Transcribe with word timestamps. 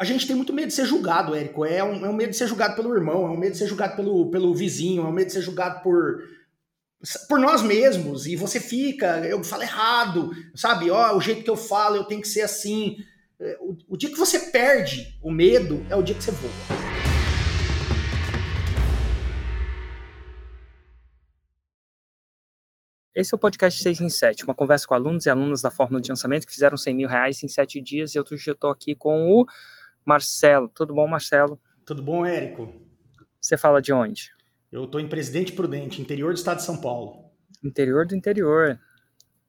a 0.00 0.04
gente 0.04 0.26
tem 0.26 0.34
muito 0.34 0.54
medo 0.54 0.68
de 0.68 0.72
ser 0.72 0.86
julgado, 0.86 1.34
Érico. 1.34 1.62
É 1.62 1.84
um, 1.84 2.06
é 2.06 2.08
um 2.08 2.14
medo 2.14 2.30
de 2.30 2.36
ser 2.38 2.46
julgado 2.46 2.74
pelo 2.74 2.94
irmão, 2.94 3.26
é 3.26 3.30
um 3.30 3.36
medo 3.36 3.52
de 3.52 3.58
ser 3.58 3.66
julgado 3.66 3.96
pelo, 3.96 4.30
pelo 4.30 4.54
vizinho, 4.54 5.02
é 5.02 5.04
um 5.04 5.12
medo 5.12 5.26
de 5.26 5.34
ser 5.34 5.42
julgado 5.42 5.82
por, 5.82 6.24
por 7.28 7.38
nós 7.38 7.60
mesmos. 7.60 8.26
E 8.26 8.34
você 8.34 8.58
fica, 8.58 9.18
eu 9.26 9.44
falo 9.44 9.62
errado, 9.62 10.30
sabe? 10.54 10.90
Ó, 10.90 11.14
o 11.14 11.20
jeito 11.20 11.44
que 11.44 11.50
eu 11.50 11.56
falo, 11.56 11.96
eu 11.96 12.04
tenho 12.04 12.22
que 12.22 12.28
ser 12.28 12.40
assim. 12.40 12.96
É, 13.38 13.58
o, 13.60 13.76
o 13.90 13.96
dia 13.98 14.08
que 14.08 14.16
você 14.16 14.38
perde 14.38 15.18
o 15.22 15.30
medo 15.30 15.84
é 15.90 15.96
o 15.96 16.02
dia 16.02 16.14
que 16.14 16.24
você 16.24 16.30
voa. 16.30 16.50
Esse 23.14 23.34
é 23.34 23.36
o 23.36 23.38
podcast 23.38 23.82
6 23.82 24.00
em 24.00 24.08
7, 24.08 24.44
uma 24.44 24.54
conversa 24.54 24.86
com 24.86 24.94
alunos 24.94 25.26
e 25.26 25.28
alunas 25.28 25.60
da 25.60 25.70
Fórmula 25.70 26.00
de 26.00 26.08
Lançamento 26.08 26.46
que 26.46 26.54
fizeram 26.54 26.78
100 26.78 26.94
mil 26.94 27.08
reais 27.08 27.42
em 27.42 27.48
7 27.48 27.78
dias. 27.82 28.14
E 28.14 28.18
outro 28.18 28.34
dia 28.34 28.52
eu 28.52 28.54
estou 28.54 28.70
aqui 28.70 28.94
com 28.94 29.30
o 29.30 29.46
Marcelo. 30.04 30.68
Tudo 30.68 30.94
bom, 30.94 31.06
Marcelo? 31.06 31.60
Tudo 31.84 32.02
bom, 32.02 32.24
Érico? 32.24 32.72
Você 33.40 33.56
fala 33.56 33.80
de 33.80 33.92
onde? 33.92 34.30
Eu 34.70 34.84
estou 34.84 35.00
em 35.00 35.08
Presidente 35.08 35.52
Prudente, 35.52 36.00
interior 36.00 36.32
do 36.32 36.38
estado 36.38 36.58
de 36.58 36.64
São 36.64 36.80
Paulo. 36.80 37.30
Interior 37.62 38.06
do 38.06 38.14
interior. 38.14 38.78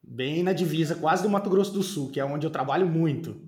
Bem 0.02 0.42
na 0.42 0.52
divisa, 0.52 0.96
quase 0.96 1.22
do 1.22 1.28
Mato 1.30 1.48
Grosso 1.48 1.72
do 1.72 1.82
Sul, 1.82 2.10
que 2.10 2.18
é 2.18 2.24
onde 2.24 2.46
eu 2.46 2.50
trabalho 2.50 2.86
muito. 2.86 3.40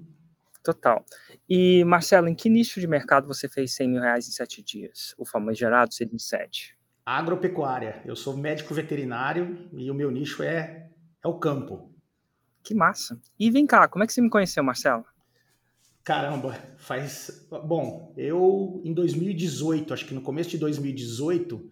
Total. 0.62 1.04
E, 1.48 1.84
Marcelo, 1.84 2.28
em 2.28 2.34
que 2.34 2.48
nicho 2.48 2.80
de 2.80 2.86
mercado 2.86 3.26
você 3.26 3.48
fez 3.48 3.74
100 3.74 3.88
mil 3.88 4.00
reais 4.00 4.28
em 4.28 4.30
7 4.30 4.62
dias? 4.62 5.14
O 5.18 5.26
famoso 5.26 5.58
gerado 5.58 5.92
seria 5.92 6.14
em 6.14 6.18
7. 6.18 6.74
Agropecuária. 7.04 8.00
Eu 8.06 8.16
sou 8.16 8.36
médico 8.36 8.72
veterinário 8.72 9.68
e 9.72 9.90
o 9.90 9.94
meu 9.94 10.10
nicho 10.10 10.42
é, 10.42 10.88
é 11.22 11.28
o 11.28 11.38
campo. 11.38 11.92
Que 12.62 12.74
massa. 12.74 13.20
E 13.38 13.50
vem 13.50 13.66
cá, 13.66 13.86
como 13.88 14.04
é 14.04 14.06
que 14.06 14.12
você 14.14 14.22
me 14.22 14.30
conheceu, 14.30 14.64
Marcelo? 14.64 15.04
Caramba, 16.04 16.54
faz. 16.76 17.46
Bom, 17.64 18.12
eu 18.14 18.82
em 18.84 18.92
2018, 18.92 19.94
acho 19.94 20.04
que 20.04 20.12
no 20.12 20.20
começo 20.20 20.50
de 20.50 20.58
2018, 20.58 21.70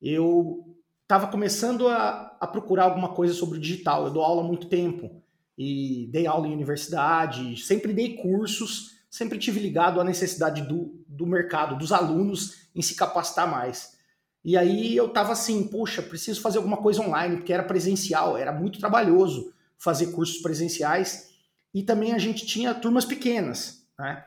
eu 0.00 0.64
estava 1.02 1.26
começando 1.26 1.86
a, 1.86 2.38
a, 2.40 2.46
procurar 2.46 2.84
alguma 2.84 3.10
coisa 3.10 3.34
sobre 3.34 3.58
o 3.58 3.60
digital. 3.60 4.06
Eu 4.06 4.12
dou 4.14 4.22
aula 4.22 4.42
há 4.42 4.46
muito 4.46 4.68
tempo 4.68 5.22
e 5.58 6.08
dei 6.10 6.26
aula 6.26 6.48
em 6.48 6.54
universidade, 6.54 7.58
sempre 7.58 7.92
dei 7.92 8.14
cursos, 8.14 8.92
sempre 9.10 9.38
tive 9.38 9.60
ligado 9.60 10.00
à 10.00 10.04
necessidade 10.04 10.62
do, 10.62 11.04
do 11.06 11.26
mercado, 11.26 11.76
dos 11.76 11.92
alunos 11.92 12.68
em 12.74 12.80
se 12.80 12.94
capacitar 12.94 13.50
mais. 13.50 13.94
E 14.42 14.56
aí 14.56 14.96
eu 14.96 15.08
estava 15.08 15.32
assim, 15.32 15.68
poxa, 15.68 16.00
preciso 16.00 16.40
fazer 16.40 16.56
alguma 16.56 16.78
coisa 16.78 17.02
online, 17.02 17.36
porque 17.36 17.52
era 17.52 17.62
presencial, 17.62 18.38
era 18.38 18.52
muito 18.52 18.78
trabalhoso 18.78 19.52
fazer 19.76 20.12
cursos 20.12 20.38
presenciais 20.38 21.35
e 21.76 21.82
também 21.82 22.14
a 22.14 22.18
gente 22.18 22.46
tinha 22.46 22.72
turmas 22.72 23.04
pequenas, 23.04 23.86
né? 23.98 24.24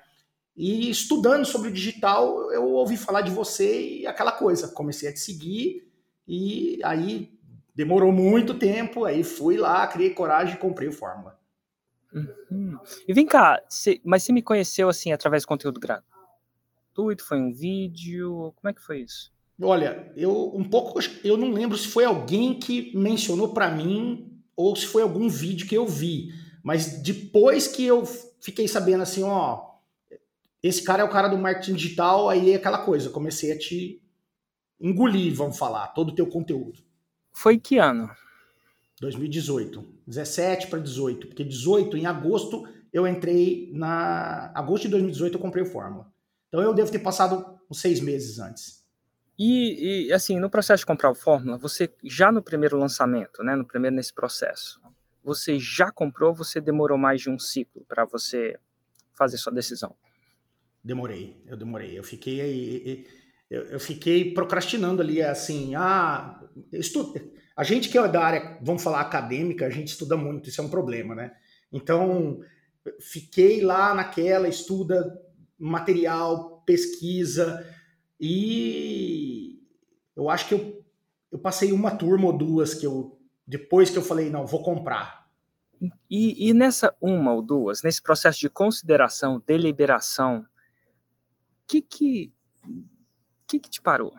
E 0.55 0.87
estudando 0.87 1.43
sobre 1.45 1.69
o 1.69 1.73
digital, 1.73 2.51
eu 2.51 2.63
ouvi 2.73 2.95
falar 2.95 3.21
de 3.21 3.31
você 3.31 4.01
e 4.01 4.05
aquela 4.05 4.31
coisa, 4.31 4.67
comecei 4.67 5.09
a 5.09 5.13
te 5.13 5.19
seguir 5.19 5.91
e 6.27 6.79
aí 6.83 7.33
demorou 7.73 8.11
muito 8.11 8.53
tempo, 8.53 9.03
aí 9.03 9.23
fui 9.23 9.57
lá, 9.57 9.87
criei 9.87 10.11
coragem 10.11 10.53
e 10.53 10.59
comprei 10.59 10.89
o 10.89 10.93
Fórmula. 10.93 11.39
Uhum. 12.13 12.77
E 13.07 13.13
vem 13.13 13.25
cá, 13.25 13.59
cê, 13.67 13.99
mas 14.03 14.21
você 14.21 14.31
me 14.31 14.43
conheceu 14.43 14.87
assim 14.87 15.11
através 15.11 15.41
do 15.41 15.47
conteúdo 15.47 15.79
gratuito? 15.79 17.25
Foi 17.25 17.39
um 17.39 17.51
vídeo? 17.51 18.53
Como 18.57 18.69
é 18.69 18.73
que 18.73 18.81
foi 18.81 18.99
isso? 18.99 19.33
Olha, 19.59 20.13
eu 20.15 20.55
um 20.55 20.63
pouco, 20.63 20.99
eu 21.23 21.35
não 21.35 21.49
lembro 21.51 21.75
se 21.75 21.87
foi 21.87 22.05
alguém 22.05 22.59
que 22.59 22.95
mencionou 22.95 23.55
para 23.55 23.71
mim 23.71 24.39
ou 24.55 24.75
se 24.75 24.85
foi 24.85 25.01
algum 25.01 25.27
vídeo 25.27 25.67
que 25.67 25.75
eu 25.75 25.87
vi. 25.87 26.31
Mas 26.63 27.01
depois 27.01 27.67
que 27.67 27.85
eu 27.85 28.05
fiquei 28.05 28.67
sabendo 28.67 29.03
assim, 29.03 29.23
ó, 29.23 29.69
esse 30.61 30.83
cara 30.83 31.01
é 31.01 31.05
o 31.05 31.09
cara 31.09 31.27
do 31.27 31.37
marketing 31.37 31.75
digital, 31.75 32.29
aí 32.29 32.51
é 32.51 32.55
aquela 32.55 32.79
coisa, 32.79 33.09
comecei 33.09 33.51
a 33.51 33.57
te 33.57 34.01
engolir, 34.79 35.33
vamos 35.33 35.57
falar, 35.57 35.87
todo 35.87 36.09
o 36.09 36.15
teu 36.15 36.27
conteúdo. 36.27 36.79
Foi 37.31 37.57
que 37.57 37.77
ano? 37.77 38.09
2018. 38.99 39.85
17 40.05 40.67
para 40.67 40.79
18, 40.79 41.27
porque 41.27 41.43
18 41.43 41.95
em 41.97 42.05
agosto 42.05 42.67
eu 42.91 43.07
entrei 43.07 43.69
na 43.73 44.51
agosto 44.55 44.83
de 44.83 44.89
2018 44.89 45.35
eu 45.35 45.39
comprei 45.39 45.63
o 45.63 45.67
Fórmula. 45.67 46.11
Então 46.47 46.61
eu 46.61 46.73
devo 46.73 46.91
ter 46.91 46.99
passado 46.99 47.59
uns 47.69 47.79
seis 47.79 47.99
meses 47.99 48.39
antes. 48.39 48.83
E, 49.37 50.07
e, 50.07 50.13
assim, 50.13 50.37
no 50.37 50.49
processo 50.49 50.81
de 50.81 50.85
comprar 50.85 51.09
o 51.09 51.15
Fórmula, 51.15 51.57
você 51.57 51.89
já 52.03 52.29
no 52.29 52.41
primeiro 52.41 52.77
lançamento, 52.77 53.41
né, 53.41 53.55
no 53.55 53.63
primeiro 53.63 53.95
nesse 53.95 54.13
processo, 54.13 54.78
você 55.23 55.59
já 55.59 55.91
comprou, 55.91 56.33
você 56.33 56.59
demorou 56.61 56.97
mais 56.97 57.21
de 57.21 57.29
um 57.29 57.37
ciclo 57.37 57.85
para 57.87 58.05
você 58.05 58.57
fazer 59.13 59.37
sua 59.37 59.53
decisão? 59.53 59.95
Demorei, 60.83 61.41
eu 61.45 61.57
demorei. 61.57 61.97
Eu 61.97 62.03
fiquei 62.03 63.05
eu, 63.49 63.79
fiquei 63.79 64.31
procrastinando 64.31 65.01
ali, 65.01 65.21
assim, 65.21 65.73
ah, 65.75 66.39
estudo. 66.71 67.19
A 67.57 67.63
gente 67.63 67.89
que 67.89 67.97
é 67.97 68.07
da 68.07 68.23
área, 68.23 68.59
vamos 68.61 68.83
falar 68.83 69.01
acadêmica, 69.01 69.65
a 69.65 69.69
gente 69.71 69.87
estuda 69.87 70.15
muito, 70.15 70.47
isso 70.47 70.61
é 70.61 70.63
um 70.63 70.69
problema, 70.69 71.15
né? 71.15 71.33
Então, 71.71 72.41
fiquei 72.99 73.61
lá 73.61 73.93
naquela, 73.95 74.47
estuda 74.47 75.19
material, 75.57 76.61
pesquisa, 76.61 77.65
e 78.19 79.59
eu 80.15 80.29
acho 80.29 80.47
que 80.47 80.53
eu, 80.53 80.85
eu 81.31 81.39
passei 81.39 81.71
uma 81.71 81.91
turma 81.91 82.27
ou 82.27 82.37
duas 82.37 82.73
que 82.75 82.85
eu 82.85 83.18
depois 83.49 83.89
que 83.89 83.97
eu 83.97 84.03
falei, 84.03 84.29
não, 84.29 84.45
vou 84.45 84.61
comprar. 84.61 85.27
E, 86.07 86.49
e 86.49 86.53
nessa 86.53 86.95
uma 87.01 87.33
ou 87.33 87.41
duas, 87.41 87.81
nesse 87.81 87.99
processo 87.99 88.39
de 88.39 88.47
consideração, 88.47 89.41
deliberação, 89.43 90.41
o 90.41 90.45
que 91.67 91.81
que, 91.81 92.31
que 93.47 93.59
que 93.59 93.69
te 93.69 93.81
parou? 93.81 94.13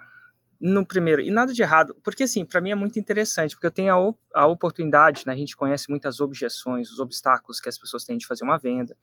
No 0.61 0.85
primeiro, 0.85 1.23
e 1.23 1.31
nada 1.31 1.53
de 1.53 1.63
errado, 1.63 1.97
porque 2.03 2.25
assim, 2.25 2.45
para 2.45 2.61
mim 2.61 2.73
é 2.73 2.75
muito 2.75 2.99
interessante, 2.99 3.55
porque 3.55 3.69
eu 3.69 3.71
tenho 3.71 4.17
a, 4.35 4.41
a 4.43 4.47
oportunidade, 4.49 5.25
né, 5.25 5.33
a 5.33 5.37
gente 5.37 5.57
conhece 5.57 5.89
muitas 5.89 6.21
objeções, 6.21 6.91
os 6.91 6.99
obstáculos 6.99 7.61
que 7.61 7.69
as 7.69 7.79
pessoas 7.79 8.05
têm 8.05 8.19
de 8.19 8.27
fazer 8.27 8.43
uma 8.43 8.59
venda, 8.59 8.97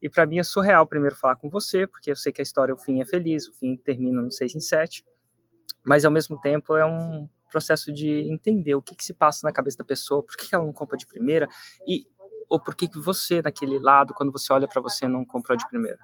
e 0.00 0.08
para 0.08 0.24
mim 0.24 0.38
é 0.38 0.44
surreal 0.44 0.86
primeiro 0.86 1.16
falar 1.16 1.34
com 1.34 1.50
você, 1.50 1.84
porque 1.84 2.12
eu 2.12 2.16
sei 2.16 2.32
que 2.32 2.40
a 2.40 2.44
história, 2.44 2.72
o 2.72 2.78
fim 2.78 3.00
é 3.00 3.04
feliz, 3.04 3.48
o 3.48 3.52
fim 3.54 3.76
termina 3.76 4.22
no 4.22 4.30
6 4.30 4.54
em 4.54 4.60
7, 4.60 5.04
mas 5.84 6.04
ao 6.04 6.12
mesmo 6.12 6.40
tempo 6.40 6.76
é 6.76 6.86
um 6.86 7.28
processo 7.48 7.92
de 7.92 8.08
entender 8.30 8.74
o 8.74 8.82
que, 8.82 8.94
que 8.94 9.04
se 9.04 9.14
passa 9.14 9.46
na 9.46 9.52
cabeça 9.52 9.78
da 9.78 9.84
pessoa, 9.84 10.22
por 10.22 10.36
que, 10.36 10.48
que 10.48 10.54
ela 10.54 10.64
não 10.64 10.72
compra 10.72 10.96
de 10.96 11.06
primeira, 11.06 11.48
e 11.86 12.06
ou 12.48 12.58
por 12.58 12.74
que, 12.74 12.88
que 12.88 12.98
você, 12.98 13.42
naquele 13.42 13.78
lado, 13.78 14.14
quando 14.14 14.32
você 14.32 14.52
olha 14.52 14.66
para 14.66 14.80
você, 14.80 15.06
não 15.06 15.24
comprou 15.24 15.56
de 15.56 15.68
primeira? 15.68 15.98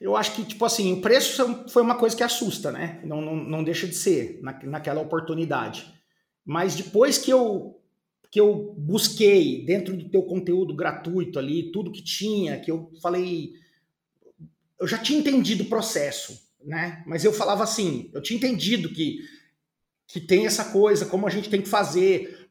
Eu 0.00 0.16
acho 0.16 0.34
que, 0.34 0.44
tipo 0.44 0.64
assim, 0.64 0.92
o 0.92 1.00
preço 1.00 1.68
foi 1.68 1.82
uma 1.82 1.96
coisa 1.96 2.16
que 2.16 2.22
assusta, 2.22 2.70
né? 2.70 3.00
Não, 3.04 3.20
não, 3.20 3.36
não 3.36 3.64
deixa 3.64 3.86
de 3.86 3.94
ser 3.94 4.40
na, 4.42 4.52
naquela 4.64 5.00
oportunidade. 5.00 5.92
Mas 6.44 6.74
depois 6.74 7.18
que 7.18 7.32
eu, 7.32 7.80
que 8.30 8.40
eu 8.40 8.74
busquei 8.76 9.64
dentro 9.64 9.96
do 9.96 10.08
teu 10.08 10.22
conteúdo 10.22 10.74
gratuito 10.74 11.38
ali, 11.38 11.70
tudo 11.72 11.92
que 11.92 12.02
tinha, 12.02 12.60
que 12.60 12.70
eu 12.70 12.90
falei. 13.00 13.52
Eu 14.78 14.86
já 14.86 14.98
tinha 14.98 15.18
entendido 15.18 15.64
o 15.64 15.68
processo 15.68 16.41
né? 16.64 17.02
Mas 17.06 17.24
eu 17.24 17.32
falava 17.32 17.64
assim, 17.64 18.10
eu 18.12 18.22
tinha 18.22 18.36
entendido 18.36 18.88
que, 18.88 19.18
que 20.06 20.20
tem 20.20 20.46
essa 20.46 20.66
coisa, 20.66 21.06
como 21.06 21.26
a 21.26 21.30
gente 21.30 21.50
tem 21.50 21.62
que 21.62 21.68
fazer. 21.68 22.48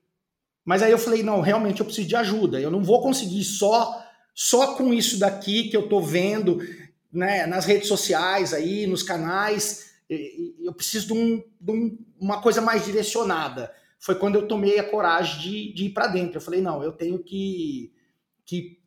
Mas 0.63 0.83
aí 0.83 0.91
eu 0.91 0.97
falei, 0.97 1.23
não, 1.23 1.41
realmente 1.41 1.79
eu 1.79 1.85
preciso 1.85 2.07
de 2.07 2.15
ajuda. 2.15 2.59
Eu 2.59 2.71
não 2.71 2.83
vou 2.83 3.01
conseguir 3.01 3.43
só 3.43 4.01
só 4.33 4.75
com 4.75 4.93
isso 4.93 5.19
daqui 5.19 5.69
que 5.69 5.75
eu 5.75 5.89
tô 5.89 6.01
vendo, 6.01 6.59
né, 7.11 7.45
nas 7.45 7.65
redes 7.65 7.87
sociais 7.87 8.53
aí, 8.53 8.87
nos 8.87 9.03
canais. 9.03 9.91
Eu 10.09 10.73
preciso 10.73 11.07
de, 11.07 11.13
um, 11.13 11.43
de 11.59 11.71
um, 11.71 11.97
uma 12.19 12.41
coisa 12.41 12.61
mais 12.61 12.85
direcionada. 12.85 13.73
Foi 13.99 14.15
quando 14.15 14.35
eu 14.35 14.47
tomei 14.47 14.79
a 14.79 14.89
coragem 14.89 15.39
de, 15.39 15.73
de 15.73 15.85
ir 15.85 15.89
para 15.91 16.07
dentro. 16.07 16.37
Eu 16.37 16.41
falei, 16.41 16.61
não, 16.61 16.81
eu 16.81 16.91
tenho 16.91 17.19
que, 17.19 17.93
que 18.45 18.79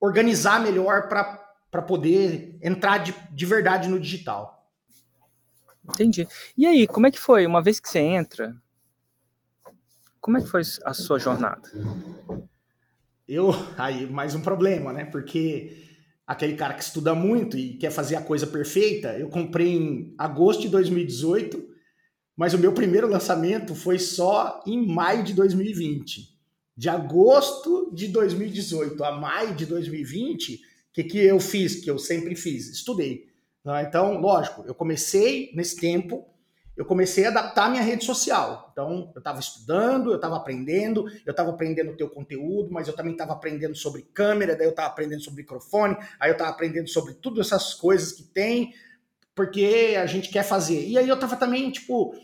organizar 0.00 0.60
melhor 0.60 1.08
para 1.08 1.82
poder 1.82 2.58
entrar 2.62 2.98
de, 2.98 3.14
de 3.32 3.46
verdade 3.46 3.88
no 3.88 4.00
digital. 4.00 4.55
Entendi. 5.90 6.26
E 6.56 6.66
aí, 6.66 6.86
como 6.86 7.06
é 7.06 7.10
que 7.10 7.18
foi? 7.18 7.46
Uma 7.46 7.62
vez 7.62 7.80
que 7.80 7.88
você 7.88 7.98
entra, 8.00 8.54
como 10.20 10.38
é 10.38 10.40
que 10.40 10.48
foi 10.48 10.62
a 10.84 10.92
sua 10.92 11.18
jornada? 11.18 11.62
Eu, 13.28 13.50
aí, 13.76 14.10
mais 14.10 14.34
um 14.34 14.40
problema, 14.40 14.92
né? 14.92 15.04
Porque 15.04 15.84
aquele 16.26 16.56
cara 16.56 16.74
que 16.74 16.82
estuda 16.82 17.14
muito 17.14 17.56
e 17.56 17.76
quer 17.76 17.90
fazer 17.90 18.16
a 18.16 18.22
coisa 18.22 18.46
perfeita, 18.46 19.16
eu 19.16 19.28
comprei 19.28 19.76
em 19.76 20.14
agosto 20.18 20.62
de 20.62 20.68
2018, 20.68 21.64
mas 22.36 22.54
o 22.54 22.58
meu 22.58 22.72
primeiro 22.72 23.08
lançamento 23.08 23.74
foi 23.74 23.98
só 23.98 24.62
em 24.66 24.86
maio 24.86 25.22
de 25.22 25.32
2020. 25.32 26.36
De 26.76 26.88
agosto 26.88 27.90
de 27.94 28.08
2018 28.08 29.02
a 29.04 29.12
maio 29.12 29.54
de 29.54 29.64
2020, 29.64 30.54
o 30.54 30.58
que, 30.92 31.04
que 31.04 31.18
eu 31.18 31.38
fiz? 31.38 31.76
Que 31.76 31.90
eu 31.90 31.98
sempre 31.98 32.34
fiz, 32.34 32.68
estudei. 32.68 33.28
Né? 33.66 33.82
Então, 33.82 34.20
lógico, 34.20 34.62
eu 34.64 34.74
comecei 34.74 35.50
nesse 35.52 35.76
tempo, 35.76 36.24
eu 36.76 36.84
comecei 36.84 37.24
a 37.26 37.30
adaptar 37.30 37.68
minha 37.68 37.82
rede 37.82 38.04
social. 38.04 38.68
Então, 38.70 39.10
eu 39.12 39.18
estava 39.18 39.40
estudando, 39.40 40.10
eu 40.10 40.16
estava 40.16 40.36
aprendendo, 40.36 41.08
eu 41.26 41.32
estava 41.32 41.50
aprendendo 41.50 41.90
o 41.90 41.96
teu 41.96 42.08
conteúdo, 42.08 42.70
mas 42.70 42.86
eu 42.86 42.94
também 42.94 43.12
estava 43.12 43.32
aprendendo 43.32 43.74
sobre 43.74 44.02
câmera, 44.02 44.54
daí 44.54 44.66
eu 44.66 44.70
estava 44.70 44.88
aprendendo 44.88 45.22
sobre 45.22 45.42
microfone, 45.42 45.96
aí 46.20 46.30
eu 46.30 46.34
estava 46.34 46.50
aprendendo 46.50 46.88
sobre 46.88 47.14
todas 47.14 47.46
essas 47.46 47.74
coisas 47.74 48.12
que 48.12 48.22
tem, 48.22 48.72
porque 49.34 49.96
a 50.00 50.06
gente 50.06 50.30
quer 50.30 50.44
fazer. 50.44 50.86
E 50.86 50.96
aí 50.96 51.08
eu 51.08 51.16
estava 51.16 51.34
também, 51.34 51.70
tipo, 51.72 52.14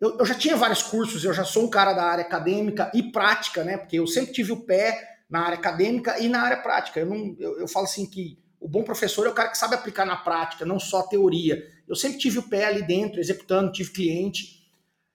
eu, 0.00 0.16
eu, 0.18 0.24
já 0.24 0.34
tinha 0.34 0.56
vários 0.56 0.82
cursos, 0.82 1.22
eu 1.22 1.34
já 1.34 1.44
sou 1.44 1.64
um 1.64 1.70
cara 1.70 1.92
da 1.92 2.04
área 2.04 2.24
acadêmica 2.24 2.90
e 2.94 3.02
prática, 3.12 3.62
né? 3.62 3.76
Porque 3.76 3.98
eu 3.98 4.06
sempre 4.06 4.32
tive 4.32 4.52
o 4.52 4.64
pé 4.64 5.18
na 5.28 5.40
área 5.40 5.58
acadêmica 5.58 6.18
e 6.18 6.28
na 6.28 6.40
área 6.40 6.62
prática. 6.62 7.00
Eu, 7.00 7.06
não, 7.06 7.36
eu, 7.38 7.60
eu 7.60 7.68
falo 7.68 7.84
assim 7.84 8.06
que 8.08 8.38
o 8.60 8.68
bom 8.68 8.82
professor 8.82 9.26
é 9.26 9.30
o 9.30 9.34
cara 9.34 9.50
que 9.50 9.58
sabe 9.58 9.74
aplicar 9.74 10.04
na 10.04 10.16
prática, 10.16 10.64
não 10.64 10.80
só 10.80 11.02
teoria. 11.02 11.66
Eu 11.86 11.94
sempre 11.94 12.18
tive 12.18 12.38
o 12.38 12.48
pé 12.48 12.66
ali 12.66 12.82
dentro, 12.82 13.20
executando, 13.20 13.72
tive 13.72 13.90
cliente 13.90 14.68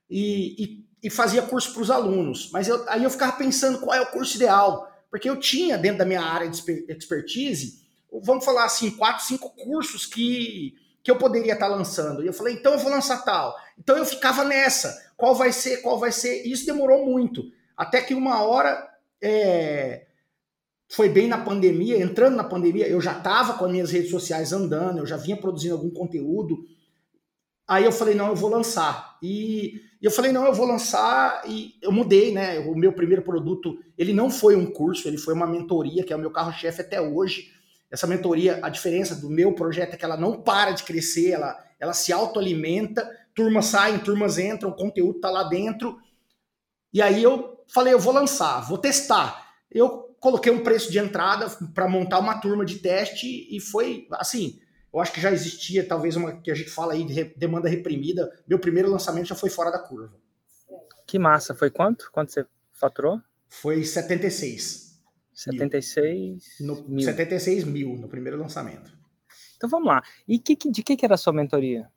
e, 0.08 0.64
e, 0.64 1.08
e 1.08 1.10
fazia 1.10 1.42
curso 1.42 1.72
para 1.72 1.82
os 1.82 1.90
alunos. 1.90 2.50
Mas 2.52 2.68
eu, 2.68 2.88
aí 2.88 3.04
eu 3.04 3.10
ficava 3.10 3.32
pensando 3.32 3.80
qual 3.80 3.94
é 3.94 4.00
o 4.00 4.10
curso 4.10 4.36
ideal, 4.36 4.90
porque 5.10 5.28
eu 5.28 5.38
tinha 5.38 5.76
dentro 5.76 5.98
da 5.98 6.04
minha 6.04 6.22
área 6.22 6.48
de 6.48 6.62
expertise, 6.88 7.84
vamos 8.22 8.44
falar 8.44 8.64
assim, 8.64 8.90
quatro, 8.90 9.24
cinco 9.24 9.50
cursos 9.50 10.06
que, 10.06 10.74
que 11.02 11.10
eu 11.10 11.16
poderia 11.16 11.52
estar 11.52 11.68
lançando. 11.68 12.22
E 12.22 12.26
eu 12.26 12.32
falei, 12.32 12.54
então 12.54 12.72
eu 12.72 12.78
vou 12.78 12.90
lançar 12.90 13.24
tal. 13.24 13.54
Então 13.78 13.96
eu 13.96 14.06
ficava 14.06 14.44
nessa, 14.44 15.12
qual 15.16 15.34
vai 15.34 15.52
ser, 15.52 15.78
qual 15.82 15.98
vai 15.98 16.12
ser. 16.12 16.46
E 16.46 16.52
isso 16.52 16.66
demorou 16.66 17.04
muito, 17.04 17.52
até 17.76 18.00
que 18.00 18.14
uma 18.14 18.42
hora 18.42 18.88
é, 19.22 20.06
foi 20.94 21.08
bem 21.08 21.26
na 21.26 21.38
pandemia, 21.38 22.00
entrando 22.00 22.36
na 22.36 22.44
pandemia, 22.44 22.86
eu 22.86 23.00
já 23.00 23.16
estava 23.16 23.54
com 23.54 23.64
as 23.64 23.70
minhas 23.70 23.90
redes 23.90 24.10
sociais 24.10 24.52
andando, 24.52 24.98
eu 24.98 25.06
já 25.06 25.16
vinha 25.16 25.36
produzindo 25.36 25.74
algum 25.74 25.90
conteúdo. 25.90 26.64
Aí 27.66 27.84
eu 27.84 27.90
falei, 27.92 28.14
não, 28.14 28.28
eu 28.28 28.36
vou 28.36 28.48
lançar. 28.48 29.18
E 29.22 29.80
eu 30.00 30.10
falei, 30.10 30.30
não, 30.30 30.44
eu 30.44 30.52
vou 30.52 30.66
lançar 30.66 31.42
e 31.46 31.74
eu 31.82 31.90
mudei, 31.90 32.32
né? 32.32 32.60
O 32.60 32.76
meu 32.76 32.92
primeiro 32.92 33.22
produto, 33.22 33.78
ele 33.98 34.12
não 34.12 34.30
foi 34.30 34.54
um 34.54 34.66
curso, 34.66 35.08
ele 35.08 35.18
foi 35.18 35.34
uma 35.34 35.46
mentoria, 35.46 36.04
que 36.04 36.12
é 36.12 36.16
o 36.16 36.18
meu 36.18 36.30
carro-chefe 36.30 36.82
até 36.82 37.00
hoje. 37.00 37.50
Essa 37.90 38.06
mentoria, 38.06 38.60
a 38.62 38.68
diferença 38.68 39.16
do 39.16 39.30
meu 39.30 39.54
projeto 39.54 39.94
é 39.94 39.96
que 39.96 40.04
ela 40.04 40.16
não 40.16 40.42
para 40.42 40.72
de 40.72 40.84
crescer, 40.84 41.30
ela, 41.30 41.58
ela 41.80 41.92
se 41.92 42.12
autoalimenta, 42.12 43.08
turmas 43.34 43.66
saem, 43.66 43.98
turmas 43.98 44.38
entram, 44.38 44.70
o 44.70 44.76
conteúdo 44.76 45.20
tá 45.20 45.30
lá 45.30 45.44
dentro. 45.44 45.98
E 46.92 47.02
aí 47.02 47.22
eu 47.22 47.64
falei, 47.66 47.92
eu 47.94 47.98
vou 47.98 48.12
lançar, 48.12 48.60
vou 48.60 48.78
testar. 48.78 49.54
Eu 49.70 50.13
coloquei 50.24 50.50
um 50.50 50.62
preço 50.62 50.90
de 50.90 50.98
entrada 50.98 51.50
para 51.74 51.86
montar 51.86 52.18
uma 52.18 52.40
turma 52.40 52.64
de 52.64 52.78
teste 52.78 53.46
e 53.54 53.60
foi 53.60 54.08
assim. 54.12 54.58
Eu 54.90 54.98
acho 54.98 55.12
que 55.12 55.20
já 55.20 55.30
existia 55.30 55.86
talvez 55.86 56.16
uma 56.16 56.40
que 56.40 56.50
a 56.50 56.54
gente 56.54 56.70
fala 56.70 56.94
aí 56.94 57.04
de 57.04 57.24
demanda 57.36 57.68
reprimida. 57.68 58.32
Meu 58.48 58.58
primeiro 58.58 58.90
lançamento 58.90 59.26
já 59.26 59.34
foi 59.34 59.50
fora 59.50 59.70
da 59.70 59.78
curva. 59.78 60.14
Que 61.06 61.18
massa! 61.18 61.54
Foi 61.54 61.68
quanto? 61.68 62.10
Quanto 62.10 62.32
você 62.32 62.46
faturou? 62.72 63.20
Foi 63.50 63.84
76. 63.84 64.98
76 65.34 66.60
mil. 66.60 66.74
No, 66.74 66.88
mil. 66.88 67.04
76 67.04 67.64
mil 67.64 67.96
no 67.96 68.08
primeiro 68.08 68.38
lançamento. 68.38 68.96
Então 69.56 69.68
vamos 69.68 69.88
lá. 69.88 70.02
E 70.26 70.38
que, 70.38 70.56
de 70.70 70.82
que, 70.82 70.96
que 70.96 71.04
era 71.04 71.16
a 71.16 71.18
sua 71.18 71.34
mentoria? 71.34 71.90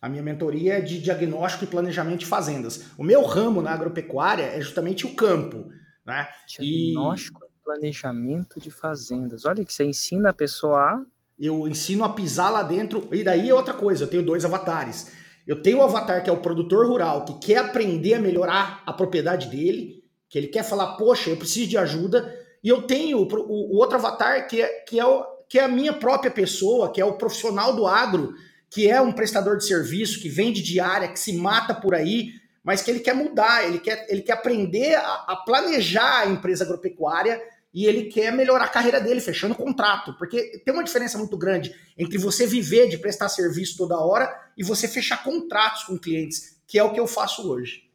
A 0.00 0.08
minha 0.08 0.22
mentoria 0.22 0.74
é 0.74 0.80
de 0.80 1.00
diagnóstico 1.00 1.64
e 1.64 1.66
planejamento 1.66 2.20
de 2.20 2.26
fazendas. 2.26 2.92
O 2.96 3.02
meu 3.02 3.24
ramo 3.24 3.60
na 3.60 3.72
agropecuária 3.72 4.44
é 4.44 4.60
justamente 4.60 5.04
o 5.04 5.16
campo. 5.16 5.68
Né? 6.04 6.28
Diagnóstico 6.46 7.41
planejamento 7.64 8.60
de 8.60 8.70
fazendas. 8.70 9.44
Olha 9.44 9.64
que 9.64 9.72
você 9.72 9.84
ensina 9.84 10.30
a 10.30 10.34
pessoa 10.34 10.78
a. 10.78 11.02
Eu 11.38 11.66
ensino 11.66 12.04
a 12.04 12.08
pisar 12.08 12.50
lá 12.50 12.62
dentro. 12.62 13.08
E 13.12 13.24
daí 13.24 13.48
é 13.48 13.54
outra 13.54 13.74
coisa, 13.74 14.04
eu 14.04 14.08
tenho 14.08 14.24
dois 14.24 14.44
avatares. 14.44 15.10
Eu 15.46 15.60
tenho 15.60 15.78
o 15.78 15.82
avatar 15.82 16.22
que 16.22 16.30
é 16.30 16.32
o 16.32 16.40
produtor 16.40 16.86
rural, 16.86 17.24
que 17.24 17.46
quer 17.46 17.58
aprender 17.58 18.14
a 18.14 18.20
melhorar 18.20 18.82
a 18.86 18.92
propriedade 18.92 19.48
dele, 19.48 20.04
que 20.28 20.38
ele 20.38 20.46
quer 20.46 20.62
falar, 20.62 20.96
poxa, 20.96 21.30
eu 21.30 21.36
preciso 21.36 21.68
de 21.68 21.76
ajuda. 21.76 22.32
E 22.62 22.68
eu 22.68 22.82
tenho 22.82 23.18
o, 23.18 23.22
o, 23.22 23.74
o 23.74 23.76
outro 23.76 23.96
avatar 23.96 24.46
que 24.46 24.62
é, 24.62 24.68
que, 24.84 25.00
é 25.00 25.04
o, 25.04 25.24
que 25.48 25.58
é 25.58 25.64
a 25.64 25.68
minha 25.68 25.92
própria 25.92 26.30
pessoa, 26.30 26.92
que 26.92 27.00
é 27.00 27.04
o 27.04 27.14
profissional 27.14 27.74
do 27.74 27.86
agro, 27.86 28.34
que 28.70 28.88
é 28.88 29.00
um 29.00 29.12
prestador 29.12 29.56
de 29.56 29.66
serviço, 29.66 30.20
que 30.20 30.28
vende 30.28 30.62
diária, 30.62 31.08
que 31.08 31.18
se 31.18 31.36
mata 31.36 31.74
por 31.74 31.94
aí, 31.94 32.30
mas 32.62 32.82
que 32.82 32.90
ele 32.90 33.00
quer 33.00 33.14
mudar, 33.14 33.66
ele 33.66 33.80
quer, 33.80 34.06
ele 34.08 34.22
quer 34.22 34.34
aprender 34.34 34.94
a, 34.94 35.24
a 35.28 35.36
planejar 35.44 36.20
a 36.20 36.26
empresa 36.26 36.64
agropecuária 36.64 37.42
e 37.72 37.86
ele 37.86 38.04
quer 38.04 38.32
melhorar 38.32 38.66
a 38.66 38.68
carreira 38.68 39.00
dele, 39.00 39.20
fechando 39.20 39.54
contrato. 39.54 40.14
Porque 40.18 40.62
tem 40.64 40.74
uma 40.74 40.84
diferença 40.84 41.16
muito 41.16 41.36
grande 41.38 41.74
entre 41.96 42.18
você 42.18 42.46
viver 42.46 42.88
de 42.88 42.98
prestar 42.98 43.28
serviço 43.28 43.76
toda 43.76 43.98
hora 43.98 44.30
e 44.56 44.62
você 44.62 44.86
fechar 44.86 45.22
contratos 45.22 45.84
com 45.84 45.98
clientes, 45.98 46.60
que 46.66 46.78
é 46.78 46.84
o 46.84 46.92
que 46.92 47.00
eu 47.00 47.06
faço 47.06 47.50
hoje. 47.50 47.90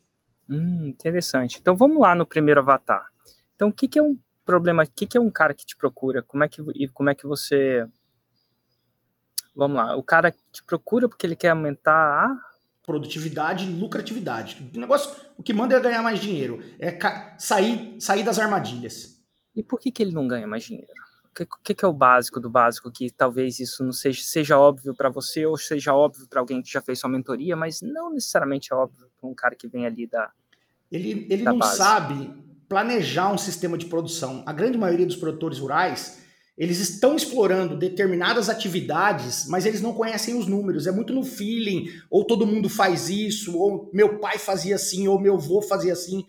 Hum, 0.50 0.88
interessante. 0.88 1.60
Então 1.62 1.76
vamos 1.76 2.00
lá 2.00 2.16
no 2.16 2.26
primeiro 2.26 2.60
avatar. 2.60 3.08
Então, 3.56 3.70
o 3.70 3.74
que, 3.74 3.88
que 3.88 4.00
é 4.00 4.04
um 4.04 4.18
problema? 4.46 4.84
O 4.84 4.88
que, 4.88 5.06
que 5.06 5.18
é 5.18 5.22
um 5.22 5.30
cara 5.30 5.54
que 5.54 5.66
te 5.66 5.76
procura? 5.76 6.24
Como 6.24 6.44
é 6.44 6.48
que, 6.48 6.62
e 6.76 6.88
como 6.88 7.10
é 7.10 7.16
que 7.16 7.28
você. 7.28 7.86
Vamos 9.56 9.78
lá, 9.78 9.96
o 9.96 10.04
cara 10.04 10.32
te 10.52 10.64
procura 10.64 11.10
porque 11.10 11.26
ele 11.26 11.36
quer 11.36 11.50
aumentar 11.50 11.92
a 11.92 12.38
produtividade 12.84 13.66
e 13.66 13.70
lucratividade. 13.74 14.72
O 14.74 14.80
negócio, 14.80 15.14
o 15.36 15.44
que 15.44 15.52
manda 15.52 15.76
é 15.76 15.80
ganhar 15.80 16.02
mais 16.02 16.20
dinheiro, 16.20 16.64
é 16.80 16.98
sair, 17.38 17.98
sair 18.00 18.24
das 18.24 18.40
armadilhas. 18.40 19.17
E 19.58 19.64
por 19.64 19.80
que, 19.80 19.92
que 19.92 20.04
ele 20.04 20.12
não 20.12 20.28
ganha 20.28 20.46
mais 20.46 20.64
dinheiro? 20.64 20.88
O 21.26 21.36
que, 21.36 21.46
que, 21.64 21.74
que, 21.76 21.86
é 21.86 21.88
o 21.88 21.94
básico 21.94 22.40
do 22.40 22.50
básico? 22.50 22.92
Que 22.92 23.10
talvez 23.10 23.60
isso 23.60 23.84
não 23.84 23.92
seja, 23.92 24.22
seja 24.24 24.58
óbvio 24.58 24.96
para 24.96 25.10
você 25.10 25.46
ou 25.46 25.58
seja 25.58 25.94
óbvio 25.94 26.28
para 26.28 26.40
alguém 26.40 26.62
que 26.62 26.72
já 26.72 26.82
fez 26.82 27.00
sua 27.00 27.10
mentoria, 27.10 27.56
mas 27.56 27.82
não 27.82 28.12
necessariamente 28.12 28.72
é 28.72 28.76
óbvio 28.76 29.08
para 29.20 29.30
um 29.30 29.34
cara 29.34 29.56
que 29.56 29.68
vem 29.68 29.86
ali 29.86 30.08
da. 30.08 30.32
Ele, 30.92 31.28
ele 31.30 31.44
da 31.44 31.52
não 31.52 31.60
base. 31.60 31.78
sabe 31.78 32.34
planejar 32.70 33.32
um 33.32 33.38
sistema 33.38 33.78
de 33.78 33.88
produção. 33.88 34.44
A 34.46 34.54
grande 34.54 34.78
maioria 34.78 35.06
dos 35.06 35.16
produtores 35.16 35.60
rurais 35.60 36.26
eles 36.58 36.80
estão 36.80 37.16
explorando 37.16 37.78
determinadas 37.78 38.50
atividades, 38.50 39.48
mas 39.48 39.66
eles 39.66 39.80
não 39.80 39.94
conhecem 39.94 40.36
os 40.36 40.48
números. 40.48 40.88
É 40.88 40.92
muito 40.92 41.14
no 41.14 41.24
feeling, 41.24 41.88
ou 42.10 42.26
todo 42.26 42.48
mundo 42.48 42.68
faz 42.68 43.10
isso, 43.10 43.56
ou 43.56 43.92
meu 43.94 44.18
pai 44.18 44.40
fazia 44.40 44.76
assim, 44.76 45.08
ou 45.08 45.20
meu 45.20 45.36
avô 45.36 45.62
fazia 45.62 45.94
assim. 45.94 46.26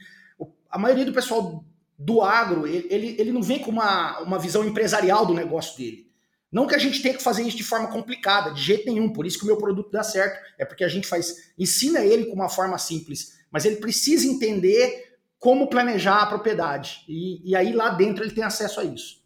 A 0.70 0.78
maioria 0.78 1.06
do 1.06 1.14
pessoal 1.14 1.64
do 1.98 2.22
agro, 2.22 2.66
ele, 2.66 3.16
ele 3.18 3.32
não 3.32 3.42
vem 3.42 3.58
com 3.58 3.72
uma, 3.72 4.20
uma 4.20 4.38
visão 4.38 4.64
empresarial 4.64 5.26
do 5.26 5.34
negócio 5.34 5.76
dele. 5.76 6.08
Não 6.50 6.66
que 6.66 6.74
a 6.74 6.78
gente 6.78 7.02
tenha 7.02 7.14
que 7.14 7.22
fazer 7.22 7.42
isso 7.42 7.56
de 7.56 7.64
forma 7.64 7.88
complicada, 7.88 8.52
de 8.52 8.62
jeito 8.62 8.86
nenhum, 8.86 9.12
por 9.12 9.26
isso 9.26 9.38
que 9.38 9.44
o 9.44 9.46
meu 9.46 9.58
produto 9.58 9.90
dá 9.90 10.02
certo, 10.02 10.40
é 10.56 10.64
porque 10.64 10.84
a 10.84 10.88
gente 10.88 11.06
faz, 11.06 11.52
ensina 11.58 12.00
ele 12.00 12.26
com 12.26 12.34
uma 12.34 12.48
forma 12.48 12.78
simples, 12.78 13.38
mas 13.50 13.64
ele 13.64 13.76
precisa 13.76 14.26
entender 14.26 15.18
como 15.38 15.68
planejar 15.68 16.22
a 16.22 16.26
propriedade. 16.26 17.04
E, 17.08 17.50
e 17.50 17.56
aí 17.56 17.72
lá 17.72 17.90
dentro 17.90 18.24
ele 18.24 18.32
tem 18.32 18.44
acesso 18.44 18.80
a 18.80 18.84
isso. 18.84 19.22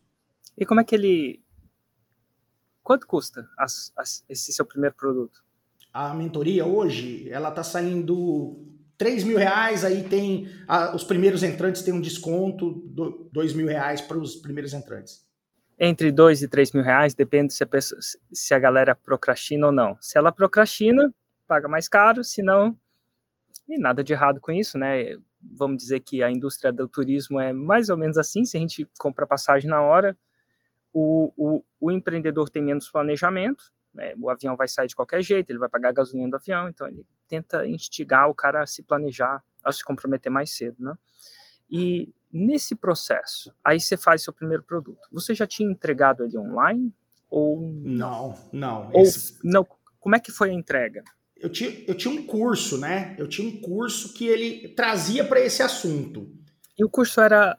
E 0.57 0.67
como 0.67 0.81
é 0.81 0.85
que 0.85 0.95
ele. 0.95 1.43
Quanto 2.83 3.07
custa 3.07 3.49
as, 3.57 3.93
as, 3.97 4.25
esse 4.29 4.53
seu 4.53 4.67
primeiro 4.67 4.95
produto? 4.97 5.43
A 5.93 6.13
mentoria 6.15 6.67
hoje, 6.67 7.29
ela 7.31 7.51
está 7.51 7.63
saindo 7.63 8.72
3 9.03 9.25
mil 9.25 9.37
reais, 9.37 9.85
aí 9.85 10.05
tem 10.05 10.49
a, 10.69 10.95
os 10.95 11.03
primeiros 11.03 11.43
entrantes 11.43 11.83
tem 11.83 11.93
um 11.93 12.01
desconto, 12.01 12.71
do, 12.87 13.29
2 13.33 13.53
mil 13.53 13.67
reais 13.67 14.01
para 14.01 14.17
os 14.17 14.37
primeiros 14.37 14.73
entrantes. 14.73 15.27
Entre 15.77 16.13
2 16.13 16.43
e 16.43 16.49
3 16.49 16.71
mil 16.71 16.85
reais, 16.85 17.13
depende 17.13 17.53
se 17.53 17.65
a, 17.65 17.67
pessoa, 17.67 18.01
se 18.33 18.55
a 18.55 18.61
galera 18.61 18.95
procrastina 18.95 19.67
ou 19.67 19.73
não. 19.73 19.97
Se 20.01 20.17
ela 20.17 20.31
procrastina, 20.31 21.13
paga 21.49 21.67
mais 21.67 21.89
caro, 21.89 22.23
se 22.23 22.45
não, 22.45 22.79
e 23.69 23.77
nada 23.77 24.05
de 24.05 24.13
errado 24.13 24.41
com 24.41 24.53
isso, 24.53 24.79
né? 24.79 25.17
Vamos 25.41 25.79
dizer 25.79 25.99
que 25.99 26.23
a 26.23 26.31
indústria 26.31 26.73
do 26.73 26.87
turismo 26.87 27.41
é 27.41 27.53
mais 27.53 27.89
ou 27.89 27.97
menos 27.97 28.17
assim, 28.17 28.45
se 28.45 28.57
a 28.57 28.61
gente 28.61 28.89
compra 29.01 29.27
passagem 29.27 29.69
na 29.69 29.83
hora, 29.83 30.17
o, 30.93 31.33
o, 31.37 31.65
o 31.81 31.91
empreendedor 31.91 32.49
tem 32.49 32.63
menos 32.63 32.89
planejamento, 32.89 33.65
né? 33.95 34.15
o 34.19 34.31
avião 34.31 34.57
vai 34.57 34.69
sair 34.69 34.89
de 34.89 34.97
qualquer 34.97 35.23
jeito, 35.23 35.51
ele 35.51 35.59
vai 35.59 35.69
pagar 35.69 35.91
a 35.91 35.93
gasolina 35.93 36.31
do 36.31 36.37
avião, 36.37 36.69
então 36.69 36.87
ele 36.87 37.07
tenta 37.29 37.67
instigar 37.67 38.29
o 38.29 38.35
cara 38.35 38.63
a 38.63 38.67
se 38.67 38.83
planejar, 38.83 39.43
a 39.65 39.73
se 39.73 39.85
comprometer 39.85 40.31
mais 40.31 40.51
cedo, 40.51 40.77
né? 40.79 40.95
E 41.71 42.13
nesse 42.31 42.75
processo, 42.75 43.55
aí 43.65 43.81
você 43.81 43.97
faz 43.97 44.23
seu 44.23 44.33
primeiro 44.33 44.63
produto. 44.63 45.01
Você 45.11 45.35
já 45.35 45.47
tinha 45.47 45.71
entregado 45.71 46.25
ele 46.25 46.37
online 46.37 46.93
ou 47.31 47.61
não? 47.61 48.35
Não, 48.53 48.91
Ou 48.93 49.03
esse... 49.03 49.39
não? 49.43 49.67
Como 49.99 50.15
é 50.15 50.21
que 50.21 50.31
foi 50.31 50.51
a 50.51 50.53
entrega? 50.53 51.03
Eu 51.37 51.51
tinha, 51.51 51.71
eu 51.87 51.95
tinha 51.95 52.13
um 52.13 52.27
curso, 52.27 52.79
né? 52.79 53.17
Eu 53.19 53.27
tinha 53.27 53.49
um 53.49 53.61
curso 53.61 54.13
que 54.13 54.27
ele 54.27 54.69
trazia 54.69 55.25
para 55.25 55.41
esse 55.41 55.63
assunto. 55.63 56.31
E 56.79 56.85
o 56.85 56.91
curso 56.91 57.21
era 57.21 57.57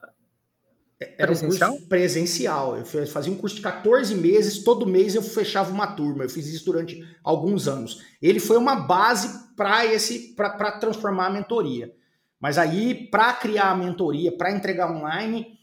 era 1.00 1.26
presencial? 1.26 1.70
um 1.70 1.74
curso 1.74 1.88
presencial. 1.88 2.76
Eu 2.76 3.06
fazia 3.06 3.32
um 3.32 3.36
curso 3.36 3.56
de 3.56 3.62
14 3.62 4.14
meses, 4.14 4.62
todo 4.62 4.86
mês 4.86 5.14
eu 5.14 5.22
fechava 5.22 5.72
uma 5.72 5.88
turma. 5.88 6.24
Eu 6.24 6.30
fiz 6.30 6.46
isso 6.46 6.64
durante 6.64 7.02
alguns 7.22 7.66
anos. 7.68 8.02
Ele 8.22 8.40
foi 8.40 8.56
uma 8.56 8.76
base 8.76 9.54
para 9.56 9.86
esse 9.86 10.34
para 10.34 10.72
transformar 10.72 11.26
a 11.26 11.30
mentoria. 11.30 11.94
Mas 12.40 12.58
aí, 12.58 13.08
para 13.08 13.32
criar 13.32 13.70
a 13.70 13.76
mentoria, 13.76 14.36
para 14.36 14.52
entregar 14.52 14.90
online, 14.90 15.58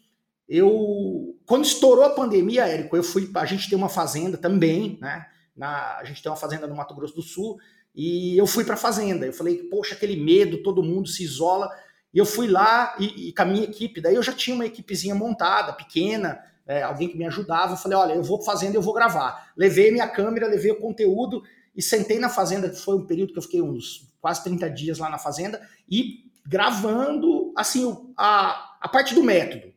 eu 0.47 1.37
quando 1.45 1.65
estourou 1.65 2.03
a 2.03 2.09
pandemia, 2.09 2.65
Érico, 2.65 2.95
eu 2.95 3.03
fui. 3.03 3.29
A 3.35 3.45
gente 3.45 3.69
tem 3.69 3.77
uma 3.77 3.89
fazenda 3.89 4.37
também, 4.37 4.97
né? 5.01 5.25
Na, 5.55 5.97
a 5.97 6.03
gente 6.03 6.23
tem 6.23 6.31
uma 6.31 6.37
fazenda 6.37 6.65
no 6.65 6.75
Mato 6.75 6.95
Grosso 6.95 7.15
do 7.15 7.21
Sul 7.21 7.57
e 7.93 8.37
eu 8.37 8.47
fui 8.47 8.63
para 8.63 8.75
a 8.75 8.77
fazenda. 8.77 9.25
Eu 9.25 9.33
falei, 9.33 9.57
poxa, 9.69 9.95
aquele 9.95 10.15
medo, 10.15 10.63
todo 10.63 10.83
mundo 10.83 11.07
se 11.07 11.23
isola. 11.23 11.69
E 12.13 12.17
eu 12.17 12.25
fui 12.25 12.47
lá 12.47 12.95
e, 12.99 13.29
e 13.29 13.33
com 13.33 13.41
a 13.41 13.45
minha 13.45 13.63
equipe, 13.63 14.01
daí 14.01 14.15
eu 14.15 14.23
já 14.23 14.33
tinha 14.33 14.55
uma 14.55 14.65
equipezinha 14.65 15.15
montada, 15.15 15.73
pequena, 15.73 16.39
é, 16.67 16.83
alguém 16.83 17.07
que 17.07 17.17
me 17.17 17.25
ajudava. 17.25 17.73
Eu 17.73 17.77
falei, 17.77 17.97
olha, 17.97 18.13
eu 18.13 18.23
vou 18.23 18.37
para 18.37 18.47
fazenda, 18.47 18.75
eu 18.75 18.81
vou 18.81 18.93
gravar. 18.93 19.51
Levei 19.55 19.91
minha 19.91 20.07
câmera, 20.07 20.47
levei 20.47 20.71
o 20.71 20.79
conteúdo 20.79 21.43
e 21.75 21.81
sentei 21.81 22.19
na 22.19 22.29
fazenda, 22.29 22.69
que 22.69 22.79
foi 22.79 22.95
um 22.95 23.05
período 23.05 23.33
que 23.33 23.39
eu 23.39 23.43
fiquei 23.43 23.61
uns 23.61 24.11
quase 24.19 24.43
30 24.43 24.69
dias 24.69 24.97
lá 24.99 25.09
na 25.09 25.17
fazenda, 25.17 25.61
e 25.89 26.29
gravando, 26.45 27.51
assim, 27.55 28.13
a, 28.15 28.77
a 28.79 28.87
parte 28.87 29.15
do 29.15 29.23
método. 29.23 29.71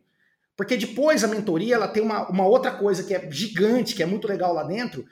Porque 0.56 0.76
depois 0.76 1.24
a 1.24 1.28
mentoria, 1.28 1.74
ela 1.74 1.88
tem 1.88 2.02
uma, 2.02 2.28
uma 2.28 2.46
outra 2.46 2.70
coisa 2.70 3.02
que 3.02 3.14
é 3.14 3.30
gigante, 3.30 3.94
que 3.94 4.02
é 4.02 4.06
muito 4.06 4.28
legal 4.28 4.52
lá 4.52 4.62
dentro, 4.62 5.04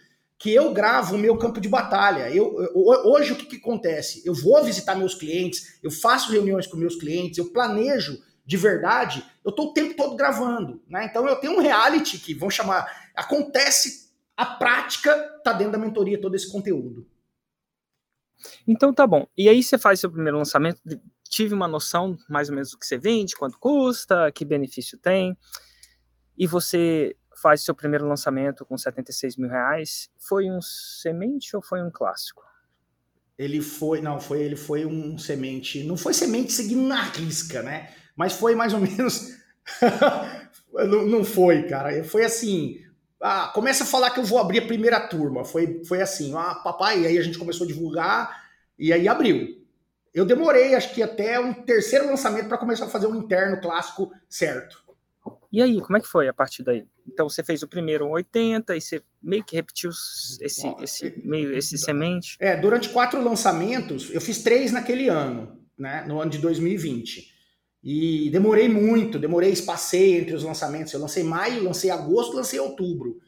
que 0.43 0.53
eu 0.53 0.73
gravo 0.73 1.15
o 1.15 1.19
meu 1.19 1.39
campo 1.39 1.61
de 1.61 1.69
batalha. 1.69 2.29
Eu, 2.29 2.57
hoje 2.75 3.33
o 3.33 3.37
que, 3.37 3.47
que 3.47 3.57
acontece? 3.59 4.21
Eu 4.27 4.35
vou 4.35 4.63
visitar 4.65 4.97
meus 4.97 5.15
clientes, 5.15 5.79
eu 5.81 5.91
faço 5.91 6.33
reuniões 6.33 6.67
com 6.67 6.77
meus 6.77 6.97
clientes, 6.97 7.39
eu 7.39 7.53
planejo 7.53 8.21
de 8.45 8.57
verdade, 8.57 9.25
eu 9.45 9.51
estou 9.51 9.71
o 9.71 9.73
tempo 9.73 9.95
todo 9.97 10.17
gravando. 10.17 10.83
Né? 10.89 11.07
Então 11.07 11.29
eu 11.29 11.37
tenho 11.37 11.55
um 11.55 11.61
reality 11.61 12.19
que 12.19 12.35
vão 12.35 12.51
chamar. 12.51 13.13
Acontece, 13.15 14.11
a 14.37 14.45
prática 14.45 15.15
está 15.39 15.53
dentro 15.53 15.75
da 15.75 15.79
mentoria, 15.79 16.21
todo 16.21 16.35
esse 16.35 16.51
conteúdo. 16.51 17.07
Então 18.67 18.93
tá 18.93 19.07
bom. 19.07 19.29
E 19.39 19.49
aí 19.49 19.63
você 19.63 19.79
faz 19.79 20.01
seu 20.01 20.11
primeiro 20.11 20.39
lançamento, 20.39 20.81
tive 21.31 21.55
uma 21.55 21.69
noção 21.69 22.19
mais 22.29 22.49
ou 22.49 22.57
menos 22.57 22.73
do 22.73 22.79
que 22.79 22.85
você 22.85 22.99
vende, 22.99 23.37
quanto 23.37 23.61
custa, 23.61 24.33
que 24.33 24.45
benefício 24.45 24.99
tem. 24.99 25.39
E 26.37 26.49
você 26.49 27.15
faz 27.43 27.63
seu 27.65 27.75
primeiro 27.75 28.07
lançamento 28.07 28.65
com 28.65 28.79
76 28.79 29.37
mil 29.37 29.51
reais, 29.51 30.09
foi 30.17 30.49
um 30.49 30.61
semente 30.63 31.57
ou 31.57 31.61
foi 31.61 31.83
um 31.83 31.91
clássico? 31.91 32.43
Ele 33.37 33.61
foi, 33.61 34.01
não, 34.01 34.21
foi, 34.21 34.43
ele 34.43 34.55
foi 34.55 34.87
um 34.87 35.19
semente, 35.19 35.83
não 35.83 35.97
foi 35.97 36.15
semente 36.15 36.53
seguindo 36.53 36.87
na 36.87 37.03
risca, 37.03 37.63
né? 37.63 37.91
Mas 38.15 38.35
foi 38.35 38.55
mais 38.55 38.73
ou 38.73 38.81
menos, 38.81 39.37
não, 40.73 41.07
não 41.07 41.25
foi, 41.25 41.65
cara. 41.67 42.05
Foi 42.05 42.25
assim, 42.25 42.79
ah, 43.21 43.51
começa 43.53 43.83
a 43.83 43.87
falar 43.87 44.11
que 44.11 44.21
eu 44.21 44.25
vou 44.25 44.39
abrir 44.39 44.61
a 44.61 44.67
primeira 44.67 45.01
turma. 45.01 45.45
Foi, 45.45 45.83
foi 45.85 46.01
assim, 46.01 46.33
ah, 46.37 46.55
papai, 46.57 47.01
e 47.01 47.07
aí 47.07 47.19
a 47.19 47.23
gente 47.23 47.39
começou 47.39 47.65
a 47.65 47.69
divulgar 47.69 48.45
e 48.79 48.93
aí 48.93 49.09
abriu. 49.09 49.61
Eu 50.15 50.27
demorei, 50.27 50.75
acho 50.75 50.95
que 50.95 51.03
até 51.03 51.41
um 51.41 51.55
terceiro 51.55 52.07
lançamento 52.07 52.47
para 52.47 52.59
começar 52.59 52.85
a 52.85 52.91
fazer 52.91 53.07
um 53.07 53.17
interno 53.17 53.61
clássico 53.61 54.13
certo. 54.29 54.83
E 55.53 55.61
aí, 55.61 55.81
como 55.83 55.99
é 55.99 56.01
que 56.01 56.09
foi 56.09 56.29
a 56.29 56.33
partir 56.33 56.63
daí? 56.63 56.87
Então 57.07 57.29
você 57.29 57.43
fez 57.45 57.63
o 57.63 57.69
primeiro 57.69 58.09
80 58.09 58.75
e 58.75 58.81
você 58.81 59.03
meio 59.23 59.45
que 59.45 59.55
repetiu 59.55 59.91
esse, 59.91 60.75
esse 60.81 61.23
meio 61.23 61.55
esse 61.55 61.77
semente? 61.77 62.39
É, 62.41 62.57
durante 62.57 62.89
quatro 62.89 63.23
lançamentos, 63.23 64.11
eu 64.11 64.21
fiz 64.21 64.43
três 64.43 64.73
naquele 64.73 65.09
ano, 65.09 65.61
né, 65.79 66.05
no 66.09 66.19
ano 66.21 66.31
de 66.31 66.39
2020. 66.39 67.31
E 67.85 68.31
demorei 68.31 68.69
muito, 68.69 69.19
demorei, 69.19 69.51
espacei 69.51 70.21
entre 70.21 70.35
os 70.35 70.43
lançamentos. 70.43 70.93
Eu 70.93 71.01
lancei 71.01 71.23
maio, 71.23 71.65
lancei 71.65 71.91
agosto, 71.91 72.37
lancei 72.37 72.59
outubro. 72.59 73.19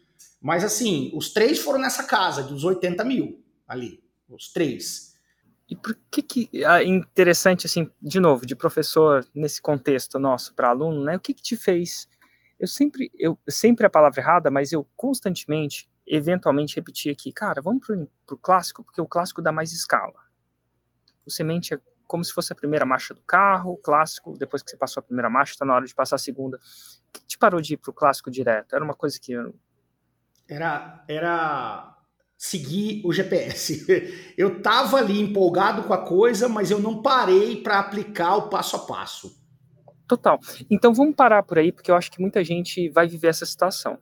Mas 0.40 0.64
assim, 0.64 1.10
os 1.14 1.30
três 1.30 1.58
foram 1.58 1.80
nessa 1.80 2.04
casa, 2.04 2.42
dos 2.42 2.64
80 2.64 3.04
mil 3.04 3.44
ali. 3.68 4.02
Os 4.28 4.50
três. 4.50 5.14
E 5.68 5.74
por 5.74 5.98
que 6.10 6.22
que 6.22 6.50
é 6.52 6.84
interessante, 6.84 7.66
assim, 7.66 7.90
de 8.00 8.20
novo, 8.20 8.46
de 8.46 8.54
professor 8.54 9.26
nesse 9.34 9.60
contexto 9.60 10.18
nosso 10.18 10.54
para 10.54 10.68
aluno, 10.68 11.02
né? 11.02 11.16
O 11.16 11.20
que 11.20 11.32
que 11.32 11.42
te 11.42 11.56
fez 11.56 12.06
eu 12.58 12.66
sempre, 12.66 13.11
eu 13.18 13.38
sempre 13.49 13.87
a 13.87 13.90
palavra 13.90 14.20
errada, 14.20 14.50
mas 14.50 14.73
eu 14.73 14.87
constantemente, 14.96 15.88
eventualmente 16.06 16.76
repetia 16.76 17.12
aqui, 17.12 17.32
cara, 17.32 17.61
vamos 17.61 17.87
pro, 17.87 18.08
pro 18.26 18.38
clássico, 18.38 18.84
porque 18.84 19.00
o 19.00 19.06
clássico 19.06 19.42
dá 19.42 19.52
mais 19.52 19.73
escala. 19.73 20.14
O 21.26 21.30
semente 21.30 21.75
é 21.75 21.80
como 22.06 22.25
se 22.25 22.32
fosse 22.32 22.52
a 22.52 22.56
primeira 22.56 22.84
marcha 22.84 23.14
do 23.14 23.23
carro, 23.23 23.73
o 23.73 23.76
clássico, 23.76 24.37
depois 24.38 24.62
que 24.62 24.70
você 24.70 24.76
passou 24.76 25.00
a 25.00 25.04
primeira 25.04 25.30
marcha, 25.30 25.52
está 25.52 25.64
na 25.64 25.75
hora 25.75 25.87
de 25.87 25.94
passar 25.94 26.16
a 26.16 26.18
segunda. 26.18 26.58
O 26.58 27.12
que 27.12 27.26
te 27.26 27.38
parou 27.38 27.61
de 27.61 27.75
ir 27.75 27.76
pro 27.78 27.92
clássico 27.92 28.30
direto? 28.30 28.75
Era 28.75 28.84
uma 28.84 28.94
coisa 28.94 29.18
que 29.18 29.32
eu... 29.32 29.54
Era, 30.46 31.02
era 31.08 31.96
seguir 32.37 33.00
o 33.04 33.12
GPS. 33.12 33.87
Eu 34.37 34.61
tava 34.61 34.99
ali 34.99 35.18
empolgado 35.20 35.84
com 35.84 35.94
a 35.94 36.04
coisa, 36.04 36.49
mas 36.49 36.70
eu 36.70 36.78
não 36.78 37.00
parei 37.00 37.62
para 37.62 37.78
aplicar 37.78 38.37
o 38.37 38.49
passo 38.49 38.76
a 38.76 38.80
passo. 38.80 39.43
Total. 40.14 40.38
Então 40.71 40.94
vamos 40.94 41.16
parar 41.16 41.42
por 41.42 41.59
aí, 41.59 41.73
porque 41.73 41.90
eu 41.90 41.97
acho 41.97 42.11
que 42.11 42.21
muita 42.21 42.44
gente 42.44 42.88
vai 42.90 43.09
viver 43.09 43.28
essa 43.28 43.44
situação. 43.44 43.99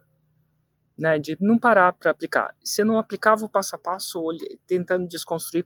Né, 0.99 1.19
de 1.19 1.38
não 1.40 1.59
parar 1.59 1.95
para 1.95 2.11
aplicar. 2.11 2.54
Você 2.62 2.85
não 2.85 2.99
aplicava 2.99 3.45
o 3.47 3.49
passo 3.49 3.75
a 3.75 3.78
passo, 3.78 4.23
tentando 4.66 5.09
desconstruir 5.09 5.64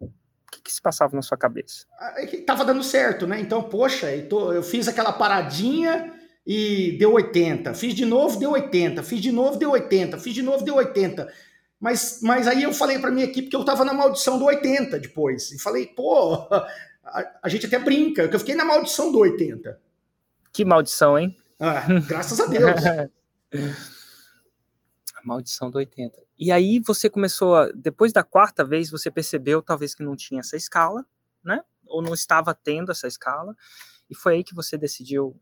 o 0.00 0.10
que, 0.50 0.60
que 0.62 0.72
se 0.72 0.82
passava 0.82 1.14
na 1.14 1.22
sua 1.22 1.38
cabeça? 1.38 1.86
Ah, 1.96 2.14
é 2.18 2.26
tava 2.42 2.64
dando 2.64 2.82
certo, 2.82 3.24
né? 3.24 3.40
Então, 3.40 3.62
poxa, 3.62 4.10
eu, 4.14 4.28
tô, 4.28 4.52
eu 4.52 4.64
fiz 4.64 4.88
aquela 4.88 5.12
paradinha 5.12 6.12
e 6.44 6.96
deu 6.98 7.12
80. 7.12 7.72
Fiz 7.72 7.94
de 7.94 8.04
novo, 8.04 8.36
deu 8.36 8.50
80. 8.50 9.02
Fiz 9.04 9.20
de 9.20 9.30
novo, 9.30 9.56
deu 9.56 9.70
80. 9.70 10.18
Fiz 10.18 10.34
de 10.34 10.42
novo, 10.42 10.64
deu 10.64 10.74
80. 10.74 11.32
Mas, 11.80 12.18
mas 12.20 12.48
aí 12.48 12.64
eu 12.64 12.72
falei 12.72 12.98
para 12.98 13.12
minha 13.12 13.26
equipe 13.26 13.48
que 13.48 13.56
eu 13.56 13.64
tava 13.64 13.84
na 13.84 13.94
maldição 13.94 14.38
do 14.38 14.44
80 14.44 14.98
depois. 14.98 15.52
E 15.52 15.62
falei, 15.62 15.86
pô, 15.86 16.48
a, 17.04 17.38
a, 17.42 17.48
gente 17.48 17.66
até 17.66 17.78
brinca, 17.78 18.28
que 18.28 18.34
eu 18.34 18.40
fiquei 18.40 18.54
na 18.54 18.64
maldição 18.64 19.12
do 19.12 19.18
80. 19.18 19.80
Que 20.52 20.64
maldição, 20.64 21.18
hein? 21.18 21.36
Ah, 21.58 21.86
graças 22.06 22.40
a 22.40 22.46
Deus. 22.46 22.70
a 25.14 25.20
maldição 25.24 25.70
do 25.70 25.78
80. 25.78 26.22
E 26.38 26.50
aí 26.50 26.80
você 26.80 27.08
começou, 27.08 27.54
a, 27.54 27.70
depois 27.74 28.12
da 28.12 28.22
quarta 28.22 28.64
vez, 28.64 28.90
você 28.90 29.10
percebeu 29.10 29.62
talvez 29.62 29.94
que 29.94 30.02
não 30.02 30.16
tinha 30.16 30.40
essa 30.40 30.56
escala, 30.56 31.04
né? 31.44 31.60
Ou 31.86 32.02
não 32.02 32.14
estava 32.14 32.54
tendo 32.54 32.90
essa 32.90 33.06
escala. 33.06 33.54
E 34.08 34.14
foi 34.14 34.36
aí 34.36 34.44
que 34.44 34.54
você 34.54 34.76
decidiu 34.76 35.38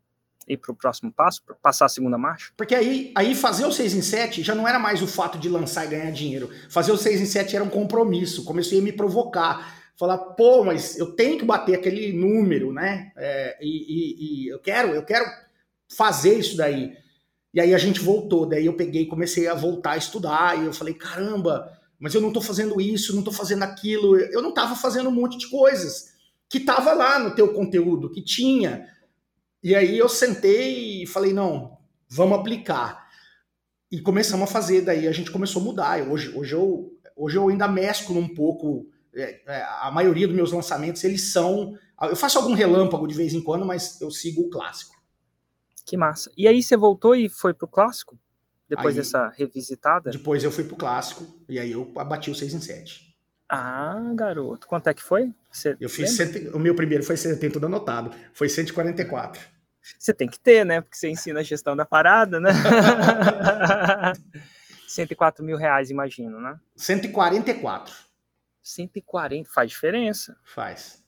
ir 0.49 0.57
para 0.57 0.73
o 0.73 0.77
próximo 0.77 1.13
passo, 1.13 1.41
passar 1.63 1.87
a 1.87 1.89
segunda 1.89 2.19
marcha? 2.19 2.53
Porque 2.57 2.75
aí, 2.75 3.13
aí 3.15 3.35
fazer 3.35 3.65
o 3.65 3.73
6 3.73 3.95
em 3.95 4.03
7 4.03 4.43
já 4.43 4.55
não 4.55 4.67
era 4.67 4.79
mais 4.79 5.03
o 5.03 5.07
fato 5.07 5.39
de 5.39 5.49
lançar 5.49 5.87
e 5.87 5.89
ganhar 5.89 6.11
dinheiro. 6.11 6.51
Fazer 6.69 6.93
o 6.93 6.97
6 6.97 7.21
em 7.21 7.27
7 7.27 7.57
era 7.57 7.65
um 7.65 7.69
compromisso. 7.69 8.45
Comecei 8.45 8.81
a 8.81 8.83
me 8.83 8.93
provocar 8.93 9.82
falar, 9.99 10.19
pô, 10.19 10.65
mas 10.65 10.99
eu 10.99 11.13
tenho 11.13 11.39
que 11.39 11.45
bater 11.45 11.75
aquele 11.75 12.13
número, 12.13 12.73
né? 12.73 13.13
É, 13.17 13.59
e, 13.61 13.69
e, 13.69 14.45
e, 14.45 14.49
eu 14.49 14.59
quero, 14.59 14.89
eu 14.91 15.05
quero 15.05 15.25
fazer 15.97 16.39
isso 16.39 16.57
daí. 16.57 16.97
E 17.55 17.61
aí 17.61 17.75
a 17.75 17.79
gente 17.79 18.01
voltou, 18.01 18.47
daí 18.47 18.67
eu 18.67 18.75
peguei, 18.75 19.07
comecei 19.07 19.47
a 19.47 19.55
voltar 19.55 19.93
a 19.93 19.97
estudar, 19.97 20.59
e 20.59 20.65
eu 20.65 20.73
falei, 20.73 20.95
caramba, 20.95 21.71
mas 21.99 22.15
eu 22.15 22.21
não 22.21 22.33
tô 22.33 22.41
fazendo 22.41 22.81
isso, 22.81 23.15
não 23.15 23.23
tô 23.23 23.31
fazendo 23.31 23.63
aquilo, 23.63 24.17
eu 24.17 24.43
não 24.43 24.55
tava 24.55 24.75
fazendo 24.75 25.09
um 25.09 25.13
monte 25.13 25.39
de 25.39 25.49
coisas 25.49 26.13
que 26.49 26.61
tava 26.61 26.93
lá 26.93 27.19
no 27.19 27.35
teu 27.35 27.53
conteúdo, 27.53 28.11
que 28.11 28.23
tinha. 28.23 28.87
E 29.63 29.75
aí 29.75 29.97
eu 29.97 30.09
sentei 30.09 31.03
e 31.03 31.07
falei, 31.07 31.33
não, 31.33 31.79
vamos 32.09 32.39
aplicar. 32.39 33.09
E 33.91 34.01
começamos 34.01 34.49
a 34.49 34.53
fazer, 34.53 34.83
daí 34.83 35.07
a 35.07 35.13
gente 35.13 35.31
começou 35.31 35.63
a 35.63 35.65
mudar. 35.65 36.03
Hoje, 36.03 36.37
hoje, 36.37 36.55
eu, 36.55 36.93
hoje 37.17 37.37
eu 37.37 37.49
ainda 37.49 37.69
mesclo 37.69 38.19
um 38.19 38.29
pouco 38.29 38.87
a 39.81 39.91
maioria 39.91 40.27
dos 40.27 40.37
meus 40.37 40.53
lançamentos, 40.53 41.05
eles 41.05 41.33
são. 41.33 41.77
Eu 42.01 42.17
faço 42.17 42.39
algum 42.39 42.55
relâmpago 42.55 43.07
de 43.07 43.15
vez 43.15 43.35
em 43.35 43.43
quando, 43.43 43.65
mas 43.65 44.01
eu 44.01 44.11
sigo 44.11 44.43
o 44.43 44.51
clássico. 44.51 44.95
Que 45.85 45.97
massa. 45.97 46.31
E 46.37 46.49
aí 46.49 46.63
você 46.63 46.77
voltou 46.77 47.15
e 47.15 47.29
foi 47.29 47.53
pro 47.53 47.69
clássico? 47.69 48.19
Depois 48.69 48.95
aí, 48.95 49.03
dessa 49.03 49.29
revisitada? 49.37 50.11
Depois 50.11 50.43
eu 50.43 50.51
fui 50.51 50.65
pro 50.65 50.77
clássico 50.77 51.27
e 51.49 51.59
aí 51.59 51.73
eu 51.73 51.93
abati 51.97 52.31
o 52.31 52.35
6 52.35 52.55
em 52.55 52.61
7. 52.61 53.13
Ah, 53.49 54.13
garoto. 54.15 54.67
Quanto 54.67 54.89
é 54.89 54.95
que 54.95 55.03
foi? 55.03 55.31
Você 55.51 55.77
eu 55.79 55.91
fiz. 55.91 56.17
Cento, 56.17 56.57
o 56.57 56.59
meu 56.59 56.75
primeiro 56.75 57.05
foi, 57.05 57.17
tem 57.17 57.51
tudo 57.51 57.67
anotado. 57.67 58.11
Foi 58.33 58.49
144. 58.49 59.43
Você 59.99 60.15
tem 60.15 60.29
que 60.29 60.41
ter, 60.41 60.65
né? 60.65 60.81
Porque 60.81 60.97
você 60.97 61.11
ensina 61.11 61.41
a 61.41 61.43
gestão 61.43 61.77
da 61.77 61.85
parada, 61.85 62.41
né? 62.41 62.51
104 64.89 65.45
mil 65.45 65.59
reais, 65.59 65.91
imagino, 65.91 66.41
né? 66.41 66.59
144. 66.77 67.95
140 68.63 69.51
faz 69.51 69.71
diferença. 69.71 70.37
Faz. 70.45 71.03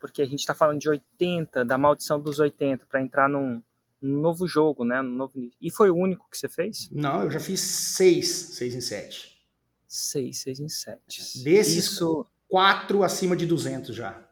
Porque 0.00 0.22
a 0.22 0.26
gente 0.26 0.40
está 0.40 0.54
falando 0.54 0.80
de 0.80 0.88
80, 0.88 1.64
da 1.64 1.78
maldição 1.78 2.20
dos 2.20 2.38
80, 2.38 2.86
para 2.86 3.00
entrar 3.00 3.28
num, 3.28 3.62
num, 4.00 4.20
novo 4.20 4.46
jogo, 4.46 4.84
né? 4.84 5.00
Num 5.00 5.14
novo. 5.14 5.32
E 5.60 5.70
foi 5.70 5.90
o 5.90 5.96
único 5.96 6.28
que 6.30 6.36
você 6.36 6.48
fez? 6.48 6.88
Não, 6.90 7.22
eu 7.22 7.30
já 7.30 7.40
fiz 7.40 7.60
seis, 7.60 8.28
seis 8.28 8.74
em 8.74 8.80
sete. 8.80 9.38
Seis, 9.86 10.40
seis 10.40 10.60
em 10.60 10.68
sete. 10.68 11.42
Desses, 11.42 11.86
Isso... 11.86 12.26
quatro 12.48 13.02
acima 13.02 13.36
de 13.36 13.46
200 13.46 13.94
já. 13.94 14.28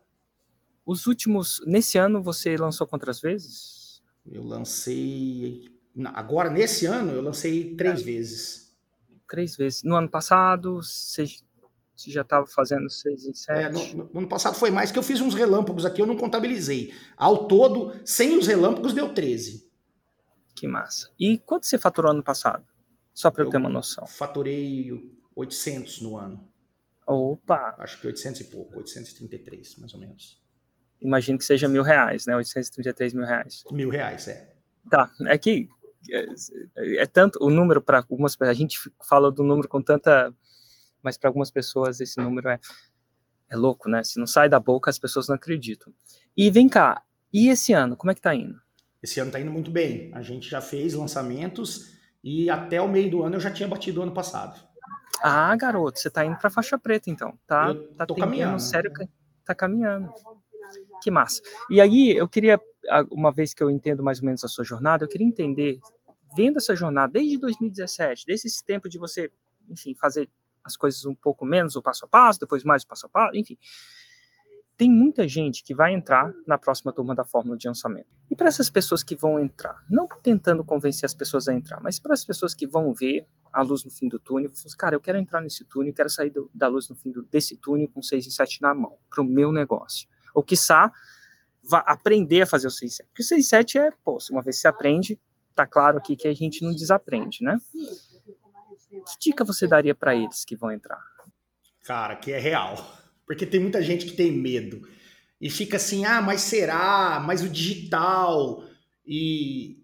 Os 0.85 1.07
últimos, 1.07 1.61
nesse 1.67 1.99
ano 1.99 2.23
você 2.23 2.57
lançou 2.57 2.87
quantas 2.87 3.21
vezes? 3.21 4.03
Eu 4.25 4.45
lancei, 4.45 5.69
agora 6.15 6.49
nesse 6.49 6.87
ano 6.87 7.13
eu 7.13 7.23
lancei 7.23 7.75
três 7.75 8.01
é. 8.01 8.05
vezes. 8.05 8.77
Três 9.29 9.57
vezes. 9.57 9.83
No 9.83 9.97
ano 9.97 10.09
passado, 10.09 10.77
você 10.77 11.25
você 11.97 12.11
já 12.11 12.23
estava 12.23 12.47
fazendo 12.47 12.91
6 12.91 13.27
em 13.27 13.35
7? 13.35 13.59
É, 13.59 13.69
no, 13.71 14.05
no, 14.05 14.19
ano 14.19 14.29
passado 14.29 14.55
foi 14.55 14.71
mais, 14.71 14.93
que 14.93 14.99
eu 14.99 15.03
fiz 15.03 15.21
uns 15.21 15.35
relâmpagos 15.35 15.85
aqui, 15.85 16.01
eu 16.01 16.07
não 16.07 16.17
contabilizei. 16.17 16.93
Ao 17.17 17.47
todo, 17.47 17.95
sem 18.05 18.37
os 18.37 18.47
relâmpagos, 18.47 18.93
deu 18.93 19.13
13. 19.13 19.67
Que 20.55 20.67
massa. 20.67 21.11
E 21.19 21.39
quanto 21.39 21.67
você 21.67 21.79
faturou 21.79 22.11
ano 22.11 22.23
passado? 22.23 22.65
Só 23.13 23.31
para 23.31 23.43
eu, 23.43 23.47
eu, 23.47 23.51
ter 23.51 23.57
uma 23.57 23.69
noção. 23.69 24.07
Faturei 24.07 24.93
800 25.35 26.03
no 26.03 26.17
ano. 26.17 26.47
Opa! 27.07 27.77
Acho 27.79 28.01
que 28.01 28.07
800 28.07 28.41
e 28.41 28.45
pouco, 28.45 28.79
833, 28.79 29.77
mais 29.77 29.95
ou 29.95 30.01
menos. 30.01 30.43
Imagino 31.01 31.39
que 31.39 31.45
seja 31.45 31.69
mil 31.69 31.83
reais, 31.83 32.27
né? 32.27 32.35
833 32.37 33.15
mil 33.15 33.25
reais. 33.25 33.65
Mil 33.71 33.91
reais, 33.91 34.29
é. 34.29 34.55
Tá, 34.91 35.11
é 35.27 35.37
que 35.37 35.69
é, 36.11 36.27
é 37.03 37.07
tanto 37.07 37.39
o 37.43 37.51
número 37.51 37.81
para 37.81 37.99
algumas 37.99 38.41
a 38.41 38.53
gente 38.53 38.79
fala 39.03 39.31
do 39.31 39.43
número 39.43 39.69
com 39.69 39.83
tanta, 39.83 40.33
mas 41.07 41.17
para 41.17 41.31
algumas 41.31 41.51
pessoas 41.51 42.01
esse 42.01 42.21
número 42.21 42.49
é 42.51 42.61
é 43.49 43.57
louco, 43.57 43.89
né? 43.89 44.03
Se 44.03 44.19
não 44.19 44.27
sai 44.27 44.49
da 44.49 44.59
boca, 44.59 44.91
as 44.91 44.99
pessoas 44.99 45.29
não 45.29 45.37
acreditam. 45.37 45.93
E 46.37 46.51
vem 46.51 46.69
cá, 46.69 47.03
e 47.33 47.49
esse 47.49 47.73
ano, 47.73 47.97
como 47.97 48.11
é 48.11 48.15
que 48.15 48.21
tá 48.21 48.35
indo? 48.35 48.61
Esse 49.03 49.21
ano 49.21 49.31
tá 49.31 49.41
indo 49.41 49.51
muito 49.51 49.71
bem. 49.71 50.11
A 50.15 50.23
gente 50.23 50.49
já 50.49 50.61
fez 50.61 50.95
lançamentos 50.95 51.95
e 52.23 52.51
até 52.51 52.81
o 52.81 52.89
meio 52.89 53.11
do 53.11 53.23
ano 53.23 53.37
eu 53.37 53.41
já 53.41 53.51
tinha 53.51 53.69
batido 53.69 54.01
o 54.01 54.03
ano 54.03 54.13
passado. 54.13 54.61
Ah, 55.23 55.55
garoto, 55.57 55.99
você 55.99 56.11
tá 56.11 56.25
indo 56.25 56.37
pra 56.37 56.51
faixa 56.51 56.79
preta 56.79 57.09
então, 57.09 57.39
tá? 57.47 57.69
Eu 57.69 57.95
tá 57.95 58.07
caminhando. 58.07 58.61
sério, 58.61 58.93
tá 59.45 59.55
caminhando. 59.55 60.13
Que 61.03 61.11
massa. 61.11 61.41
E 61.71 61.81
aí, 61.81 62.17
eu 62.17 62.29
queria, 62.29 62.61
uma 63.11 63.31
vez 63.31 63.55
que 63.55 63.63
eu 63.63 63.71
entendo 63.71 64.03
mais 64.03 64.19
ou 64.19 64.27
menos 64.27 64.45
a 64.45 64.49
sua 64.49 64.65
jornada, 64.65 65.05
eu 65.05 65.09
queria 65.09 65.27
entender, 65.27 65.79
vendo 66.37 66.57
essa 66.57 66.75
jornada 66.75 67.13
desde 67.13 67.39
2017, 67.39 68.27
desde 68.27 68.49
esse 68.49 68.65
tempo 68.65 68.89
de 68.89 68.99
você, 68.99 69.31
enfim, 69.71 69.95
fazer 69.95 70.29
as 70.67 70.77
coisas 70.77 71.05
um 71.07 71.15
pouco 71.15 71.47
menos 71.47 71.77
o 71.77 71.83
passo 71.83 72.05
a 72.05 72.09
passo, 72.09 72.41
depois 72.41 72.65
mais 72.65 72.83
o 72.83 72.87
passo 72.87 73.07
a 73.07 73.09
passo, 73.09 73.37
enfim. 73.37 73.57
Tem 74.77 74.91
muita 74.91 75.27
gente 75.27 75.65
que 75.65 75.75
vai 75.75 75.95
entrar 75.95 76.35
na 76.47 76.59
próxima 76.59 76.93
turma 76.93 77.15
da 77.15 77.25
fórmula 77.25 77.57
de 77.57 77.67
lançamento. 77.67 78.09
E 78.31 78.37
para 78.37 78.49
essas 78.49 78.69
pessoas 78.69 79.03
que 79.03 79.17
vão 79.17 79.41
entrar, 79.41 79.83
não 79.89 80.07
tentando 80.23 80.63
convencer 80.63 81.07
as 81.07 81.15
pessoas 81.15 81.49
a 81.49 81.55
entrar, 81.55 81.81
mas 81.81 81.99
para 81.99 82.13
as 82.13 82.25
pessoas 82.25 82.55
que 82.55 82.67
vão 82.67 82.93
ver 82.93 83.27
a 83.51 83.63
luz 83.63 83.85
no 83.85 83.91
fim 83.91 84.07
do 84.07 84.19
túnel, 84.19 84.51
assim, 84.51 84.69
cara, 84.77 84.95
eu 84.95 85.01
quero 85.01 85.17
entrar 85.17 85.41
nesse 85.41 85.65
túnel, 85.65 85.95
quero 85.95 86.11
sair 86.11 86.29
do, 86.29 86.51
da 86.53 86.69
luz 86.69 86.91
no 86.91 86.97
fim 86.97 87.11
do, 87.11 87.23
desse 87.23 87.57
túnel 87.57 87.89
com 87.89 88.03
6 88.03 88.27
e 88.27 88.31
7 88.31 88.61
na 88.61 88.75
mão, 88.75 88.99
para 89.09 89.23
o 89.23 89.25
meu 89.25 89.51
negócio. 89.51 90.07
Ou 90.35 90.43
quiçá, 90.43 90.93
vá 91.63 91.79
aprender 91.79 92.43
a 92.43 92.47
fazer 92.47 92.67
o 92.67 92.71
6 92.71 92.93
e 92.93 92.97
7. 92.97 93.09
Porque 93.09 93.23
o 93.23 93.27
6 93.27 93.47
e 93.47 93.49
7 93.49 93.79
é, 93.79 93.91
pô, 94.05 94.19
uma 94.31 94.43
vez 94.43 94.57
que 94.57 94.63
você 94.63 94.69
aprende, 94.69 95.19
tá 95.55 95.67
claro 95.67 95.97
aqui 95.97 96.17
que 96.17 96.29
a 96.29 96.35
gente 96.35 96.63
não 96.63 96.75
desaprende, 96.75 97.43
né? 97.43 97.59
Que 99.03 99.31
dica 99.31 99.45
você 99.45 99.67
daria 99.67 99.95
para 99.95 100.15
eles 100.15 100.45
que 100.45 100.57
vão 100.57 100.71
entrar? 100.71 101.03
Cara, 101.85 102.17
que 102.17 102.33
é 102.33 102.39
real. 102.39 102.77
Porque 103.27 103.45
tem 103.45 103.61
muita 103.61 103.83
gente 103.83 104.07
que 104.07 104.13
tem 104.13 104.33
medo. 104.33 104.89
E 105.41 105.51
fica 105.51 105.77
assim, 105.77 106.05
ah, 106.05 106.23
mas 106.23 106.41
será? 106.43 107.23
Mas 107.25 107.43
o 107.43 107.49
digital. 107.49 108.65
E 109.07 109.83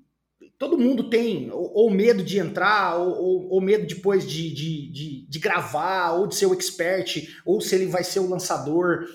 todo 0.59 0.79
mundo 0.79 1.11
tem 1.11 1.51
ou, 1.51 1.73
ou 1.75 1.91
medo 1.91 2.23
de 2.23 2.39
entrar, 2.39 2.97
ou, 2.97 3.11
ou, 3.21 3.49
ou 3.51 3.61
medo 3.61 3.87
depois 3.87 4.29
de, 4.29 4.53
de, 4.53 4.91
de, 4.91 5.27
de, 5.29 5.39
gravar, 5.39 6.13
ou 6.13 6.27
de 6.27 6.37
ser 6.37 6.47
o 6.47 6.55
expert, 6.55 7.29
ou 7.45 7.61
se 7.61 7.75
ele 7.75 7.87
vai 7.87 8.05
ser 8.05 8.21
o 8.21 8.29
lançador. 8.29 9.07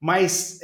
Mas 0.00 0.60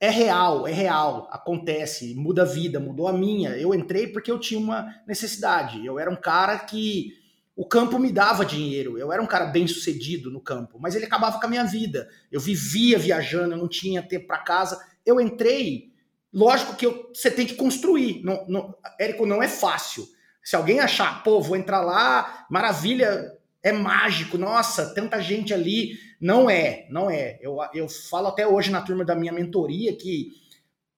é 0.00 0.10
real, 0.10 0.66
é 0.66 0.72
real, 0.72 1.28
acontece, 1.30 2.14
muda 2.14 2.42
a 2.42 2.46
vida, 2.46 2.78
mudou 2.78 3.08
a 3.08 3.12
minha. 3.12 3.50
Eu 3.50 3.74
entrei 3.74 4.06
porque 4.06 4.30
eu 4.30 4.38
tinha 4.38 4.60
uma 4.60 4.94
necessidade. 5.06 5.84
Eu 5.84 5.98
era 5.98 6.10
um 6.10 6.16
cara 6.16 6.58
que 6.58 7.12
o 7.56 7.64
campo 7.64 7.98
me 7.98 8.12
dava 8.12 8.44
dinheiro. 8.44 8.98
Eu 8.98 9.10
era 9.10 9.22
um 9.22 9.26
cara 9.26 9.46
bem 9.46 9.66
sucedido 9.66 10.30
no 10.30 10.42
campo, 10.42 10.78
mas 10.78 10.94
ele 10.94 11.06
acabava 11.06 11.40
com 11.40 11.46
a 11.46 11.48
minha 11.48 11.64
vida. 11.64 12.06
Eu 12.30 12.38
vivia 12.38 12.98
viajando, 12.98 13.54
eu 13.54 13.58
não 13.58 13.66
tinha 13.66 14.02
tempo 14.02 14.26
para 14.26 14.38
casa. 14.38 14.78
Eu 15.06 15.18
entrei, 15.18 15.90
lógico 16.30 16.76
que 16.76 16.86
você 16.86 17.30
tem 17.30 17.46
que 17.46 17.54
construir. 17.54 18.22
Não, 18.22 18.46
não, 18.46 18.76
Érico, 19.00 19.24
não 19.24 19.42
é 19.42 19.48
fácil. 19.48 20.06
Se 20.44 20.54
alguém 20.54 20.80
achar, 20.80 21.24
pô, 21.24 21.40
vou 21.40 21.56
entrar 21.56 21.80
lá, 21.80 22.46
maravilha, 22.50 23.32
é 23.62 23.72
mágico, 23.72 24.36
nossa, 24.36 24.94
tanta 24.94 25.18
gente 25.22 25.54
ali. 25.54 25.98
Não 26.20 26.50
é, 26.50 26.86
não 26.90 27.10
é. 27.10 27.38
Eu, 27.40 27.56
eu 27.72 27.88
falo 27.88 28.28
até 28.28 28.46
hoje 28.46 28.70
na 28.70 28.82
turma 28.82 29.02
da 29.02 29.14
minha 29.14 29.32
mentoria 29.32 29.96
que, 29.96 30.30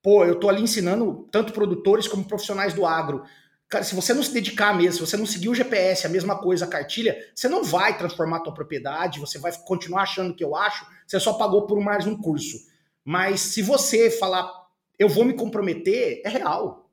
pô, 0.02 0.24
eu 0.24 0.34
tô 0.34 0.48
ali 0.48 0.60
ensinando 0.60 1.28
tanto 1.30 1.52
produtores 1.52 2.08
como 2.08 2.24
profissionais 2.24 2.74
do 2.74 2.84
agro 2.84 3.22
Cara, 3.68 3.84
se 3.84 3.94
você 3.94 4.14
não 4.14 4.22
se 4.22 4.32
dedicar 4.32 4.74
mesmo, 4.74 4.94
se 4.94 5.00
você 5.00 5.16
não 5.16 5.26
seguir 5.26 5.50
o 5.50 5.54
GPS, 5.54 6.06
a 6.06 6.10
mesma 6.10 6.38
coisa, 6.38 6.64
a 6.64 6.68
cartilha, 6.68 7.30
você 7.34 7.48
não 7.48 7.62
vai 7.62 7.98
transformar 7.98 8.38
a 8.38 8.40
tua 8.40 8.54
propriedade, 8.54 9.20
você 9.20 9.38
vai 9.38 9.52
continuar 9.62 10.02
achando 10.02 10.34
que 10.34 10.42
eu 10.42 10.56
acho, 10.56 10.86
você 11.06 11.20
só 11.20 11.34
pagou 11.34 11.66
por 11.66 11.78
mais 11.78 12.06
um 12.06 12.16
curso. 12.16 12.56
Mas 13.04 13.40
se 13.40 13.60
você 13.60 14.10
falar, 14.10 14.50
eu 14.98 15.08
vou 15.08 15.22
me 15.24 15.34
comprometer, 15.34 16.22
é 16.24 16.28
real. 16.30 16.90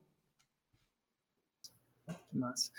Massa. 2.30 2.70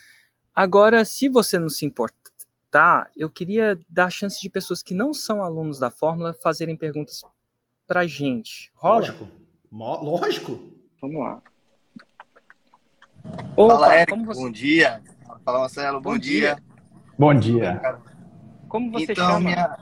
Agora, 0.53 1.03
se 1.03 1.27
você 1.27 1.57
não 1.57 1.69
se 1.69 1.83
importar, 1.83 3.09
eu 3.15 3.29
queria 3.31 3.79
dar 3.89 4.05
a 4.05 4.09
chance 4.11 4.39
de 4.39 4.49
pessoas 4.49 4.83
que 4.83 4.93
não 4.93 5.11
são 5.11 5.43
alunos 5.43 5.79
da 5.79 5.89
Fórmula 5.89 6.35
fazerem 6.35 6.77
perguntas 6.77 7.23
pra 7.87 8.05
gente. 8.05 8.71
Rola? 8.75 8.99
Lógico. 8.99 9.27
Lógico. 9.71 10.73
Vamos 11.01 11.19
lá. 11.19 11.41
Opa, 13.55 13.73
Fala, 13.73 13.95
Érico, 13.95 14.25
você... 14.25 14.41
bom 14.41 14.51
dia. 14.51 15.01
Fala, 15.43 15.59
Marcelo, 15.59 16.01
bom, 16.01 16.11
bom 16.11 16.17
dia. 16.17 16.55
dia. 16.55 16.63
Bom 17.17 17.33
dia. 17.33 17.99
Como 18.67 18.91
você 18.91 19.11
então, 19.11 19.27
chama? 19.27 19.39
Minha... 19.39 19.77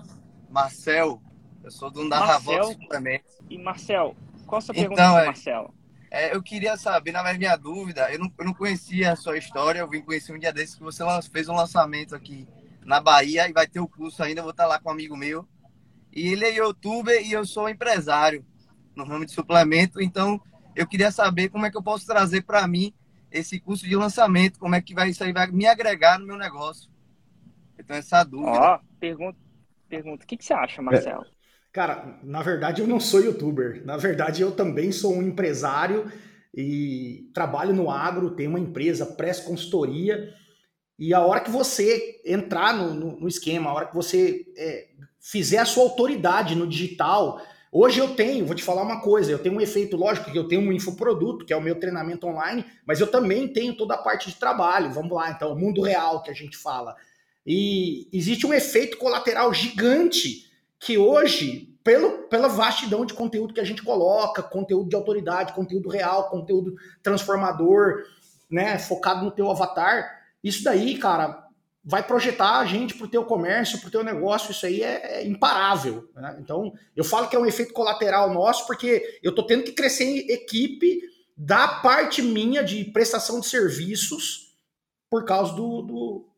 Marcel, 0.50 1.22
eu 1.64 1.72
sou 1.72 1.90
da 1.90 2.20
Marcel, 2.20 2.76
também. 2.88 3.22
E 3.50 3.58
Marcel, 3.58 4.16
qual 4.46 4.60
a 4.60 4.62
sua 4.62 4.74
pergunta, 4.74 5.02
então, 5.02 5.20
é, 5.20 5.26
Marcelo? 5.26 5.74
É, 6.10 6.34
eu 6.34 6.42
queria 6.42 6.78
saber, 6.78 7.12
na 7.12 7.20
verdade, 7.20 7.40
minha 7.40 7.58
dúvida, 7.58 8.10
eu 8.12 8.20
não, 8.20 8.32
eu 8.38 8.46
não 8.46 8.54
conhecia 8.54 9.12
a 9.12 9.16
sua 9.18 9.38
história, 9.38 9.80
eu 9.80 9.90
vim 9.90 10.02
conhecer 10.02 10.34
um 10.34 10.40
dia 10.40 10.54
desses 10.54 10.76
que 10.76 10.84
você 10.84 11.04
fez 11.30 11.50
um 11.50 11.56
lançamento 11.56 12.16
aqui 12.16 12.48
na 12.86 13.02
Bahia 13.02 13.50
e 13.50 13.54
vai 13.54 13.68
ter 13.68 13.80
o 13.80 13.88
curso 13.88 14.24
ainda, 14.24 14.40
eu 14.40 14.44
vou 14.44 14.52
estar 14.52 14.68
lá 14.68 14.80
com 14.80 14.90
um 14.90 14.94
amigo 14.94 15.18
meu. 15.18 15.46
E 16.14 16.30
ele 16.30 16.46
é 16.46 16.56
youtuber 16.56 17.22
e 17.26 17.34
eu 17.34 17.46
sou 17.46 17.68
empresário 17.68 18.46
no 18.96 19.04
ramo 19.04 19.26
de 19.26 19.34
suplemento, 19.34 20.02
então 20.02 20.40
eu 20.74 20.88
queria 20.88 21.12
saber 21.12 21.50
como 21.50 21.66
é 21.66 21.72
que 21.72 21.78
eu 21.78 21.84
posso 21.84 22.06
trazer 22.06 22.44
para 22.44 22.66
mim 22.66 22.94
esse 23.40 23.60
curso 23.60 23.86
de 23.86 23.96
lançamento, 23.96 24.60
como 24.60 24.76
é 24.76 24.82
que 24.82 24.94
vai 24.94 25.10
isso 25.10 25.24
aí 25.24 25.34
vai 25.34 25.48
me 25.48 25.66
agregar 25.66 26.20
no 26.20 26.26
meu 26.26 26.38
negócio. 26.38 26.90
Então, 27.78 27.96
essa 27.96 28.24
dúvida. 28.24 28.52
Ó, 28.52 28.80
pergunta, 29.00 29.38
pergunta, 29.90 30.24
o 30.24 30.28
que, 30.28 30.38
que 30.38 30.46
você 30.46 30.54
acha, 30.54 30.82
Marcelo? 30.82 31.24
É. 31.24 31.36
Cara, 31.72 32.20
na 32.24 32.42
verdade 32.42 32.82
eu 32.82 32.88
não 32.88 33.02
sou 33.02 33.20
youtuber. 33.20 33.86
Na 33.86 33.98
verdade 33.98 34.42
eu 34.42 34.54
também 34.54 34.94
sou 34.94 35.14
um 35.14 35.22
empresário 35.22 36.10
e 36.56 37.30
trabalho 37.34 37.74
no 37.74 37.92
agro, 37.92 38.34
tenho 38.34 38.52
uma 38.52 38.60
empresa, 38.60 39.06
presto 39.06 39.46
consultoria. 39.46 40.34
E 40.98 41.14
a 41.14 41.20
hora 41.20 41.42
que 41.42 41.52
você 41.52 42.22
entrar 42.26 42.74
no, 42.74 42.94
no, 42.94 43.20
no 43.20 43.28
esquema, 43.28 43.70
a 43.70 43.74
hora 43.74 43.88
que 43.88 43.94
você 43.94 44.46
é, 44.58 44.88
fizer 45.20 45.58
a 45.58 45.66
sua 45.66 45.84
autoridade 45.84 46.56
no 46.56 46.66
digital, 46.66 47.42
Hoje 47.78 48.00
eu 48.00 48.16
tenho, 48.16 48.46
vou 48.46 48.56
te 48.56 48.64
falar 48.64 48.84
uma 48.84 49.02
coisa, 49.02 49.30
eu 49.30 49.38
tenho 49.38 49.56
um 49.56 49.60
efeito 49.60 49.98
lógico 49.98 50.32
que 50.32 50.40
eu 50.40 50.48
tenho 50.48 50.62
um 50.62 50.72
infoproduto, 50.72 51.44
que 51.44 51.52
é 51.52 51.58
o 51.58 51.62
meu 51.62 51.78
treinamento 51.78 52.26
online, 52.26 52.64
mas 52.86 53.02
eu 53.02 53.08
também 53.08 53.50
tenho 53.50 53.76
toda 53.76 53.96
a 53.96 53.98
parte 53.98 54.30
de 54.30 54.38
trabalho. 54.38 54.94
Vamos 54.94 55.12
lá, 55.12 55.30
então, 55.30 55.52
o 55.52 55.60
mundo 55.60 55.82
real 55.82 56.24
que 56.24 56.32
a 56.32 56.34
gente 56.34 56.56
fala. 56.56 56.96
E 57.46 58.08
existe 58.14 58.48
um 58.48 58.54
efeito 58.54 58.96
colateral 58.96 59.54
gigante 59.54 60.50
que 60.80 60.98
hoje, 60.98 61.78
pelo, 61.84 62.30
pela 62.30 62.48
vastidão 62.48 63.06
de 63.06 63.14
conteúdo 63.14 63.54
que 63.54 63.60
a 63.60 63.66
gente 63.66 63.84
coloca, 63.84 64.42
conteúdo 64.42 64.88
de 64.88 64.96
autoridade, 64.96 65.52
conteúdo 65.52 65.90
real, 65.90 66.30
conteúdo 66.30 66.76
transformador, 67.04 68.06
né, 68.50 68.80
focado 68.80 69.26
no 69.26 69.32
teu 69.32 69.52
avatar, 69.52 70.22
isso 70.42 70.64
daí, 70.64 70.98
cara, 70.98 71.45
vai 71.86 72.02
projetar 72.02 72.58
a 72.58 72.66
gente 72.66 72.96
para 72.96 73.06
o 73.06 73.10
teu 73.10 73.24
comércio, 73.24 73.80
para 73.80 73.90
o 73.90 73.92
teu 73.92 74.04
negócio, 74.04 74.50
isso 74.50 74.66
aí 74.66 74.82
é, 74.82 75.20
é 75.20 75.28
imparável. 75.28 76.10
Né? 76.16 76.38
Então, 76.40 76.74
eu 76.96 77.04
falo 77.04 77.30
que 77.30 77.36
é 77.36 77.40
um 77.40 77.46
efeito 77.46 77.74
colateral 77.74 78.34
nosso, 78.34 78.66
porque 78.66 79.20
eu 79.22 79.30
estou 79.30 79.46
tendo 79.46 79.64
que 79.64 79.72
crescer 79.72 80.06
em 80.06 80.32
equipe 80.32 81.00
da 81.38 81.68
parte 81.68 82.24
minha 82.24 82.64
de 82.64 82.86
prestação 82.86 83.40
de 83.40 83.46
serviços 83.46 84.58
por 85.12 85.26
causa 85.26 85.54
do, 85.54 85.82
do 85.84 86.30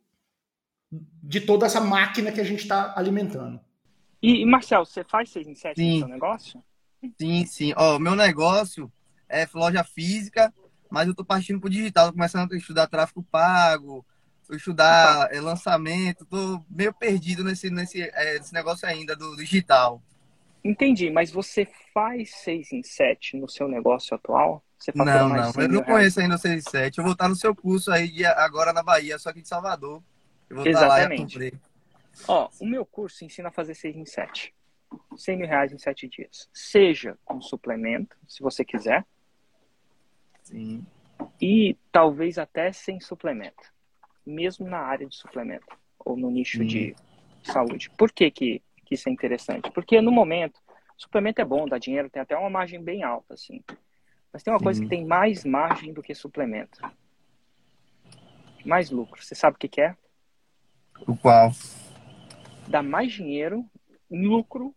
de 1.24 1.42
toda 1.42 1.66
essa 1.66 1.80
máquina 1.80 2.32
que 2.32 2.42
a 2.42 2.44
gente 2.44 2.62
está 2.62 2.94
alimentando. 2.98 3.60
E, 4.22 4.46
Marcel, 4.46 4.86
você 4.86 5.04
faz 5.04 5.30
6 5.30 5.48
em 5.48 5.56
7 5.56 5.82
no 5.82 6.00
seu 6.00 6.08
negócio? 6.08 6.64
Sim, 7.20 7.46
sim. 7.46 7.74
Ó, 7.78 8.00
meu 8.00 8.16
negócio 8.16 8.92
é 9.30 9.48
loja 9.54 9.84
física, 9.84 10.54
mas 10.90 11.06
eu 11.06 11.12
estou 11.12 11.26
partindo 11.26 11.60
para 11.60 11.68
o 11.68 11.70
digital, 11.72 12.08
tô 12.08 12.14
começando 12.14 12.52
a 12.52 12.58
estudar 12.58 12.88
tráfego 12.88 13.24
pago, 13.24 14.06
estudar 14.56 15.34
é, 15.34 15.42
lançamento, 15.42 16.26
tô 16.26 16.64
meio 16.70 16.94
perdido 16.94 17.44
nesse, 17.44 17.70
nesse, 17.70 18.02
é, 18.02 18.38
nesse 18.38 18.54
negócio 18.54 18.88
ainda 18.88 19.16
do 19.16 19.36
digital. 19.36 20.02
Entendi, 20.64 21.10
mas 21.10 21.32
você 21.32 21.68
faz 21.94 22.34
6 22.44 22.74
em 22.74 22.84
7 22.84 23.38
no 23.38 23.50
seu 23.50 23.68
negócio 23.68 24.16
atual? 24.16 24.64
Você 24.78 24.92
não, 24.94 25.06
não, 25.06 25.52
eu 25.58 25.70
não 25.70 25.84
conheço 25.84 26.20
ainda 26.20 26.36
o 26.36 26.38
6 26.38 26.68
em 26.68 26.70
7. 26.70 26.98
Eu 26.98 27.04
vou 27.04 27.14
estar 27.14 27.28
no 27.28 27.36
seu 27.36 27.56
curso 27.56 27.92
aí 27.92 28.24
agora 28.26 28.72
na 28.72 28.84
Bahia, 28.84 29.18
só 29.18 29.34
que 29.34 29.42
de 29.42 29.48
Salvador. 29.48 30.04
Eu 30.50 30.58
vou 30.58 30.68
Exatamente. 30.68 31.38
estar 31.44 31.54
lá 31.54 31.62
Ó, 32.28 32.50
o 32.60 32.66
meu 32.66 32.86
curso 32.86 33.24
ensina 33.24 33.50
a 33.50 33.52
fazer 33.52 33.76
6 33.76 33.96
em 33.96 34.06
7. 34.06 34.54
100 35.16 35.38
mil 35.38 35.48
reais 35.48 35.72
em 35.72 35.78
7 35.78 36.08
dias. 36.08 36.50
Seja 36.54 37.18
com 37.26 37.42
suplemento, 37.42 38.16
se 38.28 38.42
você 38.42 38.64
quiser. 38.64 39.06
Sim. 40.44 40.86
E 41.42 41.76
talvez 41.92 42.38
até 42.38 42.72
sem 42.72 43.00
suplemento 43.00 43.77
mesmo 44.28 44.68
na 44.68 44.80
área 44.80 45.08
de 45.08 45.16
suplemento 45.16 45.66
ou 46.00 46.16
no 46.18 46.30
nicho 46.30 46.62
hum. 46.62 46.66
de 46.66 46.96
saúde. 47.44 47.90
Por 47.98 48.12
que 48.12 48.30
que 48.30 48.62
que 48.88 48.96
isso 48.96 49.10
é 49.10 49.12
interessante? 49.12 49.70
Porque 49.72 50.00
no 50.00 50.12
momento, 50.12 50.62
suplemento 50.96 51.42
é 51.42 51.46
bom, 51.46 51.68
dá 51.68 51.78
dinheiro, 51.78 52.10
tem 52.10 52.22
até 52.22 52.38
uma 52.38 52.50
margem 52.50 52.82
bem 52.82 53.04
alta, 53.04 53.34
assim. 53.34 53.62
Mas 54.32 54.44
tem 54.44 54.54
uma 54.54 54.60
Sim. 54.60 54.64
coisa 54.64 54.82
que 54.82 54.88
tem 54.88 55.06
mais 55.06 55.44
margem 55.44 55.94
do 55.94 56.02
que 56.02 56.16
suplemento. 56.16 56.80
Mais 58.66 58.90
lucro. 58.90 59.22
Você 59.22 59.36
sabe 59.36 59.56
o 59.56 59.60
que, 59.60 59.68
que 59.68 59.82
é? 59.82 59.96
O 61.06 61.18
qual? 61.18 61.52
Dá 62.68 62.82
mais 62.82 63.12
dinheiro, 63.12 63.66
lucro. 64.10 64.74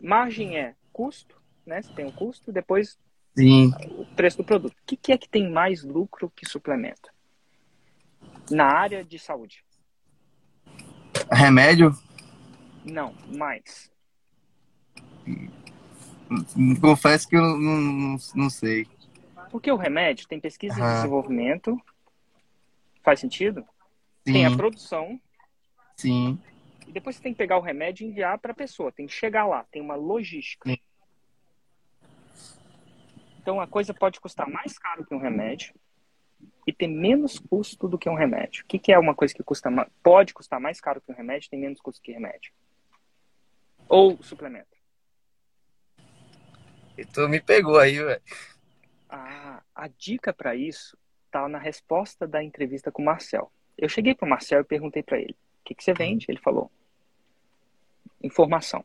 Margem 0.00 0.56
é 0.56 0.74
custo, 0.92 1.40
né? 1.66 1.82
Você 1.82 1.92
tem 1.92 2.04
um 2.04 2.12
custo, 2.12 2.52
depois 2.52 2.98
Sim. 3.36 3.72
o 3.98 4.06
preço 4.14 4.38
do 4.38 4.44
produto. 4.44 4.72
O 4.72 4.86
que, 4.86 4.96
que 4.96 5.12
é 5.12 5.18
que 5.18 5.28
tem 5.28 5.50
mais 5.50 5.82
lucro 5.82 6.30
que 6.34 6.48
suplemento? 6.48 7.11
Na 8.52 8.66
área 8.66 9.04
de 9.04 9.18
saúde. 9.18 9.64
Remédio? 11.30 11.96
Não, 12.84 13.14
mais. 13.28 13.90
Confesso 16.80 17.28
que 17.28 17.36
eu 17.36 17.40
não, 17.40 17.80
não, 17.80 18.16
não 18.34 18.50
sei. 18.50 18.86
Porque 19.50 19.70
o 19.70 19.76
remédio 19.76 20.26
tem 20.28 20.40
pesquisa 20.40 20.78
e 20.78 20.94
desenvolvimento. 20.94 21.80
Faz 23.02 23.20
sentido? 23.20 23.64
Sim. 24.26 24.32
Tem 24.32 24.46
a 24.46 24.56
produção. 24.56 25.20
Sim. 25.96 26.38
E 26.86 26.92
depois 26.92 27.16
você 27.16 27.22
tem 27.22 27.32
que 27.32 27.38
pegar 27.38 27.58
o 27.58 27.62
remédio 27.62 28.04
e 28.04 28.10
enviar 28.10 28.38
para 28.38 28.52
a 28.52 28.54
pessoa. 28.56 28.92
Tem 28.92 29.06
que 29.06 29.12
chegar 29.12 29.46
lá. 29.46 29.64
Tem 29.70 29.80
uma 29.80 29.94
logística. 29.94 30.68
Sim. 30.68 30.78
Então 33.40 33.60
a 33.60 33.66
coisa 33.66 33.92
pode 33.92 34.20
custar 34.20 34.48
mais 34.48 34.78
caro 34.78 35.04
que 35.04 35.14
um 35.14 35.18
remédio 35.18 35.74
e 36.66 36.72
ter 36.72 36.86
menos 36.86 37.38
custo 37.38 37.88
do 37.88 37.98
que 37.98 38.08
um 38.08 38.14
remédio. 38.14 38.62
O 38.62 38.66
que, 38.66 38.78
que 38.78 38.92
é 38.92 38.98
uma 38.98 39.14
coisa 39.14 39.34
que 39.34 39.42
custa 39.42 39.70
pode 40.02 40.32
custar 40.32 40.60
mais 40.60 40.80
caro 40.80 41.00
que 41.00 41.10
um 41.10 41.14
remédio 41.14 41.46
e 41.46 41.50
tem 41.50 41.60
menos 41.60 41.80
custo 41.80 42.00
que 42.02 42.12
remédio? 42.12 42.52
Ou 43.88 44.22
suplemento? 44.22 44.68
E 46.96 47.04
tu 47.04 47.28
me 47.28 47.40
pegou 47.40 47.78
aí, 47.78 47.98
velho. 47.98 48.22
Ah, 49.08 49.62
a 49.74 49.88
dica 49.88 50.32
para 50.32 50.54
isso 50.54 50.96
tá 51.30 51.48
na 51.48 51.58
resposta 51.58 52.26
da 52.26 52.42
entrevista 52.42 52.92
com 52.92 53.02
o 53.02 53.04
Marcel. 53.04 53.50
Eu 53.76 53.88
cheguei 53.88 54.14
pro 54.14 54.28
Marcel 54.28 54.60
e 54.60 54.64
perguntei 54.64 55.02
para 55.02 55.18
ele: 55.18 55.32
o 55.32 55.64
que, 55.64 55.74
que 55.74 55.82
você 55.82 55.92
vende? 55.92 56.26
Ele 56.28 56.38
falou: 56.38 56.70
informação. 58.22 58.84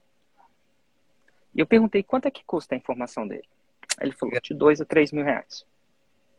E 1.54 1.60
eu 1.60 1.68
perguntei 1.68 2.04
quanto 2.04 2.28
é 2.28 2.32
que 2.32 2.44
custa 2.44 2.76
a 2.76 2.78
informação 2.78 3.28
dele. 3.28 3.48
Ele 4.00 4.12
falou 4.12 4.40
de 4.42 4.54
2 4.54 4.82
a 4.82 4.86
3 4.86 5.12
mil 5.12 5.24
reais. 5.24 5.66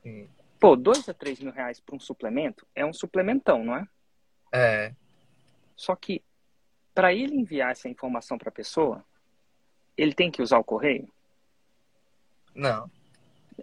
Sim. 0.02 0.28
Pô, 0.58 0.74
2 0.74 1.08
a 1.08 1.14
3 1.14 1.40
mil 1.40 1.52
reais 1.52 1.80
para 1.80 1.94
um 1.94 2.00
suplemento 2.00 2.66
é 2.74 2.84
um 2.84 2.92
suplementão, 2.92 3.64
não 3.64 3.76
é? 3.76 3.88
É. 4.52 4.94
Só 5.76 5.94
que 5.94 6.22
para 6.94 7.14
ele 7.14 7.36
enviar 7.36 7.70
essa 7.70 7.88
informação 7.88 8.36
para 8.36 8.48
a 8.48 8.52
pessoa, 8.52 9.04
ele 9.96 10.12
tem 10.12 10.30
que 10.30 10.42
usar 10.42 10.58
o 10.58 10.64
correio? 10.64 11.08
Não. 12.54 12.90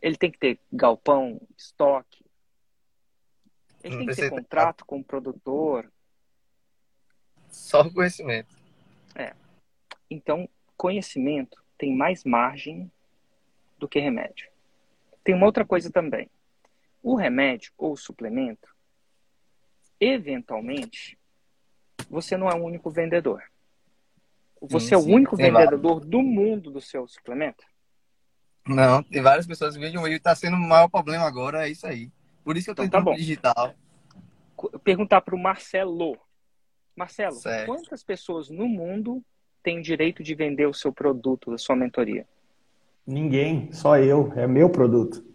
Ele 0.02 0.16
tem 0.16 0.32
que 0.32 0.38
ter 0.38 0.60
galpão, 0.72 1.42
estoque. 1.58 2.26
Ele 3.84 3.98
não 3.98 4.06
tem 4.06 4.16
que 4.16 4.22
ter 4.22 4.30
contrato 4.30 4.86
com 4.86 5.00
o 5.00 5.04
produtor. 5.04 5.92
Só 7.50 7.82
o 7.82 7.94
conhecimento. 7.94 8.56
É. 9.16 9.34
Então, 10.10 10.48
conhecimento 10.78 11.62
tem 11.78 11.94
mais 11.94 12.24
margem 12.24 12.90
do 13.78 13.88
que 13.88 14.00
remédio. 14.00 14.50
Tem 15.24 15.36
uma 15.36 15.46
outra 15.46 15.66
coisa 15.66 15.92
também. 15.92 16.30
O 17.06 17.14
remédio 17.14 17.72
ou 17.78 17.94
o 17.94 17.98
suplemento, 17.98 18.68
eventualmente, 20.00 21.16
você 22.10 22.36
não 22.36 22.50
é 22.50 22.56
o 22.56 22.64
único 22.64 22.90
vendedor. 22.90 23.44
Você 24.60 24.88
sim, 24.88 24.96
é 24.96 24.98
o 24.98 25.02
único 25.02 25.38
vendedor 25.38 25.78
vários. 25.78 26.10
do 26.10 26.24
mundo 26.24 26.72
do 26.72 26.82
seu 26.82 27.08
suplemento? 27.08 27.64
Não, 28.68 29.04
tem 29.04 29.22
várias 29.22 29.46
pessoas 29.46 29.76
que 29.76 29.80
vendem 29.80 30.04
e 30.04 30.16
está 30.16 30.34
sendo 30.34 30.56
o 30.56 30.60
maior 30.60 30.88
problema 30.88 31.26
agora, 31.26 31.68
é 31.68 31.70
isso 31.70 31.86
aí. 31.86 32.12
Por 32.44 32.58
isso 32.58 32.66
que 32.66 32.70
eu 32.72 32.86
estou 32.86 32.86
então, 32.86 33.06
tá 33.06 33.14
digital. 33.14 33.76
Perguntar 34.84 35.22
para 35.22 35.36
o 35.36 35.40
Marcelo. 35.40 36.18
Marcelo, 36.96 37.36
certo. 37.36 37.68
quantas 37.68 38.04
pessoas 38.04 38.50
no 38.50 38.68
mundo 38.68 39.24
têm 39.62 39.78
o 39.78 39.84
direito 39.84 40.24
de 40.24 40.34
vender 40.34 40.66
o 40.66 40.74
seu 40.74 40.92
produto, 40.92 41.54
a 41.54 41.58
sua 41.60 41.76
mentoria? 41.76 42.28
Ninguém, 43.06 43.72
só 43.72 43.96
eu. 44.00 44.34
É 44.36 44.48
meu 44.48 44.72
produto. 44.72 45.35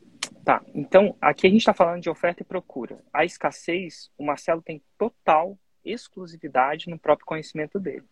Tá, 0.51 0.61
então 0.75 1.17
aqui 1.21 1.47
a 1.47 1.51
gente 1.51 1.61
está 1.61 1.73
falando 1.73 2.03
de 2.03 2.11
oferta 2.11 2.43
e 2.43 2.45
procura. 2.45 2.99
A 3.13 3.25
escassez, 3.25 4.11
o 4.19 4.25
Marcelo 4.27 4.61
tem 4.61 4.83
total 4.99 5.57
exclusividade 5.85 6.91
no 6.91 6.99
próprio 6.99 7.25
conhecimento 7.25 7.79
dele. 7.79 8.05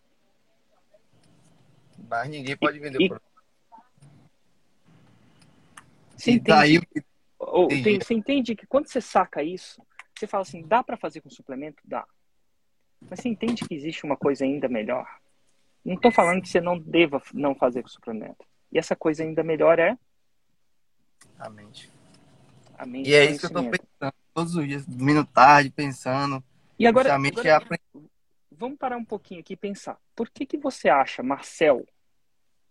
Mas 2.07 2.29
ninguém 2.29 2.55
pode 2.55 2.77
e, 2.77 2.79
vender 2.79 3.01
e... 3.01 3.05
o 3.07 3.09
produto. 3.09 3.29
Você 6.15 6.31
entende, 6.31 6.87
ou, 7.37 7.67
tem, 7.67 7.99
você 7.99 8.13
entende 8.13 8.55
que 8.55 8.65
quando 8.65 8.87
você 8.87 9.01
saca 9.01 9.43
isso, 9.43 9.85
você 10.17 10.25
fala 10.25 10.43
assim, 10.43 10.65
dá 10.65 10.81
para 10.81 10.95
fazer 10.95 11.19
com 11.19 11.29
suplemento? 11.29 11.83
Dá. 11.83 12.07
Mas 13.01 13.19
você 13.19 13.27
entende 13.27 13.67
que 13.67 13.75
existe 13.75 14.05
uma 14.05 14.15
coisa 14.15 14.45
ainda 14.45 14.69
melhor? 14.69 15.05
Não 15.83 15.95
estou 15.95 16.09
falando 16.09 16.41
que 16.41 16.47
você 16.47 16.61
não 16.61 16.79
deva 16.79 17.21
não 17.33 17.53
fazer 17.53 17.81
com 17.81 17.89
suplemento. 17.89 18.45
E 18.71 18.79
essa 18.79 18.95
coisa 18.95 19.23
ainda 19.23 19.43
melhor 19.43 19.77
é 19.77 19.97
a 21.37 21.49
mente. 21.49 21.98
E 22.87 23.13
é 23.13 23.25
isso 23.25 23.39
que 23.39 23.45
eu 23.45 23.61
estou 23.61 23.63
pensando 23.63 24.13
todos 24.33 24.55
os 24.55 24.67
dias, 24.67 24.85
dormindo 24.85 25.25
tarde, 25.25 25.69
pensando. 25.69 26.43
E 26.77 26.87
agora, 26.87 27.13
agora 27.13 27.47
é 27.47 27.51
aprend... 27.51 27.81
vamos 28.51 28.77
parar 28.77 28.97
um 28.97 29.03
pouquinho 29.03 29.41
aqui 29.41 29.53
e 29.53 29.57
pensar. 29.57 29.97
Por 30.15 30.29
que, 30.29 30.45
que 30.45 30.57
você 30.57 30.87
acha, 30.87 31.21
Marcel, 31.21 31.85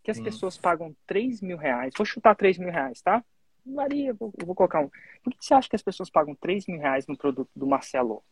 que 0.03 0.11
as 0.11 0.17
Sim. 0.17 0.25
pessoas 0.25 0.57
pagam 0.57 0.97
3 1.07 1.43
mil 1.43 1.59
reais? 1.59 1.93
Vou 1.97 2.07
chutar 2.07 2.35
3 2.35 2.59
mil 2.59 2.71
reais, 2.71 3.03
tá? 3.03 3.23
Maria, 3.67 4.15
vou, 4.15 4.33
vou 4.45 4.55
colocar 4.55 4.81
um. 4.81 4.89
Por 5.23 5.31
que, 5.33 5.39
que 5.39 5.45
você 5.45 5.53
acha 5.53 5.69
que 5.69 5.77
as 5.77 5.83
pessoas 5.83 6.09
pagam 6.09 6.35
3 6.35 6.67
mil 6.67 6.81
reais 6.81 7.07
no 7.07 7.17
produto 7.17 7.51
do 7.55 7.67
Marcelo? 7.67 8.25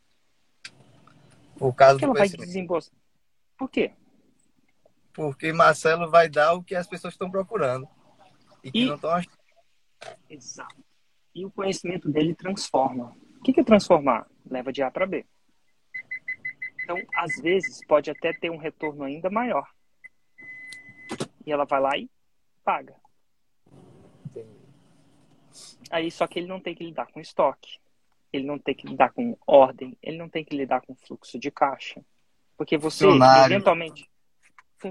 Por 1.59 1.75
causa 1.75 1.95
Por 1.95 1.99
que 1.99 2.05
ela 2.05 2.15
vai 2.15 2.29
desembolsar? 2.29 2.95
Por 3.59 3.71
quê? 3.71 3.93
Porque 5.13 5.53
Marcelo 5.53 6.11
vai 6.11 6.29
dar 6.29 6.55
o 6.55 6.63
que 6.63 6.75
as 6.75 6.87
pessoas 6.87 7.15
estão 7.15 7.31
procurando. 7.31 7.89
E 8.63 8.71
que 8.71 8.81
e... 8.81 8.87
não 8.87 8.95
estão 8.95 9.11
achando. 9.11 9.37
Exato. 10.29 10.86
E 11.37 11.45
o 11.45 11.51
conhecimento 11.51 12.09
dele 12.09 12.35
transforma. 12.35 13.15
O 13.39 13.43
que 13.43 13.61
é 13.61 13.63
transformar? 13.63 14.27
Leva 14.51 14.73
de 14.73 14.83
A 14.83 14.91
para 14.91 15.07
B. 15.07 15.27
Então, 16.83 16.97
às 17.15 17.39
vezes, 17.43 17.85
pode 17.87 18.11
até 18.11 18.33
ter 18.33 18.49
um 18.49 18.57
retorno 18.57 19.05
ainda 19.05 19.29
maior. 19.29 19.69
E 21.45 21.53
ela 21.53 21.67
vai 21.67 21.79
lá 21.79 21.91
e 21.99 22.09
paga. 22.65 22.95
Aí, 25.91 26.11
só 26.11 26.27
que 26.27 26.39
ele 26.39 26.49
não 26.49 26.59
tem 26.59 26.75
que 26.75 26.85
lidar 26.85 27.07
com 27.13 27.21
estoque. 27.21 27.81
Ele 28.33 28.47
não 28.47 28.59
tem 28.59 28.75
que 28.75 28.87
lidar 28.87 29.13
com 29.13 29.37
ordem. 29.47 29.95
Ele 30.03 30.17
não 30.17 30.31
tem 30.31 30.43
que 30.43 30.57
lidar 30.57 30.81
com 30.81 30.95
fluxo 30.95 31.39
de 31.39 31.51
caixa. 31.51 32.03
Porque 32.57 32.79
você, 32.79 33.05
eventualmente... 33.45 34.09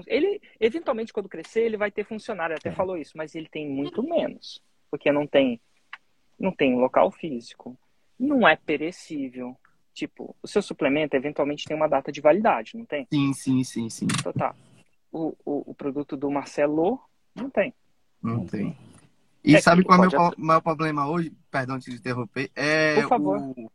Ele, 0.06 0.40
eventualmente, 0.60 1.12
quando 1.12 1.28
crescer, 1.28 1.62
ele 1.62 1.76
vai 1.76 1.90
ter 1.90 2.04
funcionário. 2.04 2.54
Até 2.54 2.68
é. 2.68 2.72
falou 2.72 2.96
isso. 2.96 3.16
Mas 3.16 3.34
ele 3.34 3.48
tem 3.48 3.68
muito 3.68 4.00
menos. 4.00 4.62
Porque 4.88 5.10
não 5.10 5.26
tem 5.26 5.60
não 6.38 6.52
tem 6.52 6.74
um 6.74 6.78
local 6.78 7.10
físico, 7.10 7.76
não 8.18 8.46
é 8.46 8.56
perecível. 8.56 9.56
Tipo, 9.94 10.36
o 10.42 10.48
seu 10.48 10.60
suplemento 10.60 11.16
eventualmente 11.16 11.64
tem 11.64 11.76
uma 11.76 11.88
data 11.88 12.12
de 12.12 12.20
validade, 12.20 12.76
não 12.76 12.84
tem? 12.84 13.06
Sim, 13.10 13.32
sim, 13.32 13.64
sim, 13.64 13.88
sim. 13.88 14.06
Então 14.18 14.32
tá. 14.32 14.54
O, 15.10 15.34
o, 15.44 15.70
o 15.70 15.74
produto 15.74 16.16
do 16.16 16.30
Marcelo 16.30 17.00
não 17.34 17.48
tem. 17.48 17.72
Não, 18.22 18.44
tem. 18.46 18.72
tem. 18.72 18.78
E 19.42 19.56
é 19.56 19.60
sabe 19.60 19.84
qual 19.84 20.04
é 20.04 20.08
o 20.08 20.10
meu 20.10 20.32
maior 20.36 20.60
problema 20.60 21.08
hoje? 21.08 21.32
Perdão 21.50 21.78
te 21.78 21.90
interromper. 21.90 22.50
É 22.54 23.00
Por 23.00 23.08
favor. 23.08 23.38
O, 23.38 23.70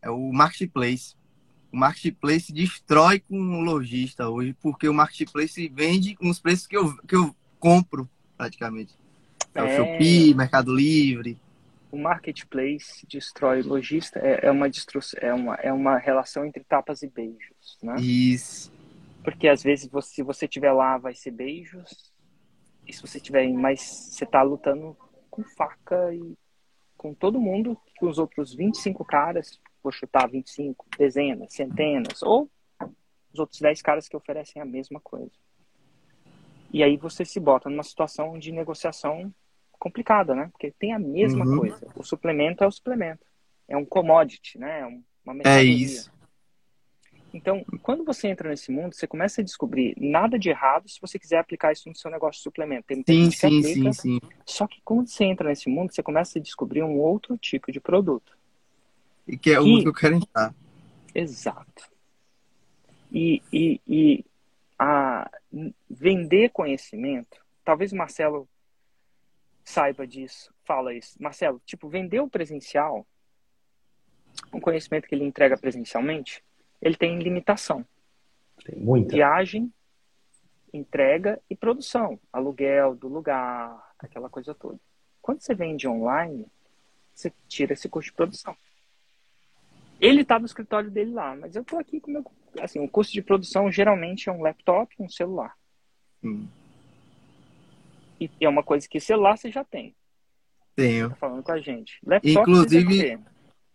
é 0.00 0.08
o 0.08 0.32
marketplace. 0.32 1.14
O 1.70 1.76
marketplace 1.76 2.52
destrói 2.52 3.20
com 3.20 3.36
o 3.36 3.60
lojista 3.60 4.28
hoje, 4.28 4.54
porque 4.62 4.88
o 4.88 4.94
marketplace 4.94 5.68
vende 5.68 6.14
com 6.14 6.30
os 6.30 6.38
preços 6.38 6.66
que 6.66 6.76
eu, 6.76 6.96
que 7.06 7.16
eu 7.16 7.34
compro, 7.58 8.08
praticamente. 8.36 8.94
É, 9.54 9.60
é 9.60 9.64
o 9.64 9.76
Shopee, 9.76 10.34
Mercado 10.34 10.74
Livre 10.74 11.38
o 11.92 11.98
marketplace 11.98 13.06
destrói 13.06 13.60
o 13.60 13.68
lojista 13.68 14.18
é, 14.18 14.46
é 14.46 14.50
uma 14.50 14.66
é 15.20 15.34
uma 15.34 15.54
é 15.56 15.72
uma 15.72 15.98
relação 15.98 16.44
entre 16.46 16.64
tapas 16.64 17.02
e 17.02 17.06
beijos, 17.06 17.78
né? 17.82 17.96
Isso. 18.00 18.72
Porque 19.22 19.46
às 19.46 19.62
vezes 19.62 19.88
você, 19.90 20.14
se 20.14 20.22
você 20.22 20.48
tiver 20.48 20.72
lá 20.72 20.96
vai 20.96 21.14
ser 21.14 21.30
beijos 21.32 22.10
e 22.88 22.92
se 22.94 23.02
você 23.02 23.20
tiver 23.20 23.46
mais 23.52 23.82
você 23.82 24.24
tá 24.24 24.42
lutando 24.42 24.96
com 25.30 25.44
faca 25.44 26.14
e 26.14 26.34
com 26.96 27.12
todo 27.12 27.38
mundo, 27.38 27.78
com 27.98 28.08
os 28.08 28.18
outros 28.18 28.54
25 28.54 29.04
caras, 29.04 29.60
vou 29.82 29.92
chutar 29.92 30.28
25, 30.30 30.86
dezenas, 30.96 31.52
centenas 31.52 32.22
ou 32.22 32.50
os 33.32 33.38
outros 33.38 33.60
10 33.60 33.82
caras 33.82 34.08
que 34.08 34.16
oferecem 34.16 34.62
a 34.62 34.64
mesma 34.64 34.98
coisa. 34.98 35.32
E 36.72 36.82
aí 36.82 36.96
você 36.96 37.22
se 37.22 37.38
bota 37.38 37.68
numa 37.68 37.82
situação 37.82 38.38
de 38.38 38.50
negociação 38.50 39.32
complicada, 39.82 40.32
né? 40.32 40.48
Porque 40.52 40.70
tem 40.70 40.92
a 40.92 40.98
mesma 40.98 41.44
uhum. 41.44 41.58
coisa. 41.58 41.88
O 41.96 42.04
suplemento 42.04 42.62
é 42.62 42.66
o 42.68 42.70
suplemento. 42.70 43.26
É 43.66 43.76
um 43.76 43.84
commodity, 43.84 44.56
né? 44.56 44.80
É 44.80 44.86
uma 45.28 45.42
É 45.44 45.60
isso. 45.60 46.12
Então, 47.34 47.64
quando 47.82 48.04
você 48.04 48.28
entra 48.28 48.48
nesse 48.48 48.70
mundo, 48.70 48.94
você 48.94 49.08
começa 49.08 49.40
a 49.40 49.44
descobrir 49.44 49.96
nada 49.98 50.38
de 50.38 50.50
errado 50.50 50.88
se 50.88 51.00
você 51.00 51.18
quiser 51.18 51.38
aplicar 51.38 51.72
isso 51.72 51.88
no 51.88 51.96
seu 51.96 52.12
negócio 52.12 52.38
de 52.38 52.44
suplemento. 52.44 52.84
Tem 52.86 52.98
muita 52.98 53.12
Sim, 53.12 53.30
sim, 53.32 53.58
aplica, 53.58 53.92
sim, 53.92 54.20
sim. 54.20 54.28
só 54.46 54.68
que 54.68 54.80
quando 54.84 55.08
você 55.08 55.24
entra 55.24 55.48
nesse 55.48 55.68
mundo, 55.68 55.92
você 55.92 56.02
começa 56.02 56.38
a 56.38 56.42
descobrir 56.42 56.84
um 56.84 57.00
outro 57.00 57.36
tipo 57.36 57.72
de 57.72 57.80
produto. 57.80 58.36
E 59.26 59.36
que 59.36 59.50
é 59.50 59.58
o 59.58 59.64
que 59.64 59.88
eu 59.88 59.94
quero 59.94 60.14
entrar. 60.14 60.54
Exato. 61.12 61.90
E, 63.10 63.42
e, 63.52 63.80
e 63.88 64.24
a, 64.78 65.28
vender 65.90 66.50
conhecimento, 66.50 67.38
talvez 67.64 67.92
o 67.92 67.96
Marcelo 67.96 68.48
saiba 69.64 70.06
disso, 70.06 70.52
fala 70.64 70.94
isso. 70.94 71.20
Marcelo, 71.20 71.60
tipo, 71.64 71.88
vender 71.88 72.20
o 72.20 72.28
presencial, 72.28 73.06
um 74.52 74.60
conhecimento 74.60 75.08
que 75.08 75.14
ele 75.14 75.24
entrega 75.24 75.56
presencialmente, 75.56 76.42
ele 76.80 76.96
tem 76.96 77.18
limitação. 77.18 77.86
Tem 78.64 78.76
muita. 78.76 79.14
Viagem, 79.14 79.72
entrega 80.72 81.40
e 81.48 81.56
produção, 81.56 82.18
aluguel 82.32 82.94
do 82.94 83.08
lugar, 83.08 83.92
aquela 83.98 84.28
coisa 84.28 84.54
toda. 84.54 84.78
Quando 85.20 85.40
você 85.40 85.54
vende 85.54 85.86
online, 85.86 86.46
você 87.14 87.32
tira 87.46 87.74
esse 87.74 87.88
custo 87.88 88.10
de 88.10 88.16
produção. 88.16 88.56
Ele 90.00 90.22
está 90.22 90.38
no 90.38 90.46
escritório 90.46 90.90
dele 90.90 91.12
lá, 91.12 91.36
mas 91.36 91.54
eu 91.54 91.62
estou 91.62 91.78
aqui 91.78 92.00
com 92.00 92.10
o 92.10 92.14
meu. 92.14 92.24
Assim, 92.60 92.80
o 92.80 92.88
custo 92.88 93.12
de 93.12 93.22
produção 93.22 93.70
geralmente 93.70 94.28
é 94.28 94.32
um 94.32 94.42
laptop 94.42 94.94
e 94.98 95.02
um 95.02 95.08
celular. 95.08 95.56
Sim. 96.20 96.48
E 98.40 98.44
é 98.44 98.48
uma 98.48 98.62
coisa 98.62 98.88
que 98.88 99.00
celular 99.00 99.36
você 99.36 99.50
já 99.50 99.64
tem, 99.64 99.94
Tenho. 100.74 101.10
tá 101.10 101.16
falando 101.16 101.42
com 101.42 101.52
a 101.52 101.60
gente. 101.60 101.98
Laptop 102.04 102.50
Inclusive. 102.50 103.18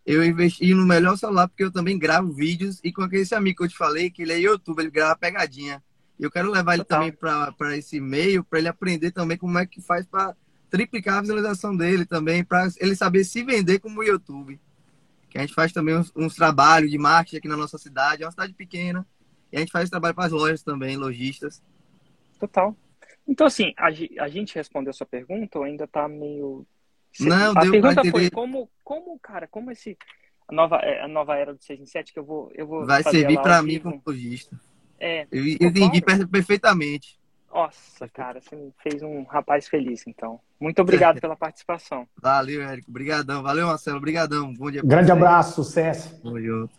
Eu 0.06 0.24
investi 0.24 0.74
no 0.74 0.86
melhor 0.86 1.18
celular 1.18 1.50
porque 1.50 1.66
eu 1.66 1.72
também 1.72 2.00
gravo 2.00 2.32
vídeos 2.32 2.80
e 2.82 2.94
com 2.94 3.02
aquele 3.02 3.28
amigo 3.36 3.58
que 3.58 3.64
eu 3.66 3.68
te 3.68 3.76
falei, 3.76 4.10
que 4.10 4.22
ele 4.22 4.32
é 4.32 4.40
youtuber, 4.40 4.86
ele 4.86 4.92
grava 4.92 5.18
pegadinha. 5.18 5.84
E 6.18 6.24
eu 6.24 6.32
quero 6.32 6.50
levar 6.50 6.76
ele 6.76 6.86
Total. 6.86 7.12
também 7.12 7.54
para 7.58 7.78
esse 7.78 8.00
meio, 8.00 8.42
para 8.44 8.60
ele 8.60 8.70
aprender 8.70 9.12
também 9.12 9.38
como 9.38 9.58
é 9.58 9.66
que 9.66 9.82
faz 9.82 10.06
para 10.06 10.34
triplicar 10.70 11.18
a 11.18 11.22
visualização 11.22 11.76
dele 11.76 12.06
também, 12.06 12.44
para 12.44 12.68
ele 12.80 12.96
saber 12.96 13.26
se 13.26 13.44
vender 13.44 13.80
como 13.80 14.02
YouTube. 14.02 14.60
Que 15.30 15.38
a 15.38 15.42
gente 15.42 15.54
faz 15.54 15.74
também 15.74 15.96
uns, 15.98 16.12
uns 16.16 16.36
trabalhos 16.36 16.90
de 16.90 16.98
marketing 16.98 17.38
aqui 17.38 17.48
na 17.50 17.58
nossa 17.58 17.78
cidade, 17.78 18.24
é 18.24 18.26
uma 18.26 18.32
cidade 18.32 18.54
pequena. 18.54 19.06
E 19.52 19.58
a 19.58 19.60
gente 19.60 19.72
faz 19.72 19.90
trabalho 19.90 20.16
para 20.16 20.26
as 20.26 20.32
lojas 20.32 20.64
também, 20.64 20.96
lojistas. 20.96 21.62
Total. 22.40 22.76
Então, 23.28 23.46
assim, 23.46 23.74
a, 23.78 23.88
a 24.24 24.28
gente 24.30 24.56
respondeu 24.56 24.92
a 24.92 24.94
sua 24.94 25.06
pergunta 25.06 25.60
ou 25.60 25.66
ainda 25.66 25.86
tá 25.88 26.08
meio. 26.08 26.66
Não, 27.20 27.52
a 27.58 27.62
deu 27.62 27.72
pergunta 27.72 28.02
foi 28.10 28.30
como, 28.30 28.70
como, 28.84 29.20
cara, 29.20 29.48
como 29.48 29.72
esse. 29.72 29.98
A 30.48 30.54
nova, 30.54 30.78
é, 30.78 31.02
a 31.04 31.08
nova 31.08 31.36
era 31.36 31.54
do 31.54 31.62
6 31.62 31.82
em 31.82 31.86
7, 31.86 32.14
que 32.14 32.20
eu 32.20 32.24
vou. 32.24 32.52
Eu 32.56 32.66
vou 32.66 32.86
Vai 32.86 33.04
fazer 33.04 33.20
servir 33.20 33.42
para 33.42 33.62
mim 33.62 33.80
como 33.80 34.02
lojista. 34.06 34.58
É, 35.00 35.28
Eu 35.32 35.44
Pô, 35.58 35.66
entendi 35.66 36.02
claro. 36.02 36.28
perfeitamente. 36.28 37.20
nossa, 37.54 38.08
cara, 38.10 38.40
você 38.42 38.56
me 38.56 38.74
fez 38.82 39.04
um 39.04 39.24
rapaz 39.24 39.68
feliz, 39.68 40.04
então. 40.08 40.40
Muito 40.60 40.82
obrigado 40.82 41.20
pela 41.22 41.36
participação. 41.36 42.08
Valeu, 42.22 42.62
Érico. 42.62 42.90
Obrigadão. 42.90 43.44
Valeu, 43.44 43.68
Marcelo. 43.68 43.98
Obrigadão. 43.98 44.54
Bom 44.54 44.72
dia. 44.72 44.82
Grande 44.84 45.12
abraço, 45.12 45.64
sucesso. 45.64 46.20
Tamo 46.22 46.40
junto. 46.42 46.72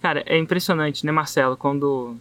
Cara, 0.00 0.22
é 0.26 0.38
impressionante, 0.38 1.04
né, 1.04 1.12
Marcelo? 1.12 1.56
Quando 1.56 2.16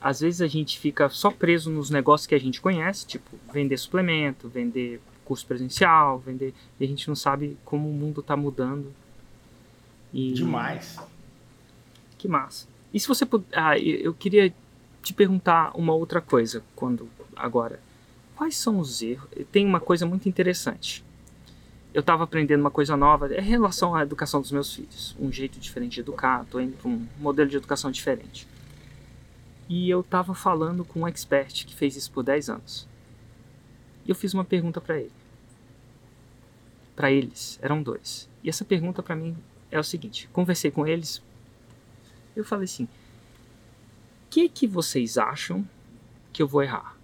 às 0.00 0.20
vezes 0.20 0.40
a 0.40 0.46
gente 0.46 0.78
fica 0.78 1.08
só 1.10 1.30
preso 1.30 1.70
nos 1.70 1.90
negócios 1.90 2.26
que 2.26 2.34
a 2.34 2.40
gente 2.40 2.60
conhece, 2.60 3.06
tipo 3.06 3.36
vender 3.52 3.76
suplemento, 3.76 4.48
vender 4.48 5.00
curso 5.24 5.46
presencial, 5.46 6.18
vender. 6.18 6.54
E 6.78 6.84
a 6.84 6.88
gente 6.88 7.06
não 7.06 7.14
sabe 7.14 7.56
como 7.64 7.88
o 7.88 7.92
mundo 7.92 8.22
tá 8.22 8.36
mudando. 8.36 8.92
E... 10.12 10.32
Demais. 10.32 10.98
Que 12.18 12.26
massa. 12.26 12.66
E 12.92 12.98
se 12.98 13.06
você 13.06 13.24
puder. 13.26 13.46
Ah, 13.52 13.78
eu 13.78 13.96
eu 14.00 14.14
queria 14.14 14.52
te 15.02 15.12
perguntar 15.12 15.70
uma 15.74 15.92
outra 15.92 16.20
coisa 16.20 16.62
quando 16.74 17.08
agora. 17.36 17.80
Quais 18.36 18.56
são 18.56 18.78
os 18.78 19.02
erros? 19.02 19.28
Tem 19.52 19.66
uma 19.66 19.80
coisa 19.80 20.06
muito 20.06 20.28
interessante. 20.28 21.04
Eu 21.92 22.00
estava 22.00 22.24
aprendendo 22.24 22.60
uma 22.60 22.70
coisa 22.70 22.96
nova 22.96 23.32
é 23.34 23.40
em 23.40 23.44
relação 23.44 23.94
à 23.94 24.02
educação 24.02 24.40
dos 24.40 24.50
meus 24.50 24.74
filhos. 24.74 25.14
Um 25.20 25.30
jeito 25.30 25.58
diferente 25.58 25.94
de 25.94 26.00
educar, 26.00 26.42
estou 26.42 26.60
indo 26.60 26.76
para 26.76 26.88
um 26.88 27.06
modelo 27.18 27.50
de 27.50 27.56
educação 27.56 27.90
diferente. 27.90 28.46
E 29.70 29.88
eu 29.88 30.00
estava 30.00 30.34
falando 30.34 30.84
com 30.84 31.00
um 31.00 31.08
expert 31.08 31.64
que 31.64 31.74
fez 31.74 31.96
isso 31.96 32.10
por 32.10 32.22
10 32.22 32.50
anos. 32.50 32.86
E 34.04 34.10
eu 34.10 34.14
fiz 34.14 34.34
uma 34.34 34.44
pergunta 34.44 34.82
para 34.82 34.98
ele. 34.98 35.12
Para 36.94 37.10
eles, 37.10 37.58
eram 37.62 37.82
dois. 37.82 38.28
E 38.44 38.50
essa 38.50 38.66
pergunta 38.66 39.02
para 39.02 39.16
mim 39.16 39.34
é 39.70 39.78
o 39.78 39.84
seguinte: 39.84 40.28
conversei 40.32 40.70
com 40.70 40.86
eles 40.86 41.22
eu 42.34 42.44
falei 42.44 42.64
assim: 42.64 42.84
o 42.84 42.88
que, 44.30 44.48
que 44.48 44.66
vocês 44.66 45.18
acham 45.18 45.66
que 46.32 46.42
eu 46.42 46.48
vou 46.48 46.62
errar? 46.62 46.96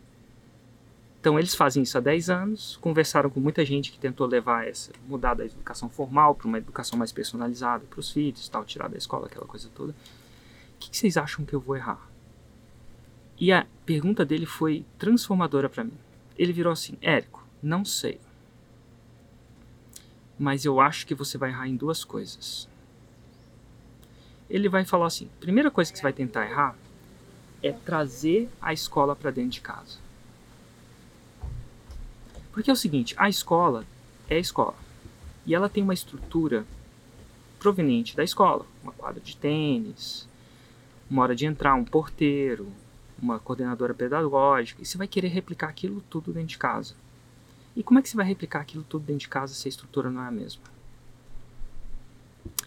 Então 1.20 1.38
eles 1.38 1.54
fazem 1.54 1.82
isso 1.82 1.98
há 1.98 2.00
10 2.00 2.30
anos, 2.30 2.76
conversaram 2.76 3.28
com 3.28 3.40
muita 3.40 3.64
gente 3.64 3.90
que 3.90 3.98
tentou 3.98 4.26
levar 4.26 4.66
essa, 4.66 4.92
mudar 5.08 5.34
da 5.34 5.44
educação 5.44 5.88
formal 5.88 6.34
para 6.36 6.46
uma 6.46 6.58
educação 6.58 6.96
mais 6.96 7.10
personalizada 7.10 7.84
para 7.86 7.98
os 7.98 8.10
filhos, 8.12 8.48
tal, 8.48 8.64
tirar 8.64 8.88
da 8.88 8.96
escola, 8.96 9.26
aquela 9.26 9.46
coisa 9.46 9.68
toda. 9.74 9.92
O 9.92 10.78
que, 10.78 10.90
que 10.90 10.96
vocês 10.96 11.16
acham 11.16 11.44
que 11.44 11.54
eu 11.54 11.60
vou 11.60 11.74
errar? 11.74 12.05
E 13.38 13.52
a 13.52 13.66
pergunta 13.84 14.24
dele 14.24 14.46
foi 14.46 14.84
transformadora 14.98 15.68
para 15.68 15.84
mim. 15.84 15.98
Ele 16.38 16.52
virou 16.52 16.72
assim: 16.72 16.96
Érico, 17.00 17.46
não 17.62 17.84
sei. 17.84 18.20
Mas 20.38 20.64
eu 20.64 20.80
acho 20.80 21.06
que 21.06 21.14
você 21.14 21.38
vai 21.38 21.50
errar 21.50 21.68
em 21.68 21.76
duas 21.76 22.04
coisas 22.04 22.68
ele 24.48 24.68
vai 24.68 24.84
falar 24.84 25.06
assim: 25.06 25.28
primeira 25.40 25.70
coisa 25.70 25.92
que 25.92 25.98
você 25.98 26.02
vai 26.02 26.12
tentar 26.12 26.46
errar 26.46 26.76
é 27.62 27.72
trazer 27.72 28.48
a 28.60 28.72
escola 28.72 29.16
para 29.16 29.30
dentro 29.30 29.50
de 29.50 29.60
casa. 29.60 29.98
Porque 32.52 32.70
é 32.70 32.72
o 32.72 32.76
seguinte, 32.76 33.14
a 33.18 33.28
escola 33.28 33.84
é 34.28 34.36
a 34.36 34.40
escola. 34.40 34.76
E 35.44 35.54
ela 35.54 35.68
tem 35.68 35.82
uma 35.82 35.94
estrutura 35.94 36.64
proveniente 37.58 38.16
da 38.16 38.24
escola, 38.24 38.66
uma 38.82 38.92
quadra 38.92 39.20
de 39.20 39.36
tênis, 39.36 40.28
uma 41.10 41.22
hora 41.22 41.36
de 41.36 41.46
entrar, 41.46 41.74
um 41.74 41.84
porteiro, 41.84 42.72
uma 43.20 43.38
coordenadora 43.38 43.94
pedagógica, 43.94 44.82
e 44.82 44.86
você 44.86 44.98
vai 44.98 45.08
querer 45.08 45.28
replicar 45.28 45.68
aquilo 45.68 46.02
tudo 46.10 46.32
dentro 46.32 46.48
de 46.48 46.58
casa. 46.58 46.94
E 47.74 47.82
como 47.82 47.98
é 47.98 48.02
que 48.02 48.08
você 48.08 48.16
vai 48.16 48.26
replicar 48.26 48.60
aquilo 48.60 48.84
tudo 48.84 49.04
dentro 49.04 49.20
de 49.20 49.28
casa 49.28 49.54
se 49.54 49.68
a 49.68 49.70
estrutura 49.70 50.10
não 50.10 50.22
é 50.22 50.28
a 50.28 50.30
mesma? 50.30 50.62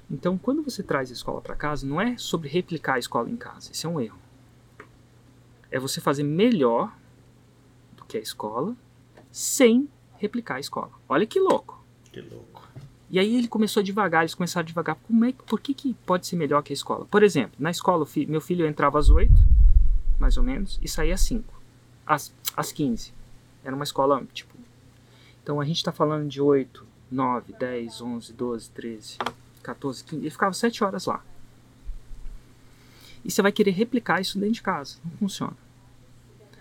Então, 0.09 0.37
quando 0.37 0.63
você 0.63 0.81
traz 0.81 1.09
a 1.09 1.13
escola 1.13 1.41
para 1.41 1.55
casa, 1.55 1.85
não 1.85 2.01
é 2.01 2.17
sobre 2.17 2.49
replicar 2.49 2.95
a 2.95 2.99
escola 2.99 3.29
em 3.29 3.37
casa. 3.37 3.71
Isso 3.71 3.85
é 3.85 3.89
um 3.89 3.99
erro. 3.99 4.19
É 5.71 5.79
você 5.79 6.01
fazer 6.01 6.23
melhor 6.23 6.91
do 7.95 8.03
que 8.05 8.17
a 8.17 8.19
escola 8.19 8.75
sem 9.31 9.87
replicar 10.17 10.55
a 10.55 10.59
escola. 10.59 10.91
Olha 11.07 11.25
que 11.25 11.39
louco. 11.39 11.83
Que 12.11 12.21
louco. 12.21 12.67
E 13.11 13.17
aí 13.17 13.35
ele 13.35 13.47
começou 13.47 13.81
devagar, 13.81 14.21
eles 14.21 14.35
começaram 14.35 14.65
devagar. 14.65 14.95
Como 14.95 15.25
é, 15.25 15.33
por 15.33 15.59
que, 15.59 15.73
que 15.73 15.93
pode 16.05 16.27
ser 16.27 16.35
melhor 16.35 16.61
que 16.61 16.71
a 16.71 16.75
escola? 16.75 17.05
Por 17.05 17.23
exemplo, 17.23 17.55
na 17.57 17.71
escola, 17.71 18.05
meu 18.27 18.41
filho 18.41 18.67
entrava 18.67 18.99
às 18.99 19.09
8, 19.09 19.31
mais 20.19 20.37
ou 20.37 20.43
menos, 20.43 20.79
e 20.81 20.87
saía 20.87 21.13
às 21.13 21.21
5. 21.21 21.61
Às, 22.05 22.33
às 22.55 22.71
15. 22.71 23.13
Era 23.63 23.75
uma 23.75 23.83
escola, 23.83 24.23
tipo. 24.33 24.53
Então 25.41 25.59
a 25.59 25.65
gente 25.65 25.77
está 25.77 25.91
falando 25.91 26.27
de 26.27 26.41
8, 26.41 26.85
9, 27.11 27.53
10, 27.53 28.01
11, 28.01 28.33
12, 28.33 28.69
13, 28.71 29.17
14, 29.63 30.03
15. 30.03 30.21
Ele 30.23 30.29
ficava 30.29 30.53
7 30.53 30.83
horas 30.83 31.05
lá. 31.05 31.23
E 33.23 33.31
você 33.31 33.41
vai 33.41 33.51
querer 33.51 33.71
replicar 33.71 34.21
isso 34.21 34.39
dentro 34.39 34.55
de 34.55 34.61
casa. 34.61 34.97
Não 35.03 35.11
funciona. 35.17 35.57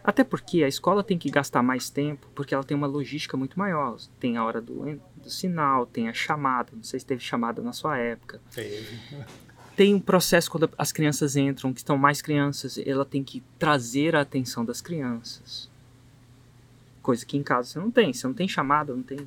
Até 0.02 0.24
porque 0.24 0.64
a 0.64 0.68
escola 0.68 1.04
tem 1.04 1.18
que 1.18 1.30
gastar 1.30 1.62
mais 1.62 1.90
tempo, 1.90 2.28
porque 2.34 2.54
ela 2.54 2.64
tem 2.64 2.76
uma 2.76 2.86
logística 2.86 3.36
muito 3.36 3.58
maior. 3.58 3.98
Tem 4.18 4.36
a 4.36 4.44
hora 4.44 4.60
do, 4.60 4.98
do 5.16 5.30
sinal, 5.30 5.84
tem 5.84 6.08
a 6.08 6.14
chamada. 6.14 6.70
Não 6.74 6.82
sei 6.82 6.98
se 6.98 7.06
teve 7.06 7.22
chamada 7.22 7.60
na 7.60 7.72
sua 7.72 7.98
época. 7.98 8.40
Teve. 8.54 8.98
Tem 9.78 9.94
um 9.94 10.00
processo 10.00 10.50
quando 10.50 10.68
as 10.76 10.90
crianças 10.90 11.36
entram, 11.36 11.72
que 11.72 11.78
estão 11.78 11.96
mais 11.96 12.20
crianças, 12.20 12.78
ela 12.84 13.04
tem 13.04 13.22
que 13.22 13.44
trazer 13.60 14.16
a 14.16 14.22
atenção 14.22 14.64
das 14.64 14.80
crianças. 14.80 15.70
Coisa 17.00 17.24
que 17.24 17.36
em 17.36 17.44
casa 17.44 17.68
você 17.68 17.78
não 17.78 17.88
tem. 17.88 18.12
Você 18.12 18.26
não 18.26 18.34
tem 18.34 18.48
chamada, 18.48 18.92
não 18.92 19.04
tem. 19.04 19.24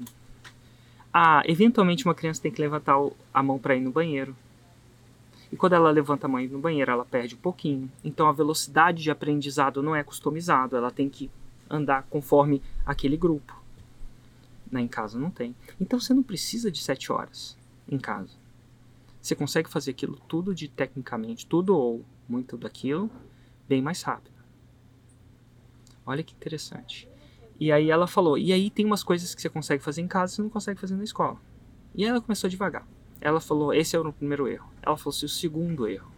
Ah, 1.14 1.42
eventualmente 1.46 2.04
uma 2.04 2.14
criança 2.14 2.42
tem 2.42 2.52
que 2.52 2.60
levantar 2.60 2.98
a 3.34 3.42
mão 3.42 3.58
para 3.58 3.78
ir 3.78 3.80
no 3.80 3.92
banheiro. 3.92 4.36
E 5.50 5.56
quando 5.56 5.72
ela 5.72 5.90
levanta 5.90 6.26
a 6.26 6.30
mão 6.30 6.44
no 6.44 6.60
banheiro, 6.60 6.92
ela 6.92 7.06
perde 7.06 7.36
um 7.36 7.38
pouquinho. 7.38 7.90
Então 8.04 8.28
a 8.28 8.34
velocidade 8.34 9.02
de 9.02 9.10
aprendizado 9.10 9.82
não 9.82 9.96
é 9.96 10.04
customizado, 10.04 10.76
ela 10.76 10.92
tem 10.92 11.08
que 11.08 11.32
andar 11.70 12.04
conforme 12.10 12.62
aquele 12.86 13.16
grupo. 13.16 13.56
Na 14.70 14.82
em 14.82 14.88
casa 14.90 15.18
não 15.18 15.32
tem. 15.32 15.56
Então 15.80 15.98
você 15.98 16.14
não 16.14 16.22
precisa 16.22 16.70
de 16.70 16.84
sete 16.84 17.10
horas 17.10 17.58
em 17.88 17.98
casa. 17.98 18.41
Você 19.22 19.36
consegue 19.36 19.70
fazer 19.70 19.92
aquilo 19.92 20.18
tudo 20.28 20.56
de 20.56 20.68
tecnicamente, 20.68 21.46
tudo 21.46 21.76
ou 21.76 22.04
muito 22.28 22.58
daquilo, 22.58 23.10
bem 23.68 23.82
mais 23.82 24.02
rápido. 24.02 24.42
Olha 26.06 26.24
que 26.24 26.34
interessante. 26.34 27.08
E 27.60 27.72
aí 27.72 27.92
ela 27.92 28.08
falou, 28.08 28.38
e 28.38 28.52
aí 28.52 28.72
tem 28.72 28.86
umas 28.86 29.04
coisas 29.04 29.36
que 29.36 29.42
você 29.42 29.50
consegue 29.50 29.84
fazer 29.84 30.02
em 30.02 30.08
casa 30.08 30.34
e 30.34 30.36
você 30.36 30.42
não 30.42 30.50
consegue 30.50 30.80
fazer 30.80 30.96
na 30.96 31.04
escola. 31.04 31.40
E 31.94 32.04
ela 32.04 32.20
começou 32.20 32.50
devagar. 32.50 32.88
Ela 33.20 33.40
falou, 33.40 33.72
esse 33.72 33.96
era 33.96 34.10
o 34.10 34.12
primeiro 34.12 34.48
erro. 34.48 34.68
Ela 34.82 34.98
falou 34.98 35.16
assim, 35.16 35.28
o 35.28 35.30
segundo 35.30 35.88
erro. 35.88 36.12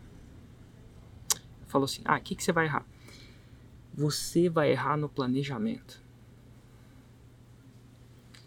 falou 1.67 1.83
assim: 1.83 2.01
ah, 2.05 2.15
o 2.15 2.21
que, 2.21 2.33
que 2.35 2.43
você 2.43 2.53
vai 2.53 2.65
errar? 2.65 2.85
Você 3.93 4.47
vai 4.47 4.71
errar 4.71 4.95
no 4.95 5.09
planejamento. 5.09 6.01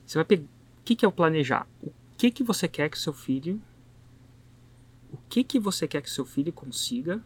Você 0.07 0.17
vai 0.17 0.25
pegar. 0.25 0.45
O 0.45 0.83
que, 0.87 0.97
que 0.97 1.05
é 1.05 1.09
o 1.09 1.13
planejar? 1.13 1.67
O 1.83 1.93
que, 2.17 2.31
que 2.31 2.43
você 2.43 2.67
quer 2.67 2.89
que 2.89 2.99
seu 2.99 3.13
filho. 3.13 3.61
O 5.17 5.29
que, 5.31 5.43
que 5.43 5.59
você 5.59 5.89
quer 5.89 6.03
que 6.03 6.11
seu 6.11 6.27
filho 6.27 6.53
consiga 6.53 7.23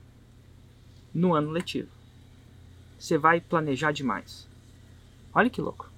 no 1.12 1.34
ano 1.34 1.50
letivo? 1.50 1.90
Você 2.96 3.18
vai 3.18 3.40
planejar 3.40 3.90
demais. 3.90 4.48
Olha 5.34 5.50
que 5.50 5.60
louco. 5.60 5.90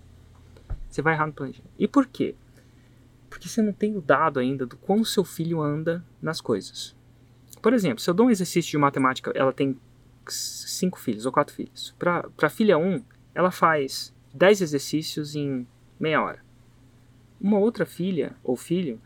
Você 0.88 1.02
vai 1.02 1.12
errar 1.12 1.26
no 1.26 1.34
planejamento. 1.34 1.70
E 1.78 1.86
por 1.86 2.06
quê? 2.06 2.34
Porque 3.28 3.46
você 3.46 3.60
não 3.60 3.74
tem 3.74 3.94
o 3.94 4.00
dado 4.00 4.40
ainda 4.40 4.64
do 4.64 4.76
quão 4.76 5.04
seu 5.04 5.22
filho 5.22 5.60
anda 5.60 6.02
nas 6.20 6.40
coisas. 6.40 6.96
Por 7.60 7.74
exemplo, 7.74 8.00
se 8.00 8.08
eu 8.08 8.14
dou 8.14 8.26
um 8.26 8.30
exercício 8.30 8.70
de 8.70 8.78
matemática, 8.78 9.30
ela 9.34 9.52
tem 9.52 9.78
cinco 10.26 10.98
filhos 10.98 11.26
ou 11.26 11.32
quatro 11.32 11.54
filhos. 11.54 11.94
Para 11.98 12.26
a 12.40 12.48
filha 12.48 12.78
1, 12.78 12.94
um, 12.94 13.04
ela 13.34 13.50
faz 13.50 14.14
10 14.32 14.62
exercícios 14.62 15.34
em 15.36 15.66
meia 16.00 16.22
hora. 16.22 16.42
Uma 17.38 17.58
outra 17.58 17.84
filha 17.84 18.34
ou 18.42 18.56
filho 18.56 18.98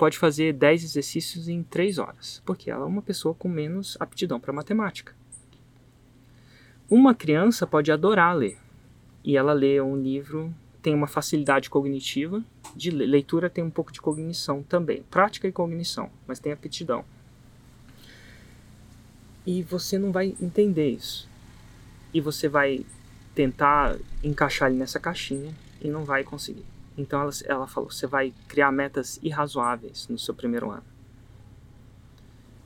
pode 0.00 0.16
fazer 0.16 0.54
10 0.54 0.82
exercícios 0.82 1.46
em 1.46 1.62
3 1.62 1.98
horas, 1.98 2.40
porque 2.46 2.70
ela 2.70 2.86
é 2.86 2.88
uma 2.88 3.02
pessoa 3.02 3.34
com 3.34 3.50
menos 3.50 3.98
aptidão 4.00 4.40
para 4.40 4.50
matemática. 4.50 5.14
Uma 6.88 7.14
criança 7.14 7.66
pode 7.66 7.92
adorar 7.92 8.34
ler, 8.34 8.56
e 9.22 9.36
ela 9.36 9.52
lê 9.52 9.78
um 9.78 9.94
livro, 9.94 10.54
tem 10.80 10.94
uma 10.94 11.06
facilidade 11.06 11.68
cognitiva, 11.68 12.42
de 12.74 12.90
leitura 12.90 13.50
tem 13.50 13.62
um 13.62 13.68
pouco 13.68 13.92
de 13.92 14.00
cognição 14.00 14.62
também, 14.62 15.02
prática 15.10 15.46
e 15.46 15.52
cognição, 15.52 16.10
mas 16.26 16.38
tem 16.38 16.50
aptidão. 16.50 17.04
E 19.46 19.62
você 19.62 19.98
não 19.98 20.10
vai 20.10 20.34
entender 20.40 20.88
isso. 20.88 21.28
E 22.14 22.22
você 22.22 22.48
vai 22.48 22.86
tentar 23.34 23.98
encaixar 24.24 24.70
ele 24.70 24.78
nessa 24.78 24.98
caixinha 24.98 25.54
e 25.78 25.90
não 25.90 26.06
vai 26.06 26.24
conseguir. 26.24 26.64
Então 26.96 27.20
ela, 27.20 27.30
ela 27.44 27.66
falou: 27.66 27.90
você 27.90 28.06
vai 28.06 28.32
criar 28.48 28.72
metas 28.72 29.18
irrazoáveis 29.22 30.08
no 30.08 30.18
seu 30.18 30.34
primeiro 30.34 30.70
ano. 30.70 30.84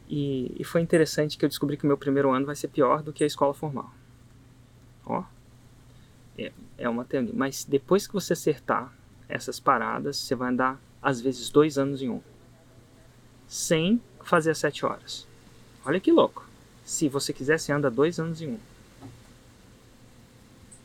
E, 0.09 0.55
e 0.59 0.65
foi 0.65 0.81
interessante 0.81 1.39
que 1.39 1.45
eu 1.45 1.49
descobri 1.49 1.77
que 1.77 1.85
o 1.85 1.87
meu 1.87 1.97
primeiro 1.97 2.31
ano 2.31 2.47
vai 2.47 2.57
ser 2.57 2.69
pior 2.69 3.03
do 3.03 3.13
que 3.13 3.25
a 3.25 3.27
escola 3.27 3.55
formal. 3.55 3.91
Ó, 5.07 5.25
é, 6.39 6.53
é 6.79 6.89
uma 6.89 7.05
teoria. 7.05 7.33
Mas 7.35 7.65
depois 7.65 8.07
que 8.07 8.13
você 8.13 8.35
acertar 8.35 8.93
essas 9.29 9.59
paradas, 9.59 10.17
você 10.17 10.35
vai 10.35 10.51
andar 10.51 10.81
às 11.03 11.21
vezes 11.21 11.51
dois 11.51 11.79
anos 11.79 12.03
em 12.03 12.09
um, 12.09 12.21
sem 13.47 14.01
fazer 14.23 14.51
as 14.51 14.59
sete 14.59 14.85
horas. 14.85 15.27
Olha 15.85 16.01
que 16.01 16.11
louco. 16.11 16.47
Se 16.85 17.09
você 17.09 17.33
quiser, 17.33 17.59
você 17.59 17.73
anda 17.73 17.91
dois 17.91 18.19
anos 18.19 18.41
em 18.41 18.49
um. 18.49 18.59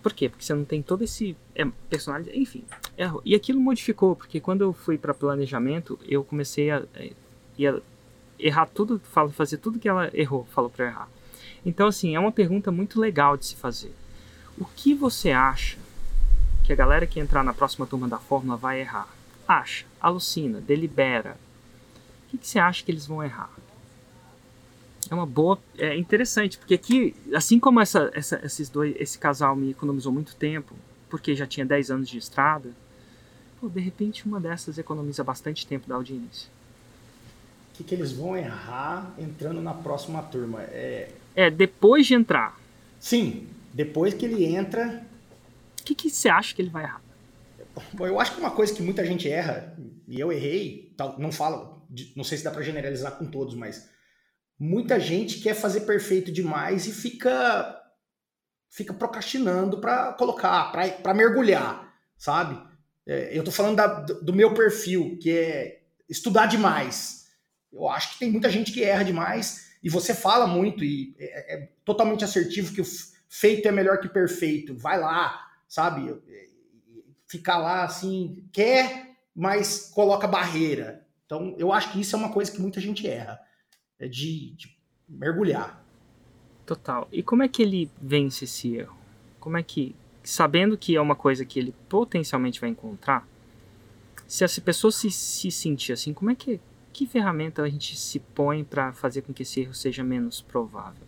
Por 0.02 0.14
quê? 0.14 0.30
Porque 0.30 0.44
você 0.44 0.54
não 0.54 0.64
tem 0.64 0.82
todo 0.82 1.04
esse 1.04 1.36
é, 1.54 1.66
personagem, 1.90 2.32
enfim. 2.42 2.64
É, 2.98 3.10
e 3.26 3.36
aquilo 3.36 3.60
modificou, 3.60 4.16
porque 4.16 4.40
quando 4.40 4.62
eu 4.62 4.72
fui 4.72 4.98
para 4.98 5.14
planejamento, 5.14 6.00
eu 6.08 6.24
comecei 6.24 6.72
a, 6.72 6.78
a, 6.78 7.70
a 7.70 7.82
errar 8.40 8.66
tudo, 8.68 9.02
fazer 9.32 9.58
tudo 9.58 9.80
que 9.80 9.90
ela 9.90 10.10
errou, 10.14 10.46
falou 10.54 10.70
para 10.70 10.86
errar. 10.88 11.10
Então, 11.66 11.88
assim, 11.88 12.16
é 12.16 12.20
uma 12.20 12.32
pergunta 12.32 12.72
muito 12.72 13.00
legal 13.00 13.36
de 13.36 13.46
se 13.46 13.56
fazer. 13.56 13.94
O 14.58 14.66
que 14.66 14.94
você 14.94 15.32
acha 15.32 15.78
que 16.64 16.72
a 16.72 16.76
galera 16.76 17.06
que 17.06 17.20
entrar 17.20 17.44
na 17.44 17.54
próxima 17.54 17.86
turma 17.86 18.08
da 18.08 18.18
Fórmula 18.18 18.56
vai 18.56 18.80
errar? 18.80 19.10
Acha, 19.48 19.86
alucina, 20.00 20.62
delibera. 20.62 21.38
O 22.26 22.30
que, 22.30 22.38
que 22.38 22.48
você 22.48 22.60
acha 22.60 22.84
que 22.84 22.92
eles 22.92 23.06
vão 23.06 23.24
errar? 23.24 23.52
É 25.10 25.16
uma 25.16 25.26
boa, 25.26 25.58
é 25.78 25.98
interessante, 25.98 26.58
porque 26.58 26.76
aqui, 26.76 27.16
assim 27.34 27.60
como 27.60 27.80
essa, 27.80 28.12
essa, 28.14 28.40
esses 28.46 28.70
dois, 28.70 28.96
esse 29.00 29.18
casal 29.18 29.56
me 29.56 29.72
economizou 29.72 30.12
muito 30.12 30.36
tempo, 30.36 30.76
porque 31.10 31.36
já 31.36 31.48
tinha 31.48 31.66
10 31.66 31.90
anos 31.90 32.10
de 32.10 32.18
estrada, 32.20 32.70
pô, 33.60 33.68
de 33.68 33.80
repente 33.80 34.28
uma 34.28 34.40
dessas 34.40 34.78
economiza 34.78 35.24
bastante 35.24 35.66
tempo 35.66 35.88
da 35.90 35.96
audiência. 35.96 36.48
O 37.74 37.78
que, 37.78 37.84
que 37.84 37.96
eles 37.96 38.12
vão 38.12 38.38
errar 38.38 39.14
entrando 39.18 39.62
na 39.62 39.74
próxima 39.74 40.22
turma? 40.22 40.62
É, 40.64 41.10
é 41.36 41.50
depois 41.50 42.06
de 42.06 42.14
entrar. 42.14 42.60
Sim, 43.00 43.48
depois 43.74 44.14
que 44.14 44.26
ele 44.26 44.46
entra. 44.46 45.04
O 45.80 45.84
que, 45.84 45.96
que 45.96 46.10
você 46.10 46.30
acha 46.30 46.54
que 46.54 46.62
ele 46.62 46.70
vai 46.70 46.84
errar? 46.84 47.02
Bom, 47.94 48.06
eu 48.06 48.20
acho 48.20 48.34
que 48.34 48.40
uma 48.40 48.52
coisa 48.52 48.74
que 48.74 48.82
muita 48.82 49.04
gente 49.06 49.30
erra, 49.30 49.76
e 50.08 50.20
eu 50.20 50.32
errei, 50.32 50.94
não 51.18 51.32
falo, 51.32 51.82
não 52.16 52.24
sei 52.24 52.38
se 52.38 52.44
dá 52.44 52.52
para 52.52 52.62
generalizar 52.62 53.18
com 53.18 53.26
todos, 53.26 53.56
mas 53.56 53.90
muita 54.60 55.00
gente 55.00 55.40
quer 55.40 55.56
fazer 55.56 55.82
perfeito 55.82 56.32
demais 56.32 56.86
e 56.86 56.92
fica 56.92 57.78
fica 58.70 58.94
procrastinando 58.94 59.80
para 59.80 60.14
colocar, 60.14 60.72
para 60.72 61.14
mergulhar, 61.14 61.92
sabe? 62.16 62.62
É, 63.08 63.36
eu 63.36 63.44
tô 63.44 63.50
falando 63.50 63.78
da, 63.78 63.88
do 63.88 64.32
meu 64.32 64.54
perfil, 64.54 65.18
que 65.20 65.32
é 65.32 65.82
estudar 66.08 66.46
demais. 66.46 67.30
Eu 67.74 67.90
acho 67.90 68.14
que 68.14 68.20
tem 68.20 68.32
muita 68.32 68.48
gente 68.50 68.72
que 68.72 68.84
erra 68.84 69.04
demais 69.04 69.72
e 69.82 69.90
você 69.90 70.14
fala 70.14 70.46
muito 70.46 70.84
e 70.84 71.16
é, 71.18 71.56
é 71.56 71.70
totalmente 71.84 72.24
assertivo 72.24 72.76
que 72.76 72.82
o 72.82 72.86
feito 73.28 73.68
é 73.68 73.72
melhor 73.72 74.00
que 74.00 74.08
perfeito. 74.08 74.78
Vai 74.78 75.00
lá, 75.00 75.48
sabe? 75.68 76.16
Ficar 77.26 77.58
lá 77.58 77.84
assim, 77.84 78.48
quer, 78.52 79.16
mas 79.34 79.90
coloca 79.90 80.28
barreira. 80.28 81.08
Então, 81.26 81.56
eu 81.58 81.74
acho 81.74 81.92
que 81.92 82.02
isso 82.02 82.16
é 82.16 82.20
uma 82.20 82.32
coisa 82.32 82.52
que 82.52 82.62
muita 82.62 82.80
gente 82.80 83.08
erra 83.08 83.40
é 83.40 83.49
de, 84.08 84.52
de 84.52 84.76
mergulhar. 85.08 85.84
Total. 86.66 87.08
E 87.12 87.24
como 87.24 87.44
é 87.44 87.48
que 87.48 87.62
ele 87.62 87.90
vence 88.02 88.46
esse 88.46 88.76
erro? 88.76 88.96
Como 89.40 89.58
é 89.58 89.64
que, 89.64 89.96
sabendo 90.24 90.78
que 90.78 90.96
é 90.96 91.02
uma 91.02 91.16
coisa 91.16 91.44
que 91.44 91.60
ele 91.60 91.74
potencialmente 91.90 92.62
vai 92.62 92.70
encontrar, 92.70 93.28
se 94.28 94.44
essa 94.44 94.62
pessoa 94.62 94.92
se, 94.92 95.10
se 95.10 95.50
sentir 95.50 95.94
assim, 95.94 96.14
como 96.14 96.30
é 96.30 96.36
que 96.36 96.60
que 96.92 97.06
ferramenta 97.06 97.62
a 97.62 97.70
gente 97.70 97.96
se 97.96 98.20
põe 98.20 98.64
para 98.64 98.92
fazer 98.92 99.22
com 99.22 99.34
que 99.34 99.44
esse 99.44 99.62
erro 99.62 99.74
seja 99.74 100.04
menos 100.04 100.42
provável? 100.42 101.08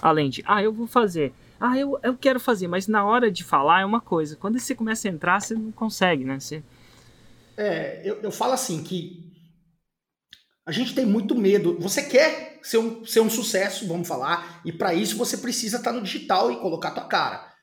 Além 0.00 0.30
de, 0.30 0.42
ah, 0.46 0.62
eu 0.62 0.72
vou 0.72 0.86
fazer, 0.86 1.32
ah, 1.60 1.76
eu, 1.76 1.98
eu 2.02 2.16
quero 2.16 2.40
fazer, 2.40 2.68
mas 2.68 2.86
na 2.86 3.04
hora 3.04 3.30
de 3.30 3.44
falar 3.44 3.82
é 3.82 3.84
uma 3.84 4.00
coisa. 4.00 4.36
Quando 4.36 4.58
você 4.58 4.74
começa 4.74 5.08
a 5.08 5.10
entrar, 5.10 5.40
você 5.40 5.54
não 5.54 5.72
consegue, 5.72 6.24
né? 6.24 6.38
Você... 6.40 6.62
É, 7.56 8.00
eu, 8.04 8.16
eu 8.22 8.30
falo 8.30 8.52
assim 8.52 8.82
que 8.82 9.22
a 10.66 10.72
gente 10.72 10.94
tem 10.94 11.06
muito 11.06 11.36
medo. 11.36 11.78
Você 11.78 12.02
quer 12.02 12.58
ser 12.60 12.78
um, 12.78 13.04
ser 13.04 13.20
um 13.20 13.30
sucesso, 13.30 13.86
vamos 13.86 14.08
falar, 14.08 14.60
e 14.64 14.72
para 14.72 14.92
isso 14.92 15.16
você 15.16 15.38
precisa 15.38 15.76
estar 15.76 15.92
tá 15.92 15.96
no 15.96 16.02
digital 16.02 16.50
e 16.50 16.56
colocar 16.56 16.90
tua 16.90 17.04
cara. 17.04 17.54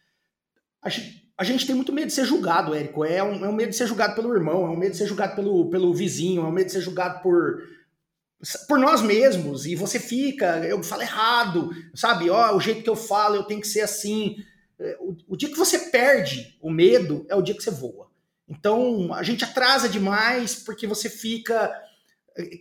A 0.82 0.88
gente, 0.88 1.30
a 1.38 1.44
gente 1.44 1.68
tem 1.68 1.76
muito 1.76 1.92
medo 1.92 2.08
de 2.08 2.14
ser 2.14 2.24
julgado, 2.24 2.74
Érico. 2.74 3.04
É 3.04 3.22
um, 3.22 3.44
é 3.44 3.50
um 3.50 3.54
medo 3.54 3.72
de 3.72 3.76
ser 3.76 3.88
julgado 3.88 4.16
pelo 4.16 4.34
irmão, 4.34 4.66
é 4.66 4.70
um 4.70 4.78
medo 4.78 4.92
de 4.92 4.98
ser 4.98 5.08
julgado 5.08 5.36
pelo, 5.36 5.70
pelo 5.70 5.94
vizinho, 5.94 6.44
é 6.44 6.46
um 6.46 6.52
medo 6.52 6.68
de 6.68 6.72
ser 6.72 6.82
julgado 6.82 7.22
por, 7.22 7.62
por 8.70 8.80
nós 8.80 9.02
mesmos. 9.02 9.66
E 9.66 9.76
você 9.76 10.00
fica, 10.00 10.60
eu 10.60 10.82
falo 10.82 11.02
errado, 11.02 11.72
sabe? 11.94 12.30
Ó, 12.30 12.56
o 12.56 12.62
jeito 12.62 12.84
que 12.84 12.90
eu 12.90 12.96
falo, 12.96 13.36
eu 13.36 13.44
tenho 13.44 13.60
que 13.60 13.68
ser 13.68 13.82
assim. 13.82 14.38
É, 14.80 14.98
o, 15.02 15.18
o 15.28 15.36
dia 15.36 15.50
que 15.50 15.58
você 15.58 15.78
perde 15.78 16.58
o 16.62 16.72
medo 16.72 17.26
é 17.30 17.36
o 17.36 17.42
dia 17.42 17.54
que 17.54 17.64
você 17.64 17.72
voa. 17.72 18.08
Então 18.48 19.14
a 19.14 19.24
gente 19.24 19.44
atrasa 19.44 19.90
demais 19.90 20.56
porque 20.56 20.88
você 20.88 21.10
fica 21.10 21.70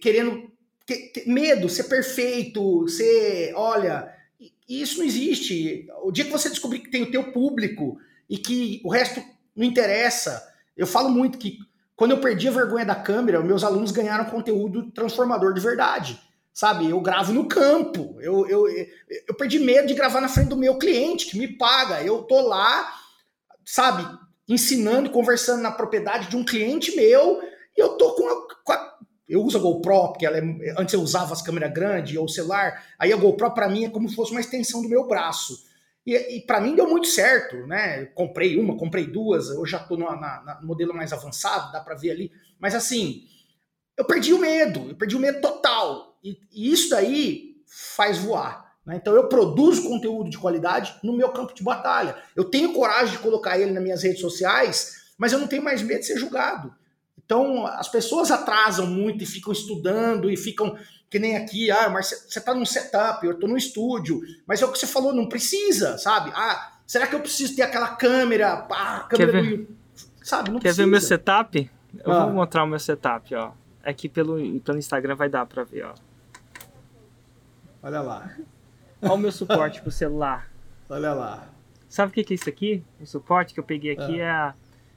querendo 0.00 0.50
que, 0.86 1.24
medo, 1.26 1.68
ser 1.68 1.84
perfeito, 1.84 2.86
ser, 2.88 3.52
olha, 3.54 4.12
isso 4.68 4.98
não 4.98 5.06
existe. 5.06 5.86
O 6.02 6.10
dia 6.10 6.24
que 6.24 6.30
você 6.30 6.48
descobrir 6.48 6.80
que 6.80 6.90
tem 6.90 7.02
o 7.02 7.10
teu 7.10 7.32
público 7.32 7.98
e 8.28 8.38
que 8.38 8.80
o 8.84 8.90
resto 8.90 9.22
não 9.54 9.64
interessa, 9.64 10.42
eu 10.76 10.86
falo 10.86 11.08
muito 11.08 11.38
que 11.38 11.58
quando 11.94 12.12
eu 12.12 12.20
perdi 12.20 12.48
a 12.48 12.52
vergonha 12.52 12.84
da 12.84 12.94
câmera, 12.94 13.42
meus 13.42 13.62
alunos 13.62 13.90
ganharam 13.90 14.24
conteúdo 14.24 14.90
transformador 14.90 15.54
de 15.54 15.60
verdade. 15.60 16.20
Sabe, 16.52 16.90
eu 16.90 17.00
gravo 17.00 17.32
no 17.32 17.48
campo. 17.48 18.18
Eu, 18.20 18.46
eu, 18.46 18.68
eu 18.68 19.34
perdi 19.34 19.58
medo 19.58 19.86
de 19.88 19.94
gravar 19.94 20.20
na 20.20 20.28
frente 20.28 20.48
do 20.48 20.56
meu 20.56 20.76
cliente 20.76 21.26
que 21.26 21.38
me 21.38 21.48
paga. 21.48 22.02
Eu 22.02 22.22
tô 22.24 22.40
lá, 22.42 22.92
sabe, 23.64 24.06
ensinando, 24.46 25.10
conversando 25.10 25.62
na 25.62 25.70
propriedade 25.70 26.28
de 26.28 26.36
um 26.36 26.44
cliente 26.44 26.94
meu, 26.94 27.40
e 27.76 27.80
eu 27.80 27.96
tô 27.96 28.12
com 28.14 28.28
a, 28.28 28.48
com 28.64 28.72
a 28.72 28.91
eu 29.28 29.42
uso 29.42 29.58
a 29.58 29.60
GoPro, 29.60 30.08
porque 30.08 30.26
ela 30.26 30.38
é, 30.38 30.74
antes 30.78 30.94
eu 30.94 31.00
usava 31.00 31.32
as 31.32 31.42
câmeras 31.42 31.72
grandes 31.72 32.16
ou 32.16 32.28
celular, 32.28 32.84
aí 32.98 33.12
a 33.12 33.16
GoPro 33.16 33.52
para 33.52 33.68
mim 33.68 33.84
é 33.84 33.90
como 33.90 34.08
se 34.08 34.14
fosse 34.14 34.32
uma 34.32 34.40
extensão 34.40 34.82
do 34.82 34.88
meu 34.88 35.06
braço. 35.06 35.70
E, 36.04 36.16
e 36.36 36.40
para 36.46 36.60
mim 36.60 36.74
deu 36.74 36.88
muito 36.88 37.06
certo, 37.06 37.56
né? 37.66 38.06
Comprei 38.06 38.58
uma, 38.58 38.76
comprei 38.76 39.06
duas, 39.06 39.48
eu 39.48 39.64
já 39.64 39.78
estou 39.78 39.96
no 39.96 40.06
modelo 40.62 40.94
mais 40.94 41.12
avançado, 41.12 41.72
dá 41.72 41.80
para 41.80 41.94
ver 41.94 42.10
ali. 42.10 42.32
Mas 42.58 42.74
assim, 42.74 43.22
eu 43.96 44.04
perdi 44.04 44.32
o 44.32 44.38
medo, 44.38 44.88
eu 44.90 44.96
perdi 44.96 45.16
o 45.16 45.20
medo 45.20 45.40
total. 45.40 46.18
E, 46.22 46.36
e 46.52 46.72
isso 46.72 46.90
daí 46.90 47.62
faz 47.66 48.18
voar. 48.18 48.76
Né? 48.84 48.96
Então 48.96 49.14
eu 49.14 49.28
produzo 49.28 49.88
conteúdo 49.88 50.28
de 50.28 50.38
qualidade 50.38 50.94
no 51.02 51.16
meu 51.16 51.30
campo 51.30 51.54
de 51.54 51.62
batalha. 51.62 52.16
Eu 52.34 52.44
tenho 52.44 52.72
coragem 52.72 53.16
de 53.16 53.22
colocar 53.22 53.58
ele 53.58 53.70
nas 53.70 53.82
minhas 53.82 54.02
redes 54.02 54.20
sociais, 54.20 55.12
mas 55.16 55.32
eu 55.32 55.38
não 55.38 55.46
tenho 55.46 55.62
mais 55.62 55.82
medo 55.82 56.00
de 56.00 56.06
ser 56.06 56.18
julgado. 56.18 56.74
Então, 57.24 57.66
as 57.66 57.88
pessoas 57.88 58.30
atrasam 58.30 58.86
muito 58.86 59.22
e 59.22 59.26
ficam 59.26 59.52
estudando 59.52 60.30
e 60.30 60.36
ficam 60.36 60.76
que 61.08 61.18
nem 61.18 61.36
aqui, 61.36 61.70
ah, 61.70 61.88
mas 61.90 62.08
você 62.28 62.38
está 62.38 62.54
num 62.54 62.64
setup, 62.64 63.24
eu 63.26 63.32
estou 63.32 63.48
no 63.48 63.56
estúdio, 63.56 64.22
mas 64.46 64.62
é 64.62 64.66
o 64.66 64.72
que 64.72 64.78
você 64.78 64.86
falou, 64.86 65.12
não 65.14 65.28
precisa, 65.28 65.98
sabe? 65.98 66.30
Ah, 66.34 66.72
será 66.86 67.06
que 67.06 67.14
eu 67.14 67.20
preciso 67.20 67.54
ter 67.54 67.62
aquela 67.62 67.88
câmera, 67.96 68.56
pá, 68.62 69.00
câmera 69.10 69.32
Quer 69.32 69.42
ver? 69.42 69.56
do 69.58 69.76
sabe? 70.22 70.50
Não 70.50 70.58
Quer 70.58 70.68
precisa. 70.68 70.82
ver 70.84 70.90
meu 70.90 71.00
setup? 71.00 71.70
Eu 72.04 72.12
Ah. 72.12 72.24
vou 72.24 72.32
mostrar 72.34 72.64
o 72.64 72.66
meu 72.66 72.78
setup, 72.78 73.34
ó. 73.34 73.52
Aqui 73.84 74.08
pelo, 74.08 74.36
pelo 74.60 74.78
Instagram 74.78 75.14
vai 75.14 75.28
dar 75.28 75.44
pra 75.44 75.64
ver, 75.64 75.84
ó. 75.84 75.94
Olha 77.82 78.00
lá, 78.00 78.30
Olha 79.02 79.12
o 79.12 79.16
meu 79.18 79.32
suporte 79.32 79.82
pro 79.82 79.90
celular. 79.90 80.48
olha 80.88 81.12
lá. 81.12 81.48
Sabe 81.88 82.10
o 82.10 82.14
que 82.14 82.24
que 82.24 82.32
é 82.32 82.36
isso 82.36 82.48
aqui? 82.48 82.82
O 83.00 83.06
suporte 83.06 83.52
que 83.52 83.60
eu 83.60 83.64
peguei 83.64 83.92
aqui 83.92 84.18
é, 84.20 84.30
a- 84.30 84.54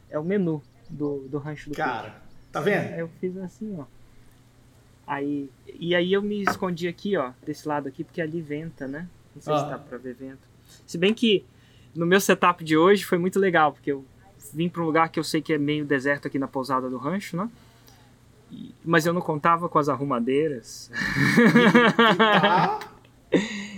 é 0.09 0.17
o 0.19 0.23
menu 0.23 0.61
do, 0.89 1.27
do 1.29 1.37
rancho 1.37 1.69
do 1.69 1.75
Cara, 1.75 2.21
tá 2.51 2.59
vendo? 2.61 2.93
Aí 2.93 2.99
eu 2.99 3.09
fiz 3.19 3.35
assim, 3.37 3.75
ó. 3.79 3.85
Aí, 5.07 5.49
e 5.79 5.93
aí 5.95 6.13
eu 6.13 6.21
me 6.21 6.41
escondi 6.43 6.87
aqui, 6.87 7.15
ó, 7.15 7.31
desse 7.45 7.67
lado 7.67 7.87
aqui, 7.87 8.03
porque 8.03 8.21
ali 8.21 8.41
venta, 8.41 8.87
né? 8.87 9.07
Não 9.35 9.41
sei 9.41 9.53
se 9.55 9.59
Ah. 9.63 9.69
dá 9.69 9.77
pra 9.77 9.97
ver 9.97 10.15
vento. 10.15 10.47
Se 10.85 10.97
bem 10.97 11.13
que 11.13 11.45
no 11.93 12.05
meu 12.05 12.19
setup 12.19 12.63
de 12.63 12.75
hoje 12.75 13.03
foi 13.05 13.17
muito 13.17 13.39
legal, 13.39 13.71
porque 13.71 13.91
eu 13.91 14.03
vim 14.53 14.67
pra 14.67 14.81
um 14.81 14.85
lugar 14.85 15.09
que 15.09 15.19
eu 15.19 15.23
sei 15.23 15.41
que 15.41 15.53
é 15.53 15.57
meio 15.57 15.85
deserto 15.85 16.27
aqui 16.27 16.39
na 16.39 16.47
pousada 16.47 16.89
do 16.89 16.97
rancho, 16.97 17.37
né? 17.37 17.49
E- 18.51 18.73
mas 18.83 19.05
eu 19.05 19.13
não 19.13 19.21
contava 19.21 19.67
com 19.69 19.77
as 19.77 19.89
arrumadeiras. 19.89 20.89
Tá. 22.17 22.79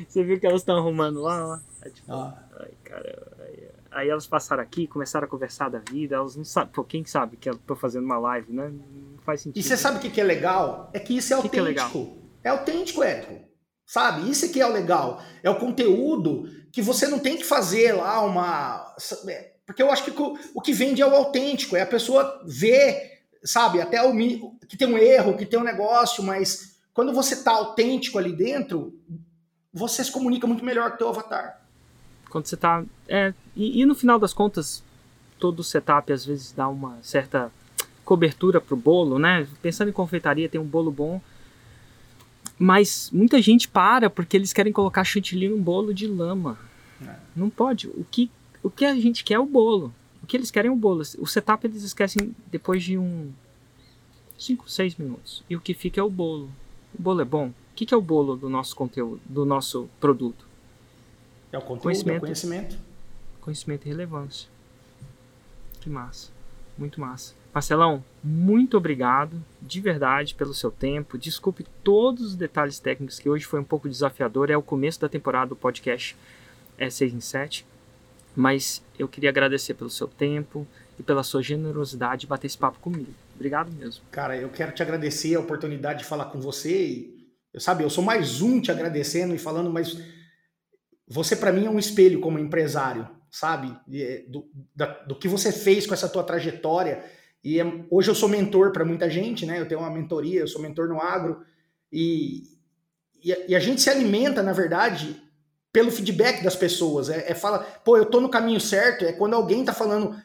Você 0.07 0.23
viu 0.23 0.39
que 0.39 0.45
elas 0.45 0.61
estão 0.61 0.77
arrumando 0.77 1.21
lá, 1.21 1.45
ó. 1.45 1.59
Aí, 1.83 1.91
tipo, 1.91 2.11
Ó, 2.11 2.31
Ai, 2.59 2.71
cara. 2.83 3.27
Aí, 3.39 3.66
aí 3.91 4.09
elas 4.09 4.27
passaram 4.27 4.61
aqui, 4.63 4.87
começaram 4.87 5.25
a 5.25 5.29
conversar 5.29 5.69
da 5.69 5.79
vida. 5.79 6.15
Elas 6.15 6.35
não 6.35 6.43
sabem. 6.43 6.71
Pô, 6.73 6.83
quem 6.83 7.03
sabe 7.05 7.37
que 7.37 7.49
eu 7.49 7.55
tô 7.57 7.75
fazendo 7.75 8.05
uma 8.05 8.17
live, 8.17 8.51
né? 8.51 8.69
Não 8.69 9.17
faz 9.23 9.41
sentido. 9.41 9.59
E 9.59 9.63
você 9.63 9.75
sabe 9.77 9.97
o 9.97 9.99
que, 9.99 10.09
que 10.09 10.21
é 10.21 10.23
legal? 10.23 10.89
É 10.93 10.99
que 10.99 11.15
isso 11.17 11.33
é 11.33 11.41
Que 11.41 11.49
que 11.49 11.57
é 11.57 11.59
autêntico. 11.59 12.17
é, 12.43 12.49
autêntico, 12.49 13.03
Érico. 13.03 13.47
Sabe? 13.85 14.29
Isso 14.29 14.45
é 14.45 14.47
que 14.49 14.61
é 14.61 14.67
o 14.67 14.71
legal. 14.71 15.21
É 15.41 15.49
o 15.49 15.57
conteúdo 15.59 16.49
que 16.71 16.81
você 16.81 17.07
não 17.07 17.19
tem 17.19 17.37
que 17.37 17.43
fazer 17.45 17.93
lá 17.93 18.21
uma. 18.21 18.95
é, 19.29 19.53
Porque 19.65 19.81
eu 19.81 19.89
acho 19.89 20.03
que 20.03 20.11
o, 20.53 20.61
que 20.61 20.73
vende 20.73 21.01
é 21.01 21.07
o 21.07 21.15
autêntico. 21.15 21.75
É 21.75 21.81
a 21.81 21.87
pessoa 21.87 22.41
ver, 22.45 23.21
sabe? 23.43 23.81
Até 23.81 24.01
o 24.03 24.11
que 24.67 24.75
tem 24.77 24.87
um 24.87 24.97
erro, 24.97 25.37
que 25.37 25.45
tem 25.45 25.59
um 25.59 25.63
negócio, 25.63 26.21
mas 26.23 26.77
quando 26.93 27.13
você 27.13 27.43
tá 27.43 27.51
autêntico 27.51 28.17
ali 28.17 28.33
dentro, 28.33 28.99
você 29.71 30.03
se 30.03 30.11
comunica 30.11 30.47
muito 30.47 30.65
melhor 30.65 30.89
com 30.89 30.95
o 30.95 30.97
teu 30.97 31.09
avatar. 31.09 31.66
Quando 32.37 32.45
você 32.45 32.55
tá. 32.55 32.83
É, 33.07 33.33
e, 33.55 33.81
e 33.81 33.85
no 33.85 33.95
final 33.95 34.19
das 34.19 34.31
contas, 34.31 34.83
todo 35.39 35.63
setup 35.63 36.13
às 36.13 36.23
vezes 36.23 36.51
dá 36.51 36.67
uma 36.67 36.99
certa 37.01 37.51
cobertura 38.05 38.61
pro 38.61 38.75
bolo, 38.75 39.17
né? 39.17 39.47
Pensando 39.59 39.89
em 39.89 39.91
confeitaria, 39.91 40.47
tem 40.47 40.61
um 40.61 40.67
bolo 40.67 40.91
bom. 40.91 41.19
Mas 42.59 43.09
muita 43.11 43.41
gente 43.41 43.67
para 43.67 44.07
porque 44.07 44.37
eles 44.37 44.53
querem 44.53 44.71
colocar 44.71 45.03
chantilly 45.03 45.49
num 45.49 45.59
bolo 45.59 45.91
de 45.95 46.05
lama. 46.05 46.59
É. 47.01 47.15
Não 47.35 47.49
pode. 47.49 47.87
O 47.87 48.05
que, 48.09 48.29
o 48.61 48.69
que 48.69 48.85
a 48.85 48.93
gente 48.93 49.23
quer 49.23 49.33
é 49.33 49.39
o 49.39 49.45
bolo. 49.47 49.91
O 50.21 50.27
que 50.27 50.37
eles 50.37 50.51
querem 50.51 50.69
é 50.69 50.71
o 50.71 50.77
bolo. 50.77 51.01
O 51.17 51.25
setup 51.25 51.65
eles 51.65 51.81
esquecem 51.81 52.35
depois 52.51 52.83
de 52.83 52.99
um 52.99 53.31
5, 54.37 54.69
6 54.69 54.95
minutos. 54.97 55.43
E 55.49 55.55
o 55.55 55.59
que 55.59 55.73
fica 55.73 55.99
é 55.99 56.03
o 56.03 56.09
bolo. 56.09 56.51
O 56.93 57.01
bolo 57.01 57.19
é 57.19 57.25
bom. 57.25 57.47
O 57.47 57.53
que, 57.75 57.83
que 57.83 57.95
é 57.95 57.97
o 57.97 58.01
bolo 58.01 58.35
do 58.35 58.47
nosso 58.47 58.75
conteúdo, 58.75 59.19
do 59.25 59.43
nosso 59.43 59.89
produto? 59.99 60.46
É 61.51 61.57
o 61.57 61.61
conteúdo, 61.61 61.79
é 61.79 61.83
Conhecimento. 61.83 62.17
o 62.17 62.21
conhecimento. 62.21 62.77
conhecimento 63.41 63.85
e 63.85 63.89
relevância. 63.89 64.49
Que 65.79 65.89
massa. 65.89 66.29
Muito 66.77 66.99
massa. 66.99 67.33
Marcelão, 67.53 68.03
muito 68.23 68.77
obrigado 68.77 69.41
de 69.61 69.81
verdade 69.81 70.35
pelo 70.35 70.53
seu 70.53 70.69
tempo. 70.69 71.17
Desculpe 71.17 71.65
todos 71.83 72.23
os 72.23 72.35
detalhes 72.35 72.77
técnicos 72.79 73.19
que 73.19 73.29
hoje 73.29 73.45
foi 73.45 73.59
um 73.59 73.63
pouco 73.63 73.89
desafiador. 73.89 74.49
É 74.51 74.57
o 74.57 74.61
começo 74.61 74.99
da 75.01 75.09
temporada 75.09 75.47
do 75.49 75.55
podcast 75.55 76.15
é 76.77 76.89
6 76.89 77.13
em 77.13 77.19
7. 77.21 77.65
Mas 78.35 78.83
eu 78.99 79.07
queria 79.07 79.29
agradecer 79.31 79.73
pelo 79.73 79.89
seu 79.89 80.07
tempo 80.07 80.67
e 80.99 81.03
pela 81.03 81.23
sua 81.23 81.41
generosidade 81.41 82.21
de 82.21 82.27
bater 82.27 82.45
esse 82.45 82.57
papo 82.57 82.77
comigo. 82.79 83.11
Obrigado 83.33 83.71
mesmo. 83.73 84.03
Cara, 84.11 84.37
eu 84.37 84.49
quero 84.49 84.71
te 84.73 84.83
agradecer 84.83 85.33
a 85.35 85.39
oportunidade 85.39 85.99
de 85.99 86.05
falar 86.05 86.25
com 86.25 86.39
você. 86.39 86.85
E, 86.85 87.27
eu, 87.51 87.59
sabe, 87.59 87.83
eu 87.83 87.89
sou 87.89 88.03
mais 88.03 88.39
um 88.41 88.61
te 88.61 88.69
agradecendo 88.71 89.33
e 89.33 89.39
falando, 89.39 89.71
mas 89.71 89.97
você 91.07 91.35
para 91.35 91.51
mim 91.51 91.65
é 91.65 91.69
um 91.69 91.79
espelho 91.79 92.19
como 92.19 92.39
empresário, 92.39 93.07
sabe? 93.31 93.75
E, 93.87 94.01
é, 94.03 94.25
Do, 94.27 94.49
da- 94.75 95.03
do 95.05 95.15
que 95.15 95.27
você 95.27 95.51
fez 95.51 95.85
com 95.87 95.93
essa 95.93 96.09
tua 96.09 96.23
trajetória. 96.23 97.03
E 97.43 97.59
é- 97.59 97.85
hoje 97.89 98.09
eu 98.11 98.15
sou 98.15 98.27
mentor 98.29 98.71
para 98.71 98.83
muita 98.85 99.09
gente, 99.09 99.45
né? 99.45 99.59
Eu 99.59 99.67
tenho 99.67 99.81
uma 99.81 99.91
mentoria, 99.91 100.41
eu 100.41 100.47
sou 100.47 100.61
mentor 100.61 100.87
no 100.89 101.01
agro. 101.01 101.41
E, 101.91 102.43
e, 103.23 103.31
a, 103.33 103.37
e 103.49 103.55
a 103.55 103.59
gente 103.59 103.81
se 103.81 103.89
alimenta, 103.89 104.43
na 104.43 104.53
verdade, 104.53 105.21
pelo 105.71 105.91
feedback 105.91 106.43
das 106.43 106.55
pessoas. 106.55 107.09
É, 107.09 107.31
é 107.31 107.35
fala, 107.35 107.59
pô, 107.59 107.97
eu 107.97 108.05
tô 108.05 108.19
no 108.19 108.29
caminho 108.29 108.59
certo. 108.59 109.05
É 109.05 109.13
quando 109.13 109.35
alguém 109.35 109.63
tá 109.63 109.73
falando, 109.73 110.15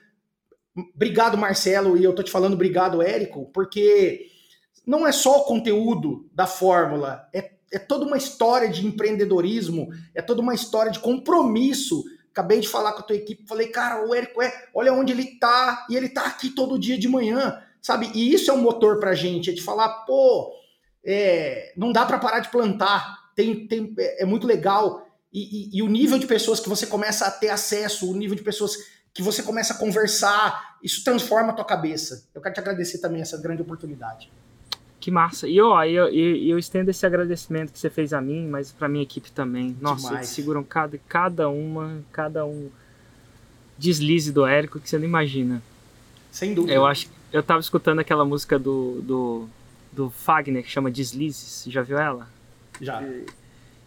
obrigado 0.95 1.37
Marcelo 1.37 1.97
e 1.97 2.05
eu 2.05 2.15
tô 2.15 2.23
te 2.23 2.31
falando 2.31 2.55
obrigado 2.55 3.03
Érico, 3.03 3.51
porque 3.53 4.27
não 4.87 5.07
é 5.07 5.13
só 5.13 5.41
o 5.41 5.45
conteúdo 5.45 6.29
da 6.33 6.47
fórmula, 6.47 7.29
é, 7.33 7.53
é 7.73 7.79
toda 7.79 8.05
uma 8.05 8.17
história 8.17 8.69
de 8.69 8.87
empreendedorismo, 8.87 9.89
é 10.15 10.21
toda 10.23 10.41
uma 10.43 10.55
história 10.55 10.93
de 10.93 10.99
compromisso. 11.01 12.05
Acabei 12.31 12.61
de 12.61 12.69
falar 12.69 12.93
com 12.93 13.01
a 13.01 13.03
tua 13.03 13.17
equipe, 13.17 13.47
falei, 13.47 13.69
cara, 13.69 14.07
o 14.07 14.15
Érico 14.15 14.41
é, 14.41 14.69
olha 14.75 14.93
onde 14.93 15.13
ele 15.13 15.39
tá, 15.39 15.87
e 15.91 15.97
ele 15.97 16.09
tá 16.09 16.27
aqui 16.27 16.51
todo 16.51 16.79
dia 16.79 16.99
de 16.99 17.07
manhã, 17.09 17.61
sabe? 17.81 18.11
E 18.15 18.33
isso 18.33 18.51
é 18.51 18.55
um 18.55 18.63
motor 18.63 18.99
pra 18.99 19.15
gente, 19.15 19.51
é 19.51 19.53
de 19.53 19.61
falar, 19.63 19.89
pô, 20.07 20.51
é, 21.05 21.73
não 21.77 21.93
dá 21.93 22.07
para 22.07 22.19
parar 22.19 22.41
de 22.41 22.51
plantar, 22.51 23.19
tem, 23.35 23.67
tem, 23.67 23.95
é, 23.99 24.23
é 24.23 24.25
muito 24.27 24.47
legal. 24.47 25.07
E, 25.33 25.41
e- 25.41 25.79
e 25.79 25.83
o 25.83 25.89
nível 25.89 26.19
de 26.19 26.27
pessoas 26.27 26.61
que 26.61 26.69
você 26.69 26.87
começa 26.87 27.27
a 27.27 27.31
ter 27.31 27.49
acesso, 27.49 28.11
o 28.11 28.15
nível 28.17 28.37
de 28.37 28.43
pessoas 28.43 28.77
que 29.15 29.23
você 29.23 29.43
começa 29.43 29.75
a 29.75 29.77
conversar, 29.79 30.79
isso 30.83 31.05
transforma 31.05 31.51
a 31.51 31.55
tua 31.55 31.65
cabeça. 31.67 32.29
Eu 32.35 32.41
quero 32.41 32.55
te 32.55 32.61
agradecer 32.61 32.99
também 32.99 33.21
essa 33.21 33.37
grande 33.37 33.61
oportunidade. 33.63 34.31
Que 35.03 35.11
massa. 35.11 35.49
E 35.49 35.61
ó, 35.61 35.85
eu, 35.85 36.07
eu, 36.11 36.37
eu 36.37 36.59
estendo 36.61 36.89
esse 36.89 37.05
agradecimento 37.05 37.73
que 37.73 37.79
você 37.81 37.91
fez 37.91 38.13
a 38.13 38.21
mim, 38.21 38.47
mas 38.47 38.71
pra 38.71 38.89
minha 38.89 39.03
equipe 39.03 39.33
também. 39.33 39.77
Nossa, 39.81 40.07
Demais. 40.07 40.19
eles 40.19 40.29
seguram 40.29 40.63
cada, 40.63 40.97
cada 41.09 41.49
uma, 41.49 42.05
cada 42.13 42.47
um 42.47 42.71
deslize 43.77 44.31
do 44.31 44.47
Érico 44.47 44.79
que 44.79 44.89
você 44.89 44.97
não 44.99 45.05
imagina. 45.05 45.61
Sem 46.31 46.55
dúvida. 46.55 46.73
Eu 46.73 46.87
acho 46.87 47.09
eu 47.33 47.43
tava 47.43 47.59
escutando 47.59 47.99
aquela 47.99 48.25
música 48.25 48.61
do, 48.61 49.01
do, 49.03 49.49
do 49.91 50.09
Fagner 50.09 50.63
que 50.63 50.71
chama 50.71 50.89
Deslizes. 50.89 51.65
Já 51.67 51.83
viu 51.83 51.99
ela? 51.99 52.29
Já. 52.81 53.03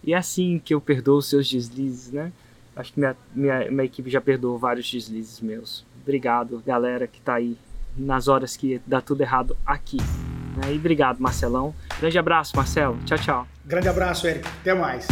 E 0.04 0.14
é 0.14 0.18
assim 0.18 0.60
que 0.60 0.74
eu 0.74 0.82
perdoo 0.82 1.20
os 1.20 1.30
seus 1.30 1.50
deslizes, 1.50 2.12
né? 2.12 2.34
Acho 2.76 2.92
que 2.92 3.00
minha, 3.00 3.16
minha, 3.34 3.72
minha 3.72 3.86
equipe 3.86 4.10
já 4.10 4.20
perdoou 4.20 4.58
vários 4.58 4.92
deslizes 4.92 5.40
meus. 5.40 5.86
Obrigado, 6.04 6.62
galera 6.66 7.08
que 7.08 7.22
tá 7.22 7.36
aí 7.36 7.58
nas 7.96 8.28
horas 8.28 8.58
que 8.58 8.82
dá 8.86 9.00
tudo 9.00 9.22
errado 9.22 9.56
aqui. 9.66 9.98
E 10.72 10.76
obrigado, 10.76 11.20
Marcelão. 11.20 11.74
Grande 12.00 12.18
abraço, 12.18 12.56
Marcelo. 12.56 12.98
Tchau, 13.06 13.18
tchau. 13.18 13.48
Grande 13.66 13.88
abraço, 13.88 14.28
Érico. 14.28 14.48
Até 14.62 14.74
mais. 14.74 15.08